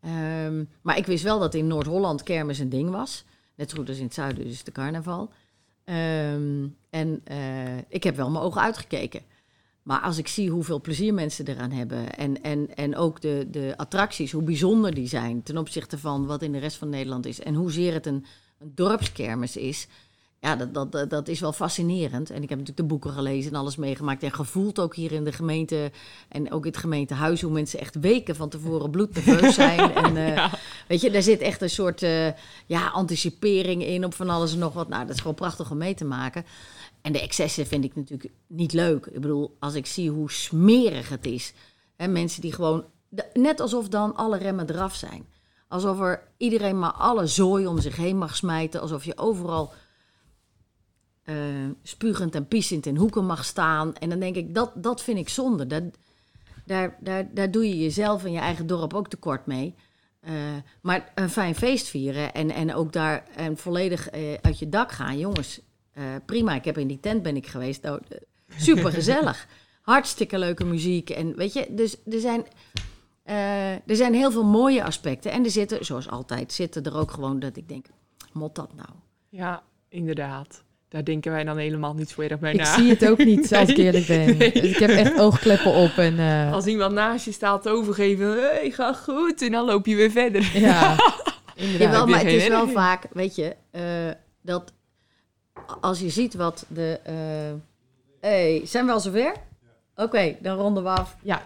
Ehm, 0.01 0.63
maar 0.81 0.97
ik 0.97 1.05
wist 1.05 1.23
wel 1.23 1.39
dat 1.39 1.53
in 1.53 1.67
Noord-Holland 1.67 2.23
kermis 2.23 2.59
een 2.59 2.69
ding 2.69 2.89
was. 2.89 3.25
Net 3.55 3.69
zo 3.69 3.77
goed 3.77 3.89
als 3.89 3.97
in 3.97 4.03
het 4.03 4.13
zuiden, 4.13 4.43
dus 4.43 4.63
de 4.63 4.71
carnaval. 4.71 5.31
Ehm, 5.83 6.67
en 6.89 7.21
eh, 7.23 7.77
ik 7.87 8.03
heb 8.03 8.15
wel 8.15 8.29
mijn 8.29 8.43
ogen 8.43 8.61
uitgekeken. 8.61 9.21
Maar 9.83 10.01
als 10.01 10.17
ik 10.17 10.27
zie 10.27 10.49
hoeveel 10.49 10.81
plezier 10.81 11.13
mensen 11.13 11.47
eraan 11.47 11.71
hebben 11.71 12.13
en, 12.13 12.43
en, 12.43 12.75
en 12.75 12.95
ook 12.95 13.21
de, 13.21 13.47
de 13.51 13.73
attracties, 13.77 14.31
hoe 14.31 14.43
bijzonder 14.43 14.93
die 14.93 15.07
zijn 15.07 15.43
ten 15.43 15.57
opzichte 15.57 15.97
van 15.97 16.25
wat 16.25 16.41
in 16.41 16.51
de 16.51 16.57
rest 16.57 16.77
van 16.77 16.89
Nederland 16.89 17.25
is 17.25 17.39
en 17.39 17.53
hoezeer 17.53 17.93
het 17.93 18.05
een, 18.05 18.25
een 18.57 18.71
dorpskermis 18.75 19.57
is, 19.57 19.87
ja, 20.41 20.56
dat, 20.56 20.91
dat, 20.91 21.10
dat, 21.10 21.27
is 21.27 21.39
wel 21.39 21.54
fascinerend. 21.54 22.30
En 22.30 22.43
ik 22.43 22.49
heb 22.49 22.58
natuurlijk 22.58 22.77
de 22.77 22.84
boeken 22.84 23.12
gelezen 23.12 23.51
en 23.51 23.60
alles 23.60 23.75
meegemaakt 23.75 24.23
en 24.23 24.32
gevoeld 24.32 24.80
ook 24.80 24.95
hier 24.95 25.12
in 25.12 25.23
de 25.23 25.32
gemeente 25.32 25.91
en 26.30 26.51
ook 26.51 26.65
in 26.65 26.71
het 26.71 26.80
gemeentehuis 26.80 27.41
hoe 27.41 27.51
mensen 27.51 27.80
echt 27.80 27.99
weken 27.99 28.36
van 28.36 28.49
tevoren 28.49 28.89
bloednerveus 28.89 29.56
zijn. 29.56 29.93
En 30.04 30.17
eh, 30.17 30.36
Ja. 30.36 30.49
weet 30.88 31.01
je, 31.01 31.12
daar 31.12 31.21
zit 31.21 31.41
echt 31.41 31.62
een 31.62 31.69
soort 31.69 32.04
eh, 32.04 32.27
ja, 32.65 32.88
anticipering 32.88 33.86
in 33.86 34.06
op 34.06 34.13
van 34.13 34.30
alles 34.30 34.54
en 34.54 34.60
nog 34.60 34.73
wat. 34.73 34.88
Nou, 34.88 35.06
dat 35.06 35.15
is 35.15 35.21
gewoon 35.21 35.36
prachtig 35.36 35.71
om 35.71 35.77
mee 35.77 35.93
te 35.93 36.06
maken. 36.06 36.45
En 37.01 37.12
de 37.12 37.21
excessen 37.21 37.67
vind 37.67 37.84
ik 37.84 37.95
natuurlijk 37.95 38.34
niet 38.47 38.73
leuk. 38.73 39.06
Ik 39.06 39.21
bedoel, 39.21 39.56
als 39.60 39.73
ik 39.73 39.86
zie 39.86 40.10
hoe 40.10 40.32
smerig 40.32 41.10
het 41.10 41.25
is. 41.25 41.54
Hè, 41.95 42.08
mensen 42.08 42.41
die 42.41 42.54
gewoon, 42.54 42.84
net 43.34 43.60
alsof 43.60 43.88
dan 43.88 44.15
alle 44.15 44.38
remmen 44.38 44.69
eraf 44.69 44.95
zijn. 44.95 45.25
Alsof 45.67 45.99
er 45.99 46.27
iedereen 46.38 46.80
maar 46.80 46.93
alle 46.93 47.27
zooi 47.27 47.67
om 47.67 47.80
zich 47.80 47.95
heen 47.95 48.17
mag 48.17 48.36
smijten. 48.36 48.82
Alsof 48.82 49.04
je 49.06 49.17
overal 49.17 49.73
eh, 51.23 51.36
spugend 51.84 52.36
en 52.36 52.47
piesend 52.47 52.86
in 52.86 52.95
hoeken 52.95 53.25
mag 53.25 53.45
staan. 53.45 53.95
En 53.95 54.10
dan 54.10 54.19
denk 54.19 54.36
ik, 54.36 54.55
dat, 54.55 54.71
dat 54.75 55.01
vind 55.01 55.17
ik 55.17 55.29
zonde. 55.29 55.67
Dat, 55.67 55.84
daar, 56.65 56.97
daar, 56.99 57.34
daar 57.34 57.51
doe 57.51 57.67
je 57.69 57.79
jezelf 57.79 58.25
en 58.25 58.31
je 58.31 58.39
eigen 58.39 58.67
dorp 58.67 58.93
ook 58.93 59.07
tekort 59.07 59.45
mee. 59.45 59.75
Eh, 60.19 60.34
maar 60.81 61.12
een 61.15 61.29
fijn 61.29 61.55
feest 61.55 61.88
vieren 61.88 62.34
en, 62.34 62.51
en 62.51 62.75
ook 62.75 62.93
daar 62.93 63.23
en 63.36 63.57
volledig 63.57 64.10
eh, 64.10 64.34
uit 64.41 64.60
je 64.60 64.69
dak 64.69 64.91
gaan, 64.91 65.17
jongens. 65.17 65.62
prima, 66.25 66.55
ik 66.55 66.65
heb 66.65 66.77
in 66.77 66.88
die 66.88 66.99
tent 66.99 67.23
ben 67.23 67.36
ik 67.36 67.47
geweest. 67.47 67.81
Nou, 67.81 68.01
super 68.57 68.91
gezellig. 68.91 69.47
Hartstikke 69.81 70.39
leuke 70.39 70.65
muziek. 70.65 71.10
En 71.10 71.36
weet 71.36 71.53
je, 71.53 71.67
dus 71.69 71.97
er 72.05 72.19
zijn, 72.19 72.45
er 73.86 73.95
zijn 73.95 74.13
heel 74.13 74.31
veel 74.31 74.45
mooie 74.45 74.84
aspecten. 74.84 75.31
En 75.31 75.43
er 75.43 75.51
zitten, 75.51 75.86
zoals 75.86 76.10
altijd, 76.10 76.53
zitten 76.53 76.84
er 76.84 76.97
ook 76.97 77.12
gewoon 77.12 77.39
dat 77.39 77.57
ik 77.57 77.67
denk, 77.67 77.86
mot 78.34 78.55
dat 78.55 78.75
nou? 78.75 78.89
ja, 79.29 79.63
inderdaad. 79.89 80.63
Daar 80.91 81.04
denken 81.04 81.32
wij 81.32 81.43
dan 81.43 81.58
helemaal 81.58 81.93
niet 81.93 82.10
zo 82.10 82.21
erg 82.21 82.39
bij 82.39 82.51
Ik 82.54 82.60
na. 82.60 82.73
zie 82.75 82.89
het 82.89 83.08
ook 83.10 83.17
niet, 83.17 83.56
als 83.56 83.69
ik 83.69 83.77
eerlijk 83.77 84.08
ben. 84.08 84.38
Nee. 84.38 84.51
Ik 84.51 84.77
heb 84.77 84.89
echt 84.89 85.19
oogkleppen 85.19 85.73
op. 85.73 85.89
En, 85.97 86.19
eh, 86.19 86.54
Als 86.54 86.65
iemand 86.65 86.93
naast 86.93 87.25
je 87.25 87.32
staat 87.32 87.62
te 87.62 87.69
overgeven, 87.69 88.41
hey, 88.41 88.71
ga 88.71 88.93
goed, 88.93 89.41
en 89.41 89.51
dan 89.51 89.65
loop 89.65 89.86
je 89.86 89.95
weer 89.95 90.12
verder. 90.12 90.60
ja, 90.60 90.95
inderdaad. 91.56 91.80
Jawel, 91.91 92.08
maar 92.08 92.19
het 92.19 92.32
is 92.34 92.47
wel 92.47 92.67
vaak, 92.67 93.08
weet 93.13 93.36
je, 93.36 93.56
eh, 93.71 93.82
dat 94.41 94.73
als 95.82 95.99
je 95.99 96.10
ziet 96.10 96.34
wat 96.34 96.65
de... 96.67 96.99
eh 97.04 97.13
hey, 98.30 98.62
zijn 98.65 98.86
we 98.86 98.91
al 98.91 98.99
zover? 98.99 99.34
Oké, 99.95 100.36
dan 100.39 100.57
ronden 100.57 100.84
we 100.84 100.89
af. 100.89 101.15
Ja. 101.24 101.41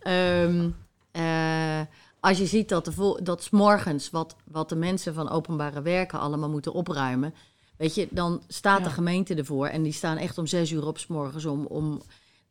Ehm, 0.00 0.68
eh, 1.10 1.80
als 2.20 2.38
je 2.38 2.46
ziet 2.46 2.68
dat, 2.68 2.84
de 2.84 2.92
vol- 2.92 3.18
dat 3.22 3.42
's 3.42 3.50
morgens 3.50 4.10
wat, 4.10 4.36
wat 4.44 4.68
de 4.68 4.76
mensen 4.76 5.14
van 5.14 5.30
openbare 5.30 5.82
werken 5.82 6.18
allemaal 6.20 6.48
moeten 6.50 6.72
opruimen... 6.72 7.34
Weet 7.78 7.94
je, 7.94 8.08
dan 8.10 8.42
staat 8.48 8.84
de 8.84 8.90
gemeente 8.90 9.34
ervoor 9.34 9.66
en 9.66 9.82
die 9.82 9.92
staan 9.92 10.16
echt 10.16 10.38
om 10.38 10.46
zes 10.46 10.70
uur 10.70 10.86
op 10.86 10.98
's 10.98 11.06
morgens 11.06 11.44
om, 11.44 11.66
om, 11.66 12.02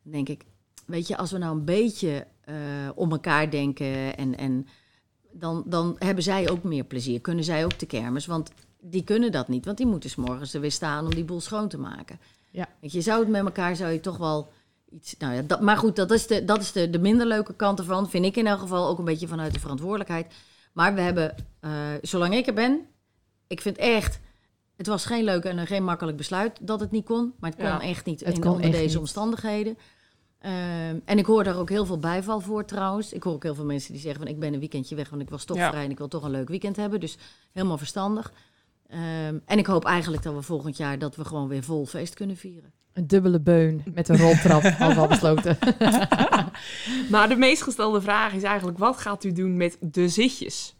denk 0.02 0.28
ik... 0.28 0.44
Weet 0.86 1.08
je, 1.08 1.16
als 1.16 1.30
we 1.30 1.38
nou 1.38 1.56
een 1.56 1.64
beetje 1.64 2.26
eh, 2.40 2.54
om 2.94 3.10
elkaar 3.10 3.50
denken 3.50 4.16
en... 4.16 4.36
en 4.36 4.66
dan, 5.32 5.62
dan 5.66 5.96
hebben 5.98 6.24
zij 6.24 6.50
ook 6.50 6.62
meer 6.62 6.84
plezier. 6.84 7.20
Kunnen 7.20 7.44
zij 7.44 7.64
ook 7.64 7.78
de 7.78 7.86
kermis? 7.86 8.26
Want 8.26 8.50
die 8.80 9.04
kunnen 9.04 9.32
dat 9.32 9.48
niet, 9.48 9.64
want 9.64 9.76
die 9.76 9.86
moeten 9.86 10.10
's 10.10 10.14
morgens 10.14 10.54
er 10.54 10.60
weer 10.60 10.72
staan 10.72 11.04
om 11.04 11.14
die 11.14 11.24
boel 11.24 11.40
schoon 11.40 11.68
te 11.68 11.78
maken. 11.78 12.18
Ja. 12.50 12.68
Weet 12.80 12.92
je, 12.92 13.00
zou 13.00 13.20
het 13.20 13.28
met 13.28 13.44
elkaar, 13.44 13.76
zou 13.76 13.92
je 13.92 14.00
toch 14.00 14.16
wel 14.16 14.48
iets... 14.90 15.14
Nou 15.18 15.34
ja, 15.34 15.42
dat, 15.42 15.60
maar 15.60 15.76
goed, 15.76 15.96
dat 15.96 16.10
is, 16.10 16.26
de, 16.26 16.44
dat 16.44 16.60
is 16.60 16.72
de, 16.72 16.90
de 16.90 16.98
minder 16.98 17.26
leuke 17.26 17.54
kant 17.54 17.78
ervan. 17.78 18.10
Vind 18.10 18.24
ik 18.24 18.36
in 18.36 18.46
elk 18.46 18.60
geval 18.60 18.88
ook 18.88 18.98
een 18.98 19.04
beetje 19.04 19.28
vanuit 19.28 19.52
de 19.52 19.60
verantwoordelijkheid. 19.60 20.34
Maar 20.72 20.94
we 20.94 21.00
hebben, 21.00 21.34
eh, 21.60 21.70
zolang 22.02 22.34
ik 22.34 22.46
er 22.46 22.54
ben, 22.54 22.80
ik 23.46 23.60
vind 23.60 23.76
echt... 23.76 24.20
Het 24.78 24.86
was 24.86 25.04
geen 25.04 25.24
leuk 25.24 25.44
en 25.44 25.58
een 25.58 25.66
geen 25.66 25.84
makkelijk 25.84 26.16
besluit 26.16 26.58
dat 26.60 26.80
het 26.80 26.90
niet 26.90 27.04
kon. 27.04 27.32
Maar 27.40 27.50
het 27.50 27.58
kon 27.58 27.68
Ja, 27.68 27.80
echt 27.80 28.04
niet 28.06 28.20
het 28.24 28.34
in, 28.34 28.40
kon 28.40 28.50
onder 28.50 28.64
echt 28.64 28.72
deze 28.74 28.86
niet. 28.88 28.96
omstandigheden. 28.96 29.78
Ehm, 30.38 30.98
en 31.04 31.18
ik 31.18 31.26
hoor 31.26 31.44
daar 31.44 31.56
ook 31.56 31.68
heel 31.68 31.86
veel 31.86 31.98
bijval 31.98 32.40
voor 32.40 32.64
trouwens. 32.64 33.12
Ik 33.12 33.22
hoor 33.22 33.32
ook 33.32 33.42
heel 33.42 33.54
veel 33.54 33.64
mensen 33.64 33.92
die 33.92 34.00
zeggen 34.00 34.20
van 34.22 34.30
ik 34.30 34.38
ben 34.40 34.52
een 34.52 34.58
weekendje 34.58 34.94
weg, 34.94 35.08
want 35.10 35.22
ik 35.22 35.30
was 35.30 35.44
toch 35.44 35.56
Ja. 35.56 35.70
vrij 35.70 35.84
en 35.84 35.90
ik 35.90 35.98
wil 35.98 36.08
toch 36.08 36.22
een 36.22 36.30
leuk 36.30 36.48
weekend 36.48 36.76
hebben. 36.76 37.00
Dus 37.00 37.16
helemaal 37.52 37.78
verstandig. 37.78 38.32
Ehm, 38.88 39.38
en 39.44 39.58
ik 39.58 39.66
hoop 39.66 39.84
eigenlijk 39.84 40.22
dat 40.22 40.34
we 40.34 40.42
volgend 40.42 40.76
jaar 40.76 40.98
dat 40.98 41.16
we 41.16 41.24
gewoon 41.24 41.48
weer 41.48 41.62
vol 41.62 41.86
feest 41.86 42.14
kunnen 42.14 42.36
vieren. 42.36 42.72
Een 42.92 43.06
dubbele 43.06 43.40
beun 43.40 43.82
met 43.94 44.08
een 44.08 44.16
roltrap, 44.18 44.62
al 44.98 45.08
besloten. 45.08 45.58
Maar 47.10 47.28
de 47.28 47.36
meest 47.36 47.62
gestelde 47.62 48.00
vraag 48.00 48.32
is 48.32 48.42
eigenlijk, 48.42 48.78
wat 48.78 48.96
gaat 48.98 49.24
u 49.24 49.32
doen 49.32 49.56
met 49.56 49.76
de 49.80 50.08
zitjes? 50.08 50.74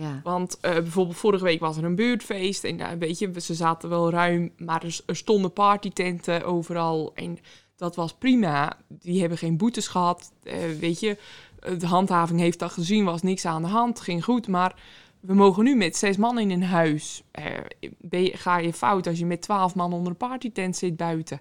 Ja. 0.00 0.20
Want 0.24 0.60
eh, 0.60 0.72
bijvoorbeeld 0.72 1.16
vorige 1.16 1.44
week 1.44 1.60
was 1.60 1.76
er 1.76 1.84
een 1.84 1.94
buurtfeest 1.94 2.64
en 2.64 2.76
daar, 2.76 2.98
weet 2.98 3.18
je, 3.18 3.40
ze 3.40 3.54
zaten 3.54 3.88
wel 3.88 4.10
ruim, 4.10 4.52
maar 4.56 4.84
er, 4.84 5.00
er 5.06 5.16
stonden 5.16 5.52
partytenten 5.52 6.44
overal 6.44 7.12
en 7.14 7.38
dat 7.76 7.96
was 7.96 8.14
prima. 8.14 8.76
Die 8.88 9.20
hebben 9.20 9.38
geen 9.38 9.56
boetes 9.56 9.88
gehad, 9.88 10.32
eh, 10.42 10.58
weet 10.80 11.00
je. 11.00 11.16
De 11.78 11.86
handhaving 11.86 12.40
heeft 12.40 12.58
dat 12.58 12.72
gezien, 12.72 13.04
was 13.04 13.22
niks 13.22 13.44
aan 13.44 13.62
de 13.62 13.68
hand, 13.68 14.00
ging 14.00 14.24
goed, 14.24 14.48
maar 14.48 14.74
we 15.20 15.34
mogen 15.34 15.64
nu 15.64 15.76
met 15.76 15.96
zes 15.96 16.16
man 16.16 16.38
in 16.38 16.50
een 16.50 16.62
huis. 16.62 17.22
Eh, 17.30 17.44
je, 18.10 18.36
ga 18.36 18.58
je 18.58 18.72
fout 18.72 19.06
als 19.06 19.18
je 19.18 19.26
met 19.26 19.42
twaalf 19.42 19.74
man 19.74 19.92
onder 19.92 20.10
een 20.10 20.16
partytent 20.16 20.76
zit 20.76 20.96
buiten? 20.96 21.40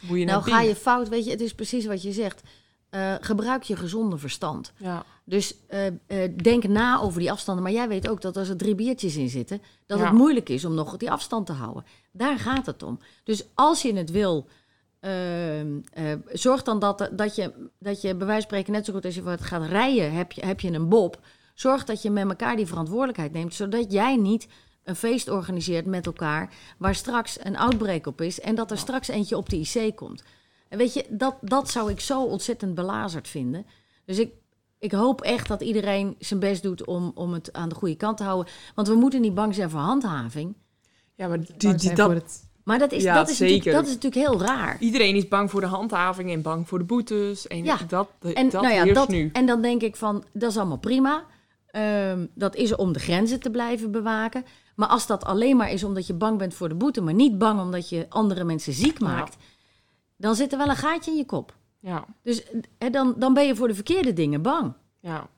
Moet 0.00 0.18
je 0.18 0.24
Nou 0.24 0.42
ga 0.42 0.60
je 0.60 0.76
fout, 0.76 1.08
weet 1.08 1.24
je, 1.24 1.30
het 1.30 1.40
is 1.40 1.54
precies 1.54 1.86
wat 1.86 2.02
je 2.02 2.12
zegt. 2.12 2.42
Eh, 2.90 3.14
gebruik 3.20 3.62
je 3.62 3.76
gezonde 3.76 4.18
verstand. 4.18 4.72
Ja, 4.76 5.04
Dus 5.24 5.54
eh, 5.66 5.86
eh, 5.86 5.92
denk 6.42 6.68
na 6.68 7.00
over 7.00 7.20
die 7.20 7.30
afstanden. 7.30 7.62
Maar 7.64 7.72
jij 7.72 7.88
weet 7.88 8.08
ook 8.08 8.20
dat 8.20 8.36
als 8.36 8.48
er 8.48 8.56
drie 8.56 8.74
biertjes 8.74 9.16
in 9.16 9.28
zitten, 9.28 9.62
dat 9.86 9.98
Ja. 9.98 10.04
het 10.04 10.14
moeilijk 10.14 10.48
is 10.48 10.64
om 10.64 10.74
nog 10.74 10.96
die 10.96 11.10
afstand 11.10 11.46
te 11.46 11.52
houden. 11.52 11.84
Daar 12.12 12.38
gaat 12.38 12.66
het 12.66 12.82
om. 12.82 12.98
Dus 13.24 13.44
als 13.54 13.82
je 13.82 13.94
het 13.94 14.10
wil, 14.10 14.46
ehm, 15.00 15.78
eh, 15.92 16.12
zorg 16.32 16.62
dan 16.62 16.78
dat, 16.78 17.08
dat, 17.12 17.34
je, 17.34 17.52
dat 17.78 18.00
je 18.00 18.14
bij 18.14 18.26
wijze 18.26 18.40
van 18.40 18.50
spreken, 18.50 18.72
net 18.72 18.84
zo 18.84 18.92
goed 18.92 19.04
als 19.04 19.14
je 19.14 19.22
wat 19.22 19.40
gaat 19.40 19.66
rijden, 19.66 20.12
heb 20.12 20.32
je, 20.32 20.46
heb 20.46 20.60
je 20.60 20.72
een 20.72 20.88
bob. 20.88 21.20
Zorg 21.54 21.84
dat 21.84 22.02
je 22.02 22.10
met 22.10 22.28
elkaar 22.28 22.56
die 22.56 22.66
verantwoordelijkheid 22.66 23.32
neemt, 23.32 23.54
zodat 23.54 23.92
jij 23.92 24.16
niet 24.16 24.46
een 24.84 24.96
feest 24.96 25.28
organiseert 25.28 25.86
met 25.86 26.06
elkaar 26.06 26.54
waar 26.78 26.94
straks 26.94 27.38
een 27.44 27.56
outbreak 27.56 28.06
op 28.06 28.20
is 28.20 28.40
en 28.40 28.54
dat 28.54 28.70
er 28.70 28.78
straks 28.78 29.08
eentje 29.08 29.36
op 29.36 29.48
de 29.48 29.56
IC 29.60 29.96
komt. 29.96 30.22
En 30.70 30.78
weet 30.78 30.94
je, 30.94 31.04
dat, 31.08 31.34
dat 31.40 31.70
zou 31.70 31.90
ik 31.90 32.00
zo 32.00 32.22
ontzettend 32.24 32.74
belazerd 32.74 33.28
vinden. 33.28 33.66
Dus 34.04 34.18
ik, 34.18 34.32
ik 34.78 34.92
hoop 34.92 35.20
echt 35.20 35.48
dat 35.48 35.60
iedereen 35.60 36.16
zijn 36.18 36.40
best 36.40 36.62
doet 36.62 36.84
om, 36.86 37.12
om 37.14 37.32
het 37.32 37.52
aan 37.52 37.68
de 37.68 37.74
goede 37.74 37.94
kant 37.96 38.16
te 38.16 38.22
houden. 38.22 38.52
Want 38.74 38.88
we 38.88 38.94
moeten 38.94 39.20
niet 39.20 39.34
bang 39.34 39.54
zijn 39.54 39.70
voor 39.70 39.80
handhaving. 39.80 40.54
ja 41.14 41.28
maar 41.28 41.38
die, 41.40 41.74
die, 41.74 41.94
dat, 41.94 42.10
het- 42.10 42.48
Maar 42.64 42.78
dat 42.78 42.92
is, 42.92 43.02
Ja, 43.02 43.14
dat 43.14 43.28
is, 43.30 43.36
zeker. 43.36 43.72
dat 43.72 43.86
is 43.86 43.94
natuurlijk 43.94 44.26
heel 44.28 44.40
raar. 44.40 44.76
Iedereen 44.80 45.14
is 45.16 45.28
bang 45.28 45.50
voor 45.50 45.60
de 45.60 45.66
handhaving 45.66 46.30
en 46.32 46.42
bang 46.42 46.68
voor 46.68 46.78
de 46.78 46.84
boetes. 46.84 47.46
En 47.46 47.64
Ja. 47.64 47.78
dat, 47.88 48.08
En, 48.20 48.48
dat 48.50 48.62
nou 48.62 48.74
ja, 48.74 48.82
heerst 48.82 48.94
dat, 48.94 49.08
nu. 49.08 49.30
en 49.32 49.46
dan 49.46 49.62
denk 49.62 49.82
ik 49.82 49.96
van, 49.96 50.24
dat 50.32 50.50
is 50.50 50.56
allemaal 50.56 50.78
prima. 50.78 51.24
Ehm, 51.66 52.26
dat 52.34 52.56
is 52.56 52.76
om 52.76 52.92
de 52.92 52.98
grenzen 52.98 53.40
te 53.40 53.50
blijven 53.50 53.90
bewaken. 53.90 54.44
Maar 54.76 54.88
als 54.88 55.06
dat 55.06 55.24
alleen 55.24 55.56
maar 55.56 55.70
is 55.72 55.84
omdat 55.84 56.06
je 56.06 56.14
bang 56.14 56.38
bent 56.38 56.54
voor 56.54 56.68
de 56.68 56.74
boete... 56.74 57.00
maar 57.00 57.14
niet 57.14 57.38
bang 57.38 57.60
omdat 57.60 57.88
je 57.88 58.06
andere 58.08 58.44
mensen 58.44 58.72
ziek 58.72 58.98
Ja. 58.98 59.06
Dan 60.20 60.34
zit 60.34 60.52
er 60.52 60.58
wel 60.58 60.68
een 60.68 60.76
gaatje 60.76 61.10
in 61.10 61.16
je 61.16 61.26
kop. 61.26 61.56
Ja, 61.78 62.04
Dus 62.22 62.42
hè, 62.78 62.90
dan, 62.90 63.14
dan 63.18 63.34
ben 63.34 63.46
je 63.46 63.56
voor 63.56 63.68
de 63.68 63.74
verkeerde 63.74 64.12
dingen 64.12 64.42
bang. 64.42 64.72
ja. 65.00 65.28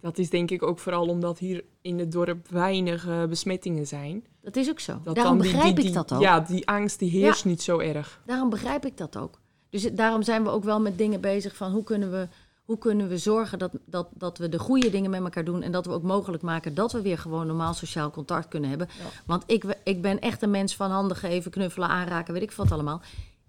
Dat 0.00 0.18
is 0.18 0.30
denk 0.30 0.50
ik 0.50 0.62
ook 0.62 0.78
vooral 0.78 1.06
omdat 1.08 1.38
hier 1.38 1.64
in 1.80 1.98
het 1.98 2.12
dorp 2.12 2.48
weinig 2.48 3.06
eh, 3.06 3.24
besmettingen 3.24 3.86
zijn. 3.86 4.26
Dat 4.40 4.56
is 4.56 4.68
ook 4.70 4.80
zo. 4.80 5.00
Dat 5.04 5.14
Daarom 5.14 5.40
die- 5.40 5.52
begrijp 5.52 5.76
die- 5.76 5.86
ik 5.86 5.92
dat 5.92 6.12
ook. 6.12 6.20
Ja, 6.20 6.40
die 6.40 6.68
angst 6.68 6.98
die 6.98 7.10
heerst 7.10 7.44
niet 7.44 7.62
zo 7.62 7.78
erg. 7.78 8.20
Daarom 8.26 8.50
begrijp 8.50 8.84
ik 8.86 8.96
dat 8.96 9.16
ook. 9.16 9.40
Dus 9.70 9.82
daarom 9.92 10.22
zijn 10.22 10.42
we 10.44 10.50
ook 10.50 10.64
wel 10.64 10.80
met 10.80 10.98
dingen 10.98 11.20
bezig 11.20 11.56
van 11.56 11.72
hoe 11.72 11.82
kunnen 11.84 12.10
we, 12.10 12.28
hoe 12.64 12.78
kunnen 12.78 13.08
we 13.08 13.18
zorgen 13.18 13.58
dat, 13.58 13.72
dat, 13.86 14.08
dat 14.14 14.38
we 14.38 14.48
de 14.48 14.58
goede 14.58 14.90
dingen 14.90 15.10
met 15.10 15.20
elkaar 15.22 15.44
doen 15.44 15.62
en 15.62 15.72
dat 15.72 15.86
we 15.86 15.92
ook 15.92 16.02
mogelijk 16.02 16.42
maken 16.42 16.74
dat 16.74 16.92
we 16.92 17.02
weer 17.02 17.18
gewoon 17.18 17.46
normaal 17.46 17.74
sociaal 17.74 18.10
contact 18.10 18.48
kunnen 18.48 18.68
hebben. 18.70 18.88
Ja. 18.98 19.04
Want 19.26 19.42
ik, 19.46 19.64
ik 19.84 20.02
ben 20.02 20.20
echt 20.20 20.42
een 20.42 20.50
mens 20.50 20.76
van 20.76 20.90
handen 20.90 21.16
geven, 21.16 21.50
knuffelen, 21.50 21.88
aanraken, 21.88 22.32
weet 22.34 22.42
ik 22.42 22.52
wat 22.52 22.72
allemaal. 22.72 23.00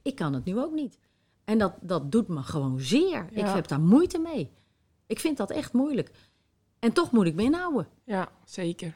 Ik 0.02 0.16
kan 0.16 0.34
het 0.34 0.45
nu 0.45 0.60
ook 0.60 0.74
niet. 0.74 0.97
En 1.43 1.58
dat, 1.58 1.74
dat 1.82 2.12
doet 2.12 2.28
me 2.28 2.43
gewoon 2.43 2.80
zeer. 2.80 3.28
Ik 3.32 3.38
Ja. 3.38 3.56
heb 3.56 3.68
daar 3.68 3.82
moeite 3.82 4.20
mee. 4.20 4.52
Ik 5.08 5.20
vind 5.20 5.38
dat 5.38 5.50
echt 5.52 5.74
moeilijk. 5.74 6.12
En 6.80 6.93
toch 6.93 7.12
moet 7.12 7.26
ik 7.26 7.36
me 7.36 7.43
inhouden. 7.43 7.88
Ja, 8.04 8.30
zeker. 8.45 8.95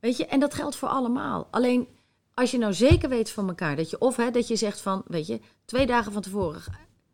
Weet 0.00 0.16
je, 0.16 0.26
en 0.26 0.40
dat 0.40 0.54
geldt 0.54 0.76
voor 0.76 0.88
allemaal. 0.88 1.48
Alleen 1.50 1.88
als 2.34 2.50
je 2.50 2.58
nou 2.58 2.72
zeker 2.74 3.08
weet 3.08 3.30
van 3.30 3.48
elkaar 3.48 3.76
dat 3.76 3.90
je 3.90 3.98
of 3.98 4.16
hè, 4.16 4.30
dat 4.30 4.48
je 4.48 4.56
zegt 4.56 4.80
van, 4.80 5.02
weet 5.06 5.26
je, 5.26 5.40
twee 5.64 5.86
dagen 5.86 6.12
van 6.12 6.22
tevoren, 6.22 6.62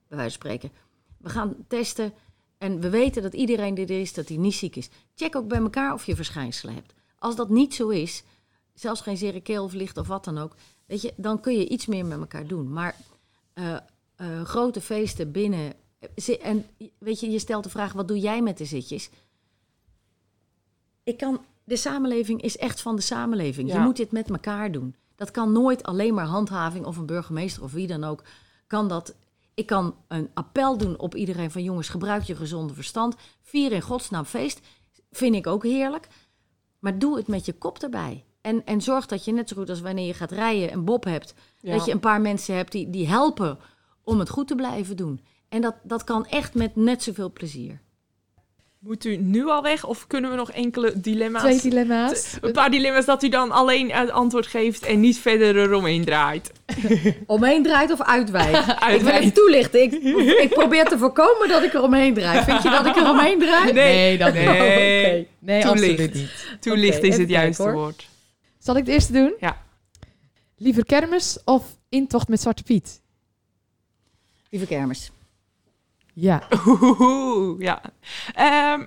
bij 0.08 0.16
wijze 0.16 0.38
van 0.38 0.50
spreken, 0.50 0.70
we 1.18 1.28
gaan 1.28 1.54
testen 1.68 2.12
en 2.58 2.80
we 2.80 2.90
weten 2.90 3.22
dat 3.22 3.34
iedereen 3.34 3.74
die 3.74 3.86
er 3.86 4.00
is, 4.00 4.14
dat 4.14 4.28
hij 4.28 4.36
niet 4.36 4.54
ziek 4.54 4.76
is. 4.76 4.90
Check 5.14 5.36
ook 5.36 5.48
bij 5.48 5.58
elkaar 5.58 5.92
of 5.92 6.06
je 6.06 6.16
verschijnselen 6.16 6.74
hebt. 6.74 6.94
Als 7.18 7.36
dat 7.36 7.48
niet 7.48 7.74
zo 7.74 7.88
is, 7.88 8.22
zelfs 8.74 9.00
geen 9.00 9.16
zere 9.16 9.40
keel 9.40 9.64
of 9.64 9.72
licht 9.72 9.96
of 9.96 10.06
wat 10.06 10.24
dan 10.24 10.38
ook, 10.38 10.54
weet 10.86 11.02
je, 11.02 11.12
dan 11.16 11.40
kun 11.40 11.56
je 11.58 11.68
iets 11.68 11.86
meer 11.86 12.06
met 12.06 12.18
elkaar 12.18 12.46
doen. 12.46 12.72
Maar 12.72 12.96
eh, 13.54 13.76
eh, 14.16 14.44
grote 14.44 14.80
feesten 14.80 15.32
binnen, 15.32 15.72
zi- 16.16 16.32
en 16.32 16.66
weet 16.98 17.20
je, 17.20 17.30
je 17.30 17.38
stelt 17.38 17.64
de 17.64 17.70
vraag, 17.70 17.92
wat 17.92 18.08
doe 18.08 18.18
jij 18.18 18.42
met 18.42 18.58
de 18.58 18.64
zitjes? 18.64 19.10
Ik 21.02 21.16
kan, 21.16 21.40
de 21.64 21.76
samenleving 21.76 22.42
is 22.42 22.56
echt 22.56 22.80
van 22.80 22.96
de 22.96 23.02
samenleving. 23.02 23.68
Je 23.68 23.74
moet 23.84 23.96
dit 23.96 24.12
met 24.12 24.30
elkaar 24.30 24.72
doen. 24.72 24.94
Dat 25.14 25.30
kan 25.30 25.52
nooit 25.52 25.82
alleen 25.82 26.14
maar 26.14 26.26
handhaving 26.26 26.84
of 26.84 26.96
een 26.96 27.06
burgemeester 27.06 27.62
of 27.62 27.72
wie 27.72 27.86
dan 27.86 28.04
ook. 28.04 28.22
Kan 28.66 28.88
dat, 28.88 29.14
ik 29.54 29.66
kan 29.66 29.96
een 30.08 30.30
appel 30.34 30.76
doen 30.76 30.98
op 30.98 31.14
iedereen 31.14 31.50
van 31.50 31.62
jongens, 31.62 31.88
gebruik 31.88 32.22
je 32.22 32.36
gezonde 32.36 32.74
verstand. 32.74 33.14
Vier 33.42 33.72
in 33.72 33.80
godsnaam 33.82 34.24
feest. 34.24 34.60
Vind 35.10 35.34
ik 35.34 35.46
ook 35.46 35.62
heerlijk. 35.62 36.08
Maar 36.78 36.98
doe 36.98 37.16
het 37.16 37.26
met 37.28 37.44
je 37.44 37.52
kop 37.52 37.78
erbij. 37.78 38.24
En, 38.44 38.62
en 38.64 38.80
zorg 38.80 39.06
dat 39.06 39.24
je 39.24 39.32
net 39.32 39.48
zo 39.48 39.56
goed 39.56 39.70
als 39.70 39.80
wanneer 39.80 40.06
je 40.06 40.14
gaat 40.14 40.30
rijden 40.30 40.72
een 40.72 40.84
bob 40.84 41.04
hebt. 41.04 41.34
Ja. 41.60 41.72
Dat 41.76 41.84
je 41.84 41.92
een 41.92 42.00
paar 42.00 42.20
mensen 42.20 42.54
hebt 42.54 42.72
die, 42.72 42.90
die 42.90 43.08
helpen 43.08 43.58
om 44.02 44.18
het 44.18 44.28
goed 44.28 44.48
te 44.48 44.54
blijven 44.54 44.96
doen. 44.96 45.20
En 45.48 45.60
dat, 45.60 45.74
dat 45.82 46.04
kan 46.04 46.26
echt 46.26 46.54
met 46.54 46.76
net 46.76 47.02
zoveel 47.02 47.32
plezier. 47.32 47.80
Moet 48.78 49.04
u 49.04 49.16
nu 49.16 49.48
al 49.48 49.62
weg 49.62 49.84
of 49.86 50.06
kunnen 50.06 50.30
we 50.30 50.36
nog 50.36 50.50
enkele 50.50 51.00
dilemma's... 51.00 51.42
Twee 51.42 51.60
dilemma's. 51.60 52.36
Een 52.40 52.52
paar 52.52 52.70
dilemma's 52.70 53.04
dat 53.04 53.22
u 53.22 53.28
dan 53.28 53.50
alleen 53.50 53.90
het 53.92 54.10
antwoord 54.10 54.46
geeft 54.46 54.82
en 54.84 55.00
niet 55.00 55.18
verder 55.18 55.56
eromheen 55.56 56.04
draait. 56.04 56.52
Omheen 57.26 57.62
draait 57.62 57.92
of 57.92 58.02
uitwijkt? 58.02 58.58
Ik 58.58 58.64
wil 58.66 58.74
Uitwijkt. 58.78 59.20
even 59.20 59.32
toelichten. 59.32 59.82
Ik, 59.82 59.92
ik 60.44 60.48
probeer 60.48 60.84
te 60.84 60.98
voorkomen 60.98 61.48
dat 61.48 61.62
ik 61.62 61.74
er 61.74 61.82
omheen 61.82 62.14
draai. 62.14 62.44
Vind 62.44 62.62
je 62.62 62.70
dat 62.70 62.86
ik 62.86 62.96
er 62.96 63.10
omheen 63.10 63.38
draai? 63.38 63.72
Nee, 63.72 64.18
dat 64.18 64.32
nee. 64.32 64.48
Oké. 64.48 65.26
Nee, 65.38 65.62
Toelicht. 65.62 65.66
absoluut 65.66 66.14
niet. 66.14 66.56
Toelicht 66.60 67.02
is 67.02 67.16
het 67.16 67.28
juiste 67.28 67.62
hoor. 67.62 67.72
woord. 67.72 68.12
Zal 68.64 68.76
ik 68.76 68.84
de 68.84 68.92
eerste 68.92 69.12
doen? 69.12 69.34
Ja. 69.40 69.62
Liever 70.56 70.84
kermis 70.84 71.44
of 71.44 71.78
intocht 71.88 72.28
met 72.28 72.40
Zwarte 72.40 72.62
Piet? 72.62 73.00
Lieve 74.50 74.66
kermis. 74.66 75.10
Ja. 76.12 76.48
Oeh, 76.66 77.60
ja. 77.60 77.82
Ehm, 78.34 78.86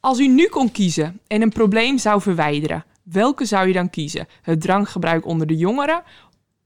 als 0.00 0.18
u 0.18 0.28
nu 0.28 0.48
kon 0.48 0.70
kiezen 0.70 1.20
en 1.26 1.42
een 1.42 1.50
probleem 1.50 1.98
zou 1.98 2.20
verwijderen, 2.20 2.84
welke 3.02 3.44
zou 3.44 3.66
je 3.66 3.72
dan 3.72 3.90
kiezen? 3.90 4.26
Het 4.42 4.60
drankgebruik 4.60 5.26
onder 5.26 5.46
de 5.46 5.56
jongeren 5.56 6.02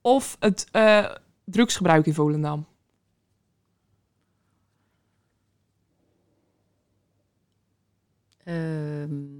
of 0.01 0.37
het 0.39 0.69
eh, 0.71 1.15
drugsgebruik 1.45 2.07
in 2.07 2.15
Volendam? 2.15 2.67
Ehm, 8.45 9.40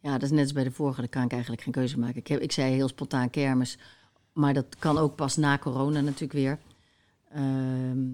ja, 0.00 0.12
dat 0.12 0.22
is 0.22 0.30
net 0.30 0.40
als 0.40 0.52
bij 0.52 0.64
de 0.64 0.70
vorige. 0.70 1.00
Daar 1.00 1.08
kan 1.08 1.24
ik 1.24 1.32
eigenlijk 1.32 1.62
geen 1.62 1.72
keuze 1.72 1.98
maken. 1.98 2.16
Ik, 2.16 2.26
heb, 2.26 2.40
ik 2.40 2.52
zei 2.52 2.72
heel 2.74 2.88
spontaan 2.88 3.30
kermis. 3.30 3.78
Maar 4.32 4.54
dat 4.54 4.76
kan 4.78 4.98
ook 4.98 5.16
pas 5.16 5.36
na 5.36 5.58
corona 5.58 6.00
natuurlijk 6.00 6.32
weer. 6.32 6.58
Ehm, 7.28 8.08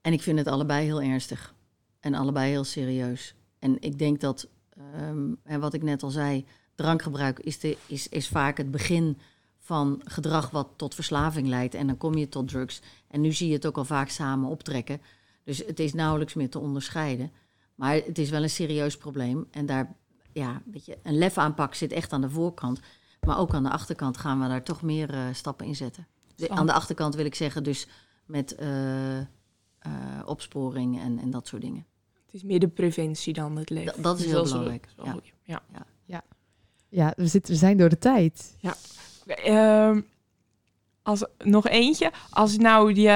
en 0.00 0.12
ik 0.12 0.22
vind 0.22 0.38
het 0.38 0.48
allebei 0.48 0.84
heel 0.84 1.02
ernstig. 1.02 1.54
En 2.00 2.14
allebei 2.14 2.50
heel 2.50 2.64
serieus. 2.64 3.34
En 3.58 3.76
ik 3.80 3.98
denk 3.98 4.20
dat, 4.20 4.48
ehm, 4.70 5.32
en 5.42 5.60
wat 5.60 5.74
ik 5.74 5.82
net 5.82 6.02
al 6.02 6.10
zei, 6.10 6.44
drankgebruik 6.74 7.38
is, 7.38 7.58
de, 7.58 7.76
is, 7.86 8.08
is 8.08 8.28
vaak 8.28 8.56
het 8.56 8.70
begin 8.70 9.18
van 9.58 10.00
gedrag 10.04 10.50
wat 10.50 10.68
tot 10.76 10.94
verslaving 10.94 11.46
leidt. 11.46 11.74
En 11.74 11.86
dan 11.86 11.96
kom 11.96 12.14
je 12.14 12.28
tot 12.28 12.48
drugs. 12.48 12.80
En 13.08 13.20
nu 13.20 13.32
zie 13.32 13.48
je 13.48 13.54
het 13.54 13.66
ook 13.66 13.76
al 13.76 13.84
vaak 13.84 14.08
samen 14.08 14.50
optrekken. 14.50 15.00
Dus 15.44 15.58
het 15.66 15.80
is 15.80 15.92
nauwelijks 15.92 16.34
meer 16.34 16.50
te 16.50 16.58
onderscheiden. 16.58 17.30
Maar 17.74 17.94
het 17.94 18.18
is 18.18 18.30
wel 18.30 18.42
een 18.42 18.50
serieus 18.50 18.96
probleem. 18.96 19.46
En 19.50 19.66
daar, 19.66 19.94
ja, 20.32 20.62
weet 20.64 20.84
je, 20.86 20.98
een 21.02 21.18
lefaanpak 21.18 21.74
zit 21.74 21.92
echt 21.92 22.12
aan 22.12 22.20
de 22.20 22.30
voorkant. 22.30 22.80
Maar 23.20 23.38
ook 23.38 23.54
aan 23.54 23.62
de 23.62 23.70
achterkant 23.70 24.16
gaan 24.16 24.40
we 24.40 24.48
daar 24.48 24.62
toch 24.62 24.82
meer 24.82 25.10
eh, 25.14 25.20
stappen 25.32 25.66
in 25.66 25.76
zetten. 25.76 26.06
Aan 26.48 26.66
de 26.66 26.72
achterkant 26.72 27.14
wil 27.14 27.24
ik 27.24 27.34
zeggen, 27.34 27.62
dus 27.62 27.86
met 28.26 28.54
eh, 28.54 29.18
eh, 29.18 29.24
opsporing 30.24 31.00
en, 31.00 31.18
en 31.18 31.30
dat 31.30 31.46
soort 31.46 31.62
dingen. 31.62 31.86
Het 32.26 32.34
is 32.34 32.42
meer 32.42 32.60
de 32.60 32.68
preventie 32.68 33.32
dan 33.32 33.56
het 33.56 33.70
leven. 33.70 33.92
Dat- 33.94 34.02
dat 34.02 34.16
is 34.18 34.22
Dus 34.22 34.32
heel 34.32 34.42
wel- 34.42 34.52
belangrijk, 34.52 34.88
ja. 35.04 35.10
goed, 35.12 35.32
ja. 35.42 35.62
Ja, 36.92 37.12
we, 37.16 37.26
zitten, 37.26 37.52
we 37.52 37.58
zijn 37.58 37.76
door 37.76 37.88
de 37.88 37.98
tijd. 37.98 38.56
Ehm, 39.26 40.00
als, 41.02 41.24
nog 41.38 41.66
eentje. 41.68 42.12
Als 42.30 42.56
nou 42.56 42.92
die, 42.92 43.08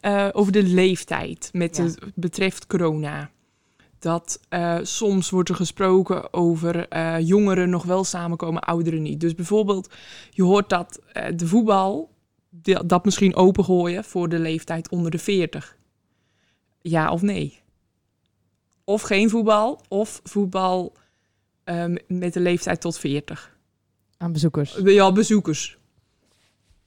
eh, 0.00 0.28
over 0.32 0.52
de 0.52 0.62
leeftijd 0.62 1.48
met 1.52 1.76
Ja. 1.76 1.82
het 1.84 1.98
betreft 2.14 2.66
corona. 2.66 3.30
Dat 4.02 4.40
eh, 4.48 4.78
soms 4.82 5.30
wordt 5.30 5.48
er 5.48 5.54
gesproken 5.54 6.32
over 6.32 6.88
eh, 6.88 7.20
jongeren 7.20 7.70
nog 7.70 7.84
wel 7.84 8.04
samenkomen, 8.04 8.62
ouderen 8.62 9.02
niet. 9.02 9.20
Dus 9.20 9.34
bijvoorbeeld, 9.34 9.94
je 10.30 10.42
hoort 10.42 10.68
dat 10.68 11.00
eh, 11.12 11.36
de 11.36 11.46
voetbal 11.46 12.10
dat 12.84 13.04
misschien 13.04 13.34
opengooien 13.34 14.04
voor 14.04 14.28
de 14.28 14.38
leeftijd 14.38 14.88
onder 14.88 15.10
de 15.10 15.18
40. 15.18 15.76
Ja 16.80 17.12
of 17.12 17.22
nee? 17.22 17.60
Of 18.84 19.02
geen 19.02 19.30
voetbal, 19.30 19.80
of 19.88 20.20
voetbal 20.24 20.92
ehm, 21.64 21.96
met 22.06 22.32
de 22.32 22.40
leeftijd 22.40 22.80
tot 22.80 22.98
40. 22.98 23.56
Aan 24.16 24.32
bezoekers. 24.32 24.78
Ja, 24.84 25.12
bezoekers. 25.12 25.78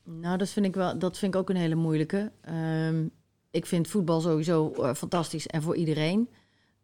Nou, 0.04 0.38
dat 0.38 0.50
vind 0.50 0.66
ik, 0.66 0.76
wel, 0.76 1.00
dat 1.00 1.18
vind 1.18 1.34
ik 1.34 1.40
ook 1.40 1.50
een 1.50 1.56
hele 1.56 1.76
moeilijke. 1.76 2.32
Ehm, 2.42 3.08
ik 3.52 3.66
vind 3.66 3.88
voetbal 3.88 4.22
sowieso 4.22 4.74
eh, 4.74 4.94
fantastisch 4.94 5.48
en 5.48 5.62
voor 5.62 5.76
iedereen. 5.76 6.30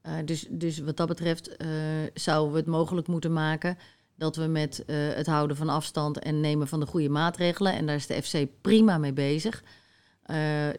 Eh, 0.01 0.13
dus, 0.25 0.47
dus 0.49 0.79
wat 0.79 0.97
dat 0.97 1.07
betreft 1.07 1.57
eh, 1.57 1.67
zouden 2.13 2.51
we 2.51 2.57
het 2.57 2.67
mogelijk 2.67 3.07
moeten 3.07 3.33
maken 3.33 3.77
dat 4.15 4.35
we 4.35 4.45
met 4.45 4.85
eh, 4.85 4.95
het 4.97 5.27
houden 5.27 5.57
van 5.57 5.69
afstand 5.69 6.19
en 6.19 6.39
nemen 6.39 6.67
van 6.67 6.79
de 6.79 6.85
goede 6.85 7.09
maatregelen, 7.09 7.73
en 7.73 7.85
daar 7.85 7.95
is 7.95 8.07
de 8.07 8.21
FC 8.21 8.47
prima 8.61 8.97
mee 8.97 9.13
bezig, 9.13 9.63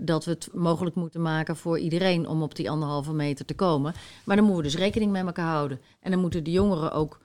dat 0.00 0.24
we 0.24 0.30
het 0.30 0.48
mogelijk 0.52 0.96
moeten 0.96 1.22
maken 1.22 1.56
voor 1.56 1.78
iedereen 1.78 2.28
om 2.28 2.42
op 2.42 2.54
die 2.54 2.70
anderhalve 2.70 3.12
meter 3.12 3.44
te 3.44 3.54
komen. 3.54 3.94
Maar 4.24 4.36
dan 4.36 4.44
moeten 4.44 4.64
we 4.64 4.70
dus 4.70 4.80
rekening 4.80 5.12
met 5.12 5.26
elkaar 5.26 5.52
houden. 5.52 5.80
En 6.00 6.10
dan 6.10 6.20
moeten 6.20 6.44
de 6.44 6.50
jongeren 6.50 6.92
ook 6.92 7.20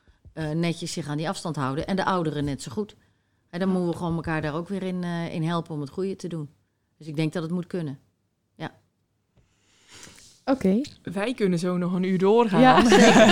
netjes 0.54 0.93
zich 0.93 1.08
aan 1.08 1.18
die 1.18 1.30
afstand 1.30 1.56
houden 1.56 1.88
en 1.88 1.95
de 1.95 2.06
ouderen 2.06 2.45
net 2.45 2.62
zo 2.62 2.72
goed. 2.72 2.95
En 3.50 3.60
dan 3.60 3.70
moeten 3.70 3.89
we 3.89 3.98
gewoon 3.98 4.16
elkaar 4.16 4.41
daar 4.41 4.56
ook 4.56 4.68
weer 4.68 4.84
in, 4.84 5.04
in 5.04 5.43
helpen 5.43 5.74
om 5.74 5.82
het 5.82 5.89
goede 5.89 6.16
te 6.16 6.28
doen. 6.28 6.50
Dus 6.98 7.08
ik 7.08 7.16
denk 7.16 7.34
dat 7.34 7.43
het 7.43 7.52
moet 7.52 7.68
kunnen. 7.68 8.00
Oké. 10.52 10.82
Wij 11.04 11.34
kunnen 11.34 11.60
zo 11.60 11.78
nog 11.78 11.93
een 11.93 12.04
uur 12.04 12.18
doorgaan. 12.18 12.62
Ja, 12.62 12.82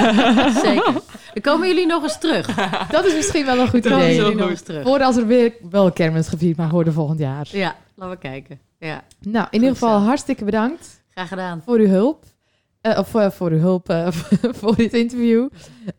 Zeker. 0.64 0.94
Dan 1.34 1.42
komen 1.42 1.68
jullie 1.68 1.86
nog 1.86 2.04
eens 2.04 2.20
terug. 2.20 2.56
dat 2.92 3.06
is 3.06 3.16
misschien 3.16 3.46
wel 3.46 3.60
een 3.60 3.68
goed 3.68 3.84
Dan 3.84 3.92
komen 3.92 4.08
idee. 4.08 4.18
jullie 4.20 4.34
nog 4.36 4.42
goed. 4.42 4.52
eens 4.52 4.62
terug. 4.62 4.84
Voor 4.84 5.04
als 5.04 5.16
er 5.18 5.28
weer 5.28 5.54
wel 5.70 5.92
kermis 5.92 6.28
gevierd 6.28 6.58
mag 6.58 6.72
worden 6.72 6.94
volgend 6.94 7.20
jaar. 7.20 7.48
Ja, 7.52 7.76
laten 7.96 8.14
we 8.16 8.20
kijken. 8.22 8.60
Ja, 8.80 9.04
Nou, 9.22 9.48
in 9.50 9.60
ieder 9.60 9.74
geval 9.74 10.00
zo. 10.00 10.06
hartstikke 10.06 10.46
bedankt 10.46 11.04
graag 11.14 11.28
gedaan. 11.28 11.62
voor 11.66 11.78
uw 11.78 11.88
hulp. 11.88 12.24
Eh, 12.82 12.98
of 13.00 13.16
eh, 13.16 13.30
voor 13.32 13.52
uw 13.52 13.60
hulp 13.60 13.90
eh, 13.90 14.08
voor 14.60 14.76
dit 14.76 14.94
interview. 14.94 15.48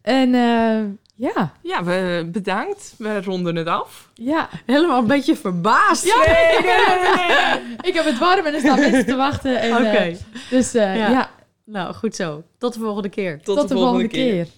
En 0.02 0.34
eh, 0.34 0.80
ja, 1.16 1.52
Ja, 1.62 1.84
we, 1.84 2.28
bedankt. 2.32 2.94
We 2.98 3.22
ronden 3.22 3.56
het 3.56 3.66
af. 3.66 4.10
ja. 4.14 4.48
Helemaal 4.66 4.98
een 4.98 5.06
beetje 5.06 5.36
verbaasd. 5.36 6.04
Ja, 6.04 6.16
nee, 6.26 6.60
nee, 6.60 6.86
nee, 6.86 7.26
nee. 7.58 7.76
Ik 7.80 7.94
heb 7.94 8.04
het 8.04 8.18
warm 8.18 8.46
en 8.46 8.54
er 8.54 8.60
staan 8.60 8.80
mensen 8.80 9.06
te 9.06 9.16
wachten. 9.16 9.60
En, 9.60 9.72
Oké. 9.74 9.86
eh, 9.86 10.16
dus 10.50 10.74
eh, 10.74 10.96
Ja. 10.96 11.10
ja. 11.10 11.30
Nou, 11.64 11.94
goed 11.94 12.14
zo. 12.14 12.42
Tot 12.58 12.72
de 12.74 12.80
volgende 12.80 13.08
keer. 13.08 13.42
tot, 13.42 13.68
de, 13.68 13.74
volgende 13.74 14.08
keer. 14.08 14.48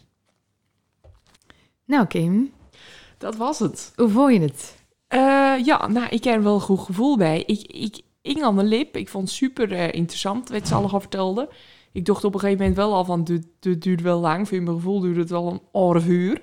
Nou, 1.84 2.06
Kim, 2.06 2.52
Dat 3.18 3.36
was 3.36 3.58
het. 3.58 3.92
hoe 3.96 4.08
vond 4.08 4.32
je 4.32 4.40
het? 4.40 4.76
Eh, 5.08 5.54
ja, 5.64 5.86
nou, 5.86 6.06
ik 6.08 6.24
heb 6.24 6.34
er 6.34 6.42
wel 6.42 6.54
een 6.54 6.60
goed 6.60 6.80
gevoel 6.80 7.16
bij. 7.16 7.42
Ik, 7.46 7.62
ik 7.62 8.00
de 8.56 8.64
lip. 8.64 8.96
Ik 8.96 9.08
vond 9.08 9.28
het 9.28 9.36
super 9.36 9.72
eh, 9.72 9.92
interessant, 9.92 10.48
wat 10.48 10.68
ze 10.68 10.74
allemaal 10.74 11.00
vertelden. 11.00 11.48
Ik 11.98 12.04
dacht 12.04 12.24
op 12.24 12.34
een 12.34 12.40
gegeven 12.40 12.60
moment 12.60 12.76
wel 12.76 12.94
al 12.94 13.04
van, 13.04 13.24
dit, 13.24 13.46
duurt 13.82 14.00
wel 14.00 14.20
lang. 14.20 14.48
Voor 14.48 14.62
mijn 14.62 14.76
gevoel 14.76 15.00
duurt 15.00 15.16
het 15.16 15.30
wel 15.30 15.50
een 15.50 15.60
half 15.72 16.06
uur. 16.06 16.42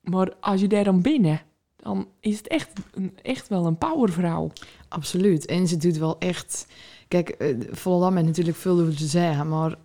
Maar 0.00 0.34
als 0.40 0.60
je 0.60 0.68
daar 0.68 0.84
dan 0.84 1.02
binnen, 1.02 1.40
dan 1.76 2.08
is 2.20 2.36
het 2.36 2.48
echt, 2.48 2.70
een, 2.92 3.18
echt 3.22 3.48
wel 3.48 3.66
een 3.66 3.78
powervrouw. 3.78 4.50
Absoluut. 4.88 5.46
En 5.46 5.68
ze 5.68 5.76
doet 5.76 5.96
wel 5.96 6.18
echt... 6.18 6.66
Kijk, 7.08 7.28
eh, 7.28 7.56
Volendam 7.70 8.14
heeft 8.14 8.26
natuurlijk 8.26 8.56
veel 8.56 8.80
over 8.80 8.96
te 8.96 9.06
zeggen, 9.06 9.48
maar 9.48 9.78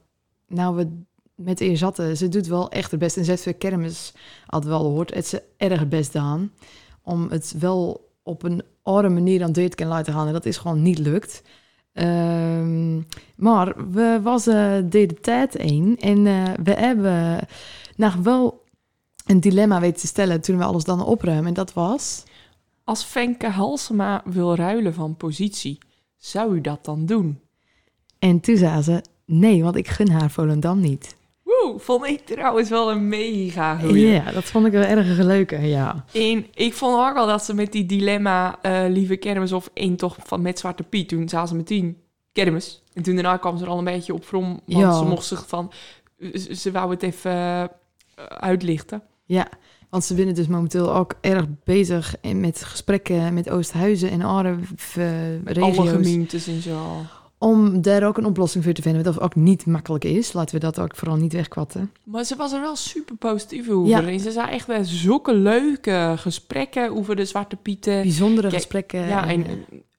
nou 0.47 0.75
we 0.75 0.89
met 1.35 1.61
eer 1.61 1.77
zaten, 1.77 2.17
ze 2.17 2.27
doet 2.27 2.47
wel 2.47 2.69
echt 2.69 2.91
het 2.91 2.99
best. 2.99 3.17
En 3.17 3.25
ZV 3.25 3.57
Kermis 3.57 4.13
had 4.45 4.65
wel 4.65 4.79
gehoord, 4.79 5.13
het 5.13 5.27
ze 5.27 5.43
erg 5.57 5.87
best 5.87 6.15
aan 6.15 6.51
om 7.01 7.27
het 7.29 7.55
wel 7.59 8.11
op 8.23 8.43
een 8.43 8.63
andere 8.81 9.09
manier 9.13 9.39
dan 9.39 9.51
dit 9.51 9.75
kan 9.75 9.87
laten 9.87 10.13
gaan. 10.13 10.27
En 10.27 10.33
dat 10.33 10.45
is 10.45 10.57
gewoon 10.57 10.81
niet 10.81 10.99
lukt. 10.99 11.43
Ehm, 11.95 13.01
maar 13.35 13.91
we 13.91 14.19
was 14.23 14.47
eh 14.47 14.77
de 14.89 15.17
tijd 15.21 15.55
één 15.55 15.97
en 15.97 16.27
eh, 16.27 16.43
we 16.63 16.71
hebben 16.73 17.47
nog 17.95 18.15
wel 18.15 18.63
een 19.25 19.39
dilemma 19.39 19.79
weten 19.79 20.01
te 20.01 20.07
stellen 20.07 20.41
toen 20.41 20.57
we 20.57 20.63
alles 20.63 20.83
dan 20.83 21.05
opruimen. 21.05 21.47
En 21.47 21.53
dat 21.53 21.73
was... 21.73 22.23
Als 22.83 23.03
Fenke 23.03 23.47
Halsema 23.47 24.21
wil 24.25 24.55
ruilen 24.55 24.93
van 24.93 25.15
positie, 25.15 25.77
zou 26.17 26.55
u 26.55 26.61
dat 26.61 26.85
dan 26.85 27.05
doen? 27.05 27.39
En 28.19 28.39
toen 28.39 28.57
zei 28.57 28.81
ze, 28.81 29.03
nee, 29.25 29.63
want 29.63 29.75
ik 29.75 29.87
gun 29.87 30.09
haar 30.09 30.31
Volendam 30.31 30.79
niet. 30.79 31.15
Woe, 31.65 31.79
vond 31.79 32.05
ik 32.05 32.25
trouwens 32.25 32.69
wel 32.69 32.91
een 32.91 33.07
mega 33.07 33.77
goeie. 33.77 34.07
Ja, 34.07 34.31
dat 34.31 34.43
vond 34.43 34.65
ik 34.65 34.71
wel 34.71 34.81
erg 34.83 35.17
leuk, 35.17 35.51
ja. 35.61 36.05
En 36.13 36.45
ik 36.53 36.73
vond 36.73 36.95
ook 37.09 37.15
al 37.15 37.27
dat 37.27 37.43
ze 37.43 37.53
met 37.53 37.71
die 37.71 37.85
dilemma 37.85 38.57
eh, 38.61 38.83
lieve 38.89 39.15
kermis 39.15 39.51
of 39.51 39.69
één 39.73 39.95
toch 39.95 40.17
van 40.23 40.41
met 40.41 40.59
Zwarte 40.59 40.83
Piet, 40.83 41.09
toen 41.09 41.29
zaten 41.29 41.47
ze 41.47 41.55
meteen 41.55 41.97
kermis. 42.33 42.83
En 42.93 43.03
toen 43.03 43.13
daarna 43.15 43.37
kwam 43.37 43.57
ze 43.57 43.63
er 43.63 43.69
al 43.69 43.77
een 43.77 43.83
beetje 43.83 44.13
op 44.13 44.23
from, 44.25 44.45
want 44.47 44.61
Ja. 44.65 44.97
ze 44.97 45.03
mocht 45.05 45.25
zich 45.25 45.47
van, 45.47 45.71
ze, 46.33 46.55
ze 46.55 46.71
wou 46.71 46.91
het 46.91 47.03
even 47.03 47.31
eh, 47.31 47.63
uitlichten. 48.25 49.01
Ja, 49.25 49.47
want 49.89 50.03
ze 50.03 50.15
zijn 50.15 50.33
dus 50.33 50.47
momenteel 50.47 50.95
ook 50.95 51.13
erg 51.21 51.45
bezig 51.63 52.15
met 52.35 52.63
gesprekken 52.63 53.33
met 53.33 53.49
Oosthuizen 53.49 54.09
en 54.09 54.21
andere 54.21 54.57
eh, 54.95 55.03
Alle 55.05 55.39
regio's. 55.71 55.89
gemeentes 55.89 56.47
en 56.47 56.61
zo. 56.61 57.01
Om 57.37 57.81
daar 57.81 58.03
ook 58.03 58.17
een 58.17 58.25
oplossing 58.25 58.63
voor 58.63 58.73
te 58.73 58.81
vinden, 58.81 59.03
wat 59.03 59.19
ook 59.19 59.35
niet 59.35 59.65
makkelijk 59.65 60.03
is. 60.03 60.33
Laten 60.33 60.55
we 60.55 60.61
dat 60.61 60.79
ook 60.79 60.95
vooral 60.95 61.17
niet 61.17 61.33
wegkwatten. 61.33 61.91
Maar 62.03 62.23
ze 62.23 62.35
was 62.35 62.51
er 62.51 62.61
wel 62.61 62.75
super 62.75 63.15
positief 63.15 63.69
over. 63.69 63.89
Ja. 63.89 64.07
En 64.07 64.19
ze 64.19 64.31
zei 64.31 64.49
echt 64.49 64.67
wel 64.67 64.83
zulke 64.83 65.33
leuke 65.33 66.13
gesprekken 66.17 66.91
over 66.91 67.15
de 67.15 67.25
Zwarte 67.25 67.55
Pieten. 67.55 68.01
Bijzondere 68.01 68.47
Kijk, 68.47 68.53
gesprekken. 68.53 69.07
Ja, 69.07 69.27
en 69.27 69.45
eh, 69.45 69.51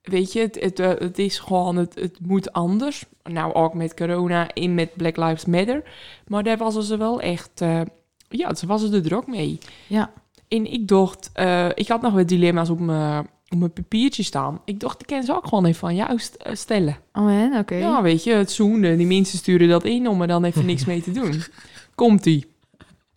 weet 0.03 0.33
je, 0.33 0.41
het, 0.41 0.61
het, 0.61 0.79
eh, 0.79 0.89
het 0.99 1.19
is 1.19 1.39
gewoon, 1.39 1.77
het, 1.77 1.95
het 1.95 2.19
moet 2.27 2.53
anders. 2.53 3.05
Nou, 3.23 3.55
ook 3.55 3.75
met 3.75 3.95
corona 3.95 4.49
en 4.49 4.75
met 4.75 4.95
Black 4.95 5.17
Lives 5.17 5.45
Matter. 5.45 5.83
Maar 6.27 6.43
daar 6.43 6.57
was 6.57 6.87
ze 6.87 6.97
wel 6.97 7.21
echt, 7.21 7.61
eh, 7.61 7.81
ja, 8.29 8.55
ze 8.55 8.67
was 8.67 8.83
er 8.83 9.03
druk 9.03 9.27
mee. 9.27 9.59
Ja. 9.87 10.13
En 10.49 10.73
ik 10.73 10.89
dacht, 10.89 11.31
ik 11.75 11.89
had 11.89 12.03
nog 12.03 12.13
wat 12.13 12.29
dilemma's 12.29 12.71
op 12.71 12.81
mijn, 12.81 13.27
op 13.49 13.59
mijn 13.59 13.73
papiertje 13.73 14.23
staan. 14.23 14.61
Ik 14.65 14.81
dacht, 14.81 15.01
ik 15.01 15.07
kan 15.07 15.23
ze 15.23 15.35
ook 15.35 15.47
gewoon 15.47 15.65
even 15.65 15.79
van 15.81 15.95
jou 15.95 16.21
eh, 16.39 16.55
stellen. 16.55 16.97
Oh, 17.13 17.59
oké. 17.59 17.75
Ja, 17.75 18.03
weet 18.03 18.25
je, 18.25 18.33
het 18.33 18.51
zoenen, 18.51 18.99
die 18.99 19.07
mensen 19.07 19.39
sturen 19.39 19.69
dat 19.69 19.85
in 19.85 20.09
om 20.09 20.21
er 20.21 20.27
dan 20.29 20.45
even 20.45 20.67
niks 20.67 20.85
mee 20.85 21.03
te 21.03 21.11
doen. 21.11 21.43
Komt-ie. 21.95 22.47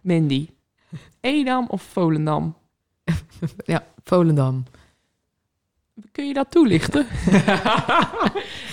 Mandy. 0.01 0.47
Edam 1.21 1.65
of 1.69 1.81
Volendam? 1.81 2.55
Ja, 3.65 3.85
Volendam. 4.03 4.63
Kun 6.11 6.27
je 6.27 6.33
dat 6.33 6.51
toelichten? 6.51 7.07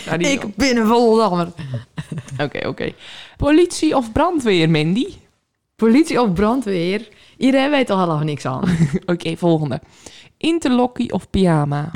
Nou, 0.07 0.18
Ik 0.22 0.57
ben 0.57 0.76
een 0.76 0.86
Volendammer. 0.86 1.48
Oké, 2.44 2.68
oké. 2.68 2.92
Politie 3.36 3.96
of 3.96 4.12
brandweer, 4.12 4.70
Mandy? 4.70 5.07
Politie 5.76 6.22
of 6.22 6.32
brandweer. 6.32 7.09
Iedereen 7.36 7.70
weet 7.70 7.90
al 7.90 7.98
half 7.98 8.22
niks 8.22 8.44
aan. 8.46 8.64
Oké, 9.07 9.36
volgende. 9.36 9.80
Interlockie 10.37 11.12
of 11.12 11.30
pyjama? 11.30 11.91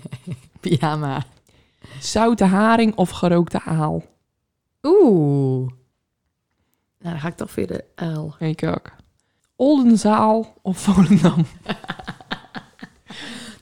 Pyjama. 0.60 1.24
Zoute 2.00 2.44
haring 2.44 2.94
of 2.94 3.10
gerookte 3.10 3.62
aal? 3.62 4.02
Oeh. 4.82 5.68
Nou, 6.98 7.14
dan 7.14 7.20
ga 7.20 7.28
ik 7.28 7.36
toch 7.36 7.54
weer 7.54 7.66
de 7.66 7.84
uil. 7.94 8.34
Ik 8.38 8.62
ook. 8.62 8.92
Oldenzaal 9.56 10.54
of 10.62 10.78
Volendam? 10.78 11.46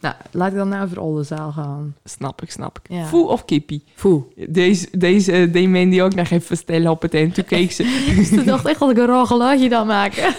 Nou, 0.05 0.17
laat 0.31 0.51
ik 0.51 0.57
dan 0.57 0.69
nou 0.69 0.85
over 0.85 1.01
Oldenzaal 1.01 1.53
gaan. 1.53 1.97
Snap 2.05 2.43
ik, 2.43 2.51
snap 2.51 2.79
ik. 2.79 2.91
Ja. 2.97 3.05
Foe 3.07 3.29
of 3.29 3.45
kippie? 3.45 3.85
Foe. 3.95 4.25
Deze, 4.49 4.89
deze 4.93 5.33
eh, 5.33 5.69
Mandy 5.69 6.01
ook 6.01 6.15
nog 6.15 6.31
even 6.31 6.57
stellen 6.57 6.91
op 6.91 7.03
het 7.03 7.15
eind. 7.15 7.35
Toen 7.35 7.45
keek 7.45 7.73
ze. 7.73 7.83
Ze 8.35 8.45
dacht 8.45 8.67
echt 8.67 8.79
dat 8.79 8.91
ik 8.91 8.97
een 8.97 9.07
raar 9.07 9.27
geluidje 9.27 9.69
dan 9.69 9.87
maken. 9.87 10.35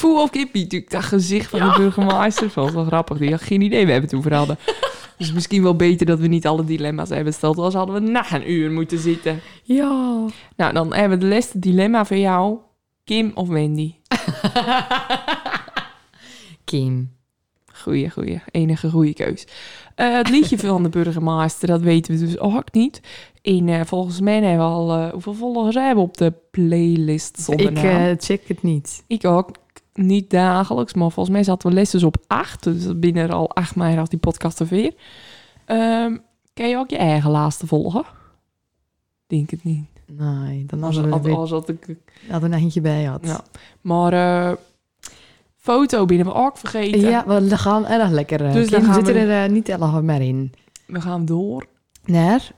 Foe 0.00 0.20
of 0.20 0.30
kippie? 0.30 0.62
Natuurlijk 0.62 0.90
dat 0.90 1.02
gezicht 1.02 1.50
van 1.50 1.60
de 1.60 1.74
burgemeester. 1.76 2.50
Vond 2.50 2.72
wel 2.72 2.84
grappig. 2.84 3.18
Die 3.18 3.30
had 3.30 3.42
geen 3.42 3.60
idee. 3.60 3.86
We 3.86 3.92
hebben 3.92 4.10
het 4.10 4.18
over 4.18 4.34
hadden. 4.34 4.58
Dus 5.18 5.32
misschien 5.32 5.62
wel 5.62 5.76
beter 5.76 6.06
dat 6.06 6.18
we 6.18 6.26
niet 6.26 6.46
alle 6.46 6.64
dilemma's 6.64 7.08
hebben 7.08 7.32
gesteld. 7.32 7.56
Anders 7.56 7.74
hadden 7.74 7.94
we 7.94 8.10
na 8.10 8.34
een 8.34 8.50
uur 8.50 8.70
moeten 8.70 8.98
zitten. 8.98 9.40
Ja. 9.62 10.24
Nou, 10.56 10.72
dan 10.72 10.94
hebben 10.94 11.18
we 11.18 11.24
de 11.24 11.30
laatste 11.34 11.58
dilemma 11.58 12.04
voor 12.04 12.16
jou. 12.16 12.58
Kim 13.04 13.30
of 13.34 13.48
Mandy? 13.48 13.94
Kim. 16.64 17.12
Goeie, 17.72 18.10
goeie. 18.10 18.40
Enige 18.50 18.90
goede 18.90 19.14
keus. 19.14 19.46
Eh, 19.94 20.14
het 20.14 20.30
liedje 20.30 20.58
van 20.68 20.82
de 20.82 20.88
burgemeester, 20.88 21.68
dat 21.68 21.80
weten 21.80 22.14
we 22.14 22.20
dus 22.24 22.38
ook 22.38 22.72
niet. 22.72 23.00
En 23.42 23.68
eh, 23.68 23.80
volgens 23.84 24.20
mij 24.20 24.34
hebben 24.34 24.66
we 24.66 24.72
al... 24.72 24.92
eh, 24.92 25.12
hoeveel 25.12 25.34
volgers 25.34 25.74
hebben 25.74 25.96
we 25.96 26.00
op 26.10 26.16
de 26.16 26.32
playlist 26.50 27.40
zonder 27.40 28.10
Ik 28.10 28.22
check 28.22 28.48
het 28.48 28.62
niet. 28.62 29.04
Ik 29.06 29.24
ook 29.24 29.50
niet 30.02 30.30
dagelijks, 30.30 30.94
maar 30.94 31.10
volgens 31.10 31.34
mij 31.34 31.44
zaten 31.44 31.68
we 31.68 31.74
les 31.74 31.90
dus 31.90 32.02
op 32.02 32.16
acht. 32.26 32.62
Dus 32.62 32.98
binnen 32.98 33.22
er 33.22 33.32
al 33.32 33.50
acht 33.54 33.74
maanden 33.76 33.98
als 33.98 34.08
die 34.08 34.18
podcast 34.18 34.60
er 34.60 34.66
weer. 34.66 34.94
Ehm 35.64 36.16
kan 36.54 36.68
je 36.68 36.76
ook 36.76 36.90
je 36.90 36.96
eigen 36.96 37.30
laatste 37.30 37.66
volgen? 37.66 38.04
Denk 39.26 39.50
het 39.50 39.64
niet. 39.64 39.84
Nee, 40.06 40.64
dan 40.66 40.82
Als, 40.82 40.96
hadden 40.96 41.22
we 41.22 41.28
als, 41.30 41.38
als, 41.38 41.50
dat 41.50 41.68
ik... 41.68 41.96
had 42.30 42.42
een 42.42 42.52
eentje 42.52 42.80
bij 42.80 43.04
had. 43.04 43.26
Ja. 43.26 43.40
Maar 43.80 44.12
eh, 44.12 44.56
foto 45.56 46.04
binnen 46.04 46.26
we 46.26 46.32
ook 46.34 46.58
vergeten. 46.58 47.00
Ja, 47.00 47.26
we 47.26 47.56
gaan 47.58 47.86
erg 47.86 48.10
lekker. 48.10 48.44
eh, 48.44 48.52
Dus 48.52 48.68
Kim 48.68 48.78
dan 48.78 48.84
gaan 48.92 49.04
zit 49.04 49.14
we- 49.14 49.20
er 49.20 49.44
eh, 49.44 49.50
niet 49.50 49.68
erg 49.68 50.00
meer 50.02 50.20
in. 50.20 50.52
We 50.86 51.00
gaan 51.00 51.24
door. 51.24 51.66
Naar? 52.04 52.50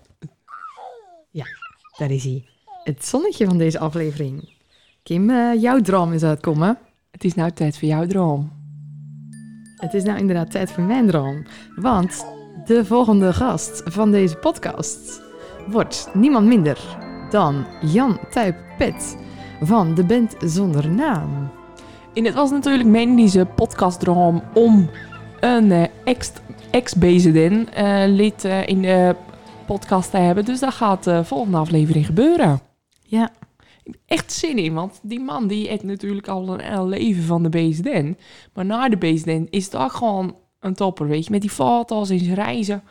Ja, 1.31 1.45
daar 1.99 2.11
is 2.11 2.25
hij. 2.25 2.45
Het 2.85 3.05
zonnetje 3.05 3.47
van 3.47 3.59
deze 3.59 3.79
aflevering. 3.79 4.51
Kim, 5.03 5.31
jouw 5.59 5.81
droom 5.81 6.13
is 6.13 6.23
uitkomen. 6.23 6.79
Het 7.13 7.25
is 7.25 7.35
nou 7.35 7.51
tijd 7.51 7.79
voor 7.79 7.89
jouw 7.89 8.07
droom. 8.07 8.51
Het 9.77 9.95
is 9.95 10.03
nou 10.03 10.19
inderdaad 10.19 10.51
tijd 10.51 10.73
voor 10.73 10.83
mijn 10.83 11.07
droom. 11.07 11.47
Want 11.77 12.27
de 12.65 12.85
volgende 12.85 13.33
gast 13.33 13.83
van 13.85 14.11
deze 14.11 14.37
podcast 14.37 15.23
wordt 15.67 16.11
niemand 16.15 16.47
minder 16.47 16.99
dan 17.31 17.67
Jan 17.81 18.19
Tuip 18.31 18.57
Pet 18.79 19.17
van 19.61 19.95
de 19.95 20.05
band 20.05 20.35
Zonder 20.39 20.91
Naam. 20.91 21.51
En 22.15 22.25
het 22.25 22.35
was 22.35 22.51
natuurlijk 22.51 22.89
mijn 22.89 23.17
deze 23.17 23.47
podcastdroom 23.55 24.43
om 24.55 24.91
een 25.41 25.73
eh, 25.73 25.85
ex- 26.05 26.33
ex-BZN 26.71 27.67
eh, 27.73 28.03
lid 28.07 28.45
eh, 28.45 28.67
in 28.67 28.83
de 28.83 29.17
podcast 29.67 30.11
te 30.11 30.17
hebben. 30.17 30.45
Dus 30.45 30.61
dat 30.61 30.75
gaat 30.75 31.05
de 31.05 31.25
volgende 31.25 31.57
aflevering 31.57 32.07
gebeuren. 32.07 32.61
Ja. 33.03 33.31
Echt 34.07 34.33
zin 34.33 34.57
in, 34.59 34.75
want 34.75 35.01
die 35.03 35.21
man 35.21 35.47
die 35.47 35.69
heeft 35.69 35.83
natuurlijk 35.83 36.29
al 36.29 36.61
een 36.61 36.89
leven 36.89 37.23
van 37.23 37.43
de 37.43 37.49
BZN. 37.49 38.17
Maar 38.55 38.65
na 38.65 38.89
de 38.89 38.97
BZN 38.97 39.47
is 39.51 39.65
het 39.65 39.77
ook 39.77 39.93
gewoon 39.93 40.37
een 40.61 40.75
topper, 40.75 41.07
weet 41.07 41.25
je. 41.25 41.31
Met 41.31 41.41
die 41.41 41.51
foto's 41.51 42.11
en 42.11 42.19
zijn 42.19 42.35
reizen. 42.35 42.83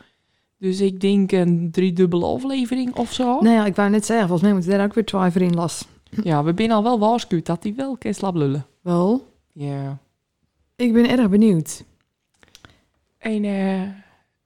Dus 0.58 0.80
ik 0.80 1.00
denk 1.00 1.32
een 1.32 1.68
driedubbele 1.70 2.24
aflevering 2.26 2.94
of 2.96 3.12
zo. 3.12 3.24
Nou 3.40 3.54
ja, 3.54 3.66
ik 3.66 3.76
wou 3.76 3.90
net 3.90 4.06
zeggen, 4.06 4.26
volgens 4.28 4.48
mij 4.48 4.56
moeten 4.58 4.76
daar 4.78 4.86
ook 4.86 4.94
weer 4.94 5.04
twee 5.04 5.30
voor 5.30 5.42
in 5.42 5.54
las. 5.54 5.86
Ja, 6.22 6.44
we 6.44 6.52
zijn 6.56 6.70
al 6.72 6.82
wel 6.82 6.98
waarschuwd 6.98 7.46
dat 7.46 7.62
hij 7.62 7.74
wel 7.76 7.96
kan 7.96 8.14
slap 8.14 8.34
lullen. 8.34 8.66
Wel, 8.80 9.26
Ja. 9.52 9.98
ik 10.76 10.92
ben 10.92 11.08
erg 11.08 11.28
benieuwd. 11.30 11.84
En 13.18 13.44
eh 13.44 13.82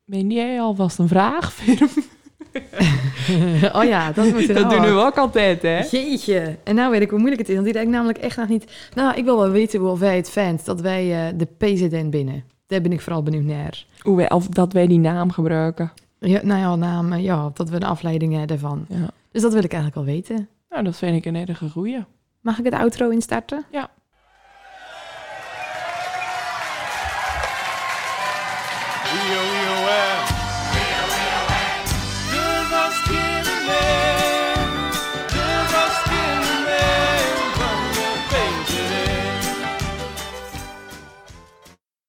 ben 0.05 0.31
jij 0.31 0.61
alvast 0.61 0.99
een 0.99 1.09
vraag? 1.09 1.57
oh 3.79 3.85
ja, 3.85 4.13
dat 4.13 4.33
moet 4.33 4.49
er 4.49 4.55
Dat 4.55 4.71
doen 4.71 4.81
we 4.81 4.91
ook 4.91 5.19
altijd, 5.19 5.63
hè? 5.63 5.79
Jeetje. 5.79 6.57
En 6.65 6.75
nou 6.75 6.91
weet 6.91 7.01
ik 7.01 7.11
hoe 7.11 7.19
moeilijk 7.19 7.41
het 7.41 7.49
is. 7.49 7.55
Want 7.55 7.67
die 7.67 7.77
denkt 7.77 7.91
namelijk 7.91 8.19
echt 8.19 8.37
nog 8.37 8.49
niet... 8.49 8.91
Nou, 8.95 9.17
ik 9.17 9.25
wil 9.25 9.39
wel 9.39 9.51
weten 9.51 9.91
of 9.91 9.99
wij 9.99 10.17
het 10.17 10.31
vindt 10.31 10.65
dat 10.65 10.81
wij 10.81 11.29
eh, 11.29 11.33
de 11.37 11.47
PZN 11.59 12.09
binnen. 12.09 12.45
Daar 12.67 12.81
ben 12.81 12.93
ik 12.93 13.01
vooral 13.01 13.23
benieuwd 13.23 13.45
naar. 13.45 13.85
Hoe 14.01 14.17
wij, 14.17 14.31
of 14.31 14.47
dat 14.47 14.73
wij 14.73 14.87
die 14.87 14.99
naam 14.99 15.31
gebruiken. 15.31 15.93
Ja, 16.19 16.41
nou 16.43 16.61
ja, 16.61 16.77
naam, 16.77 17.13
eh, 17.13 17.23
ja, 17.23 17.51
dat 17.55 17.69
we 17.69 17.77
een 17.77 17.85
afleiding 17.85 18.31
hebben 18.31 18.49
daarvan. 18.49 18.87
Ja. 18.89 19.11
Dus 19.31 19.43
dat 19.43 19.53
wil 19.53 19.65
ik 19.65 19.73
eigenlijk 19.73 20.07
wel 20.07 20.15
weten. 20.15 20.49
Nou, 20.69 20.85
dat 20.85 20.97
vind 20.97 21.17
ik 21.17 21.25
een 21.25 21.49
erge 21.49 21.69
goeie. 21.69 22.05
Mag 22.41 22.59
ik 22.59 22.65
het 22.65 22.75
outro 22.75 23.09
instarten? 23.09 23.65
Ja. 23.71 23.91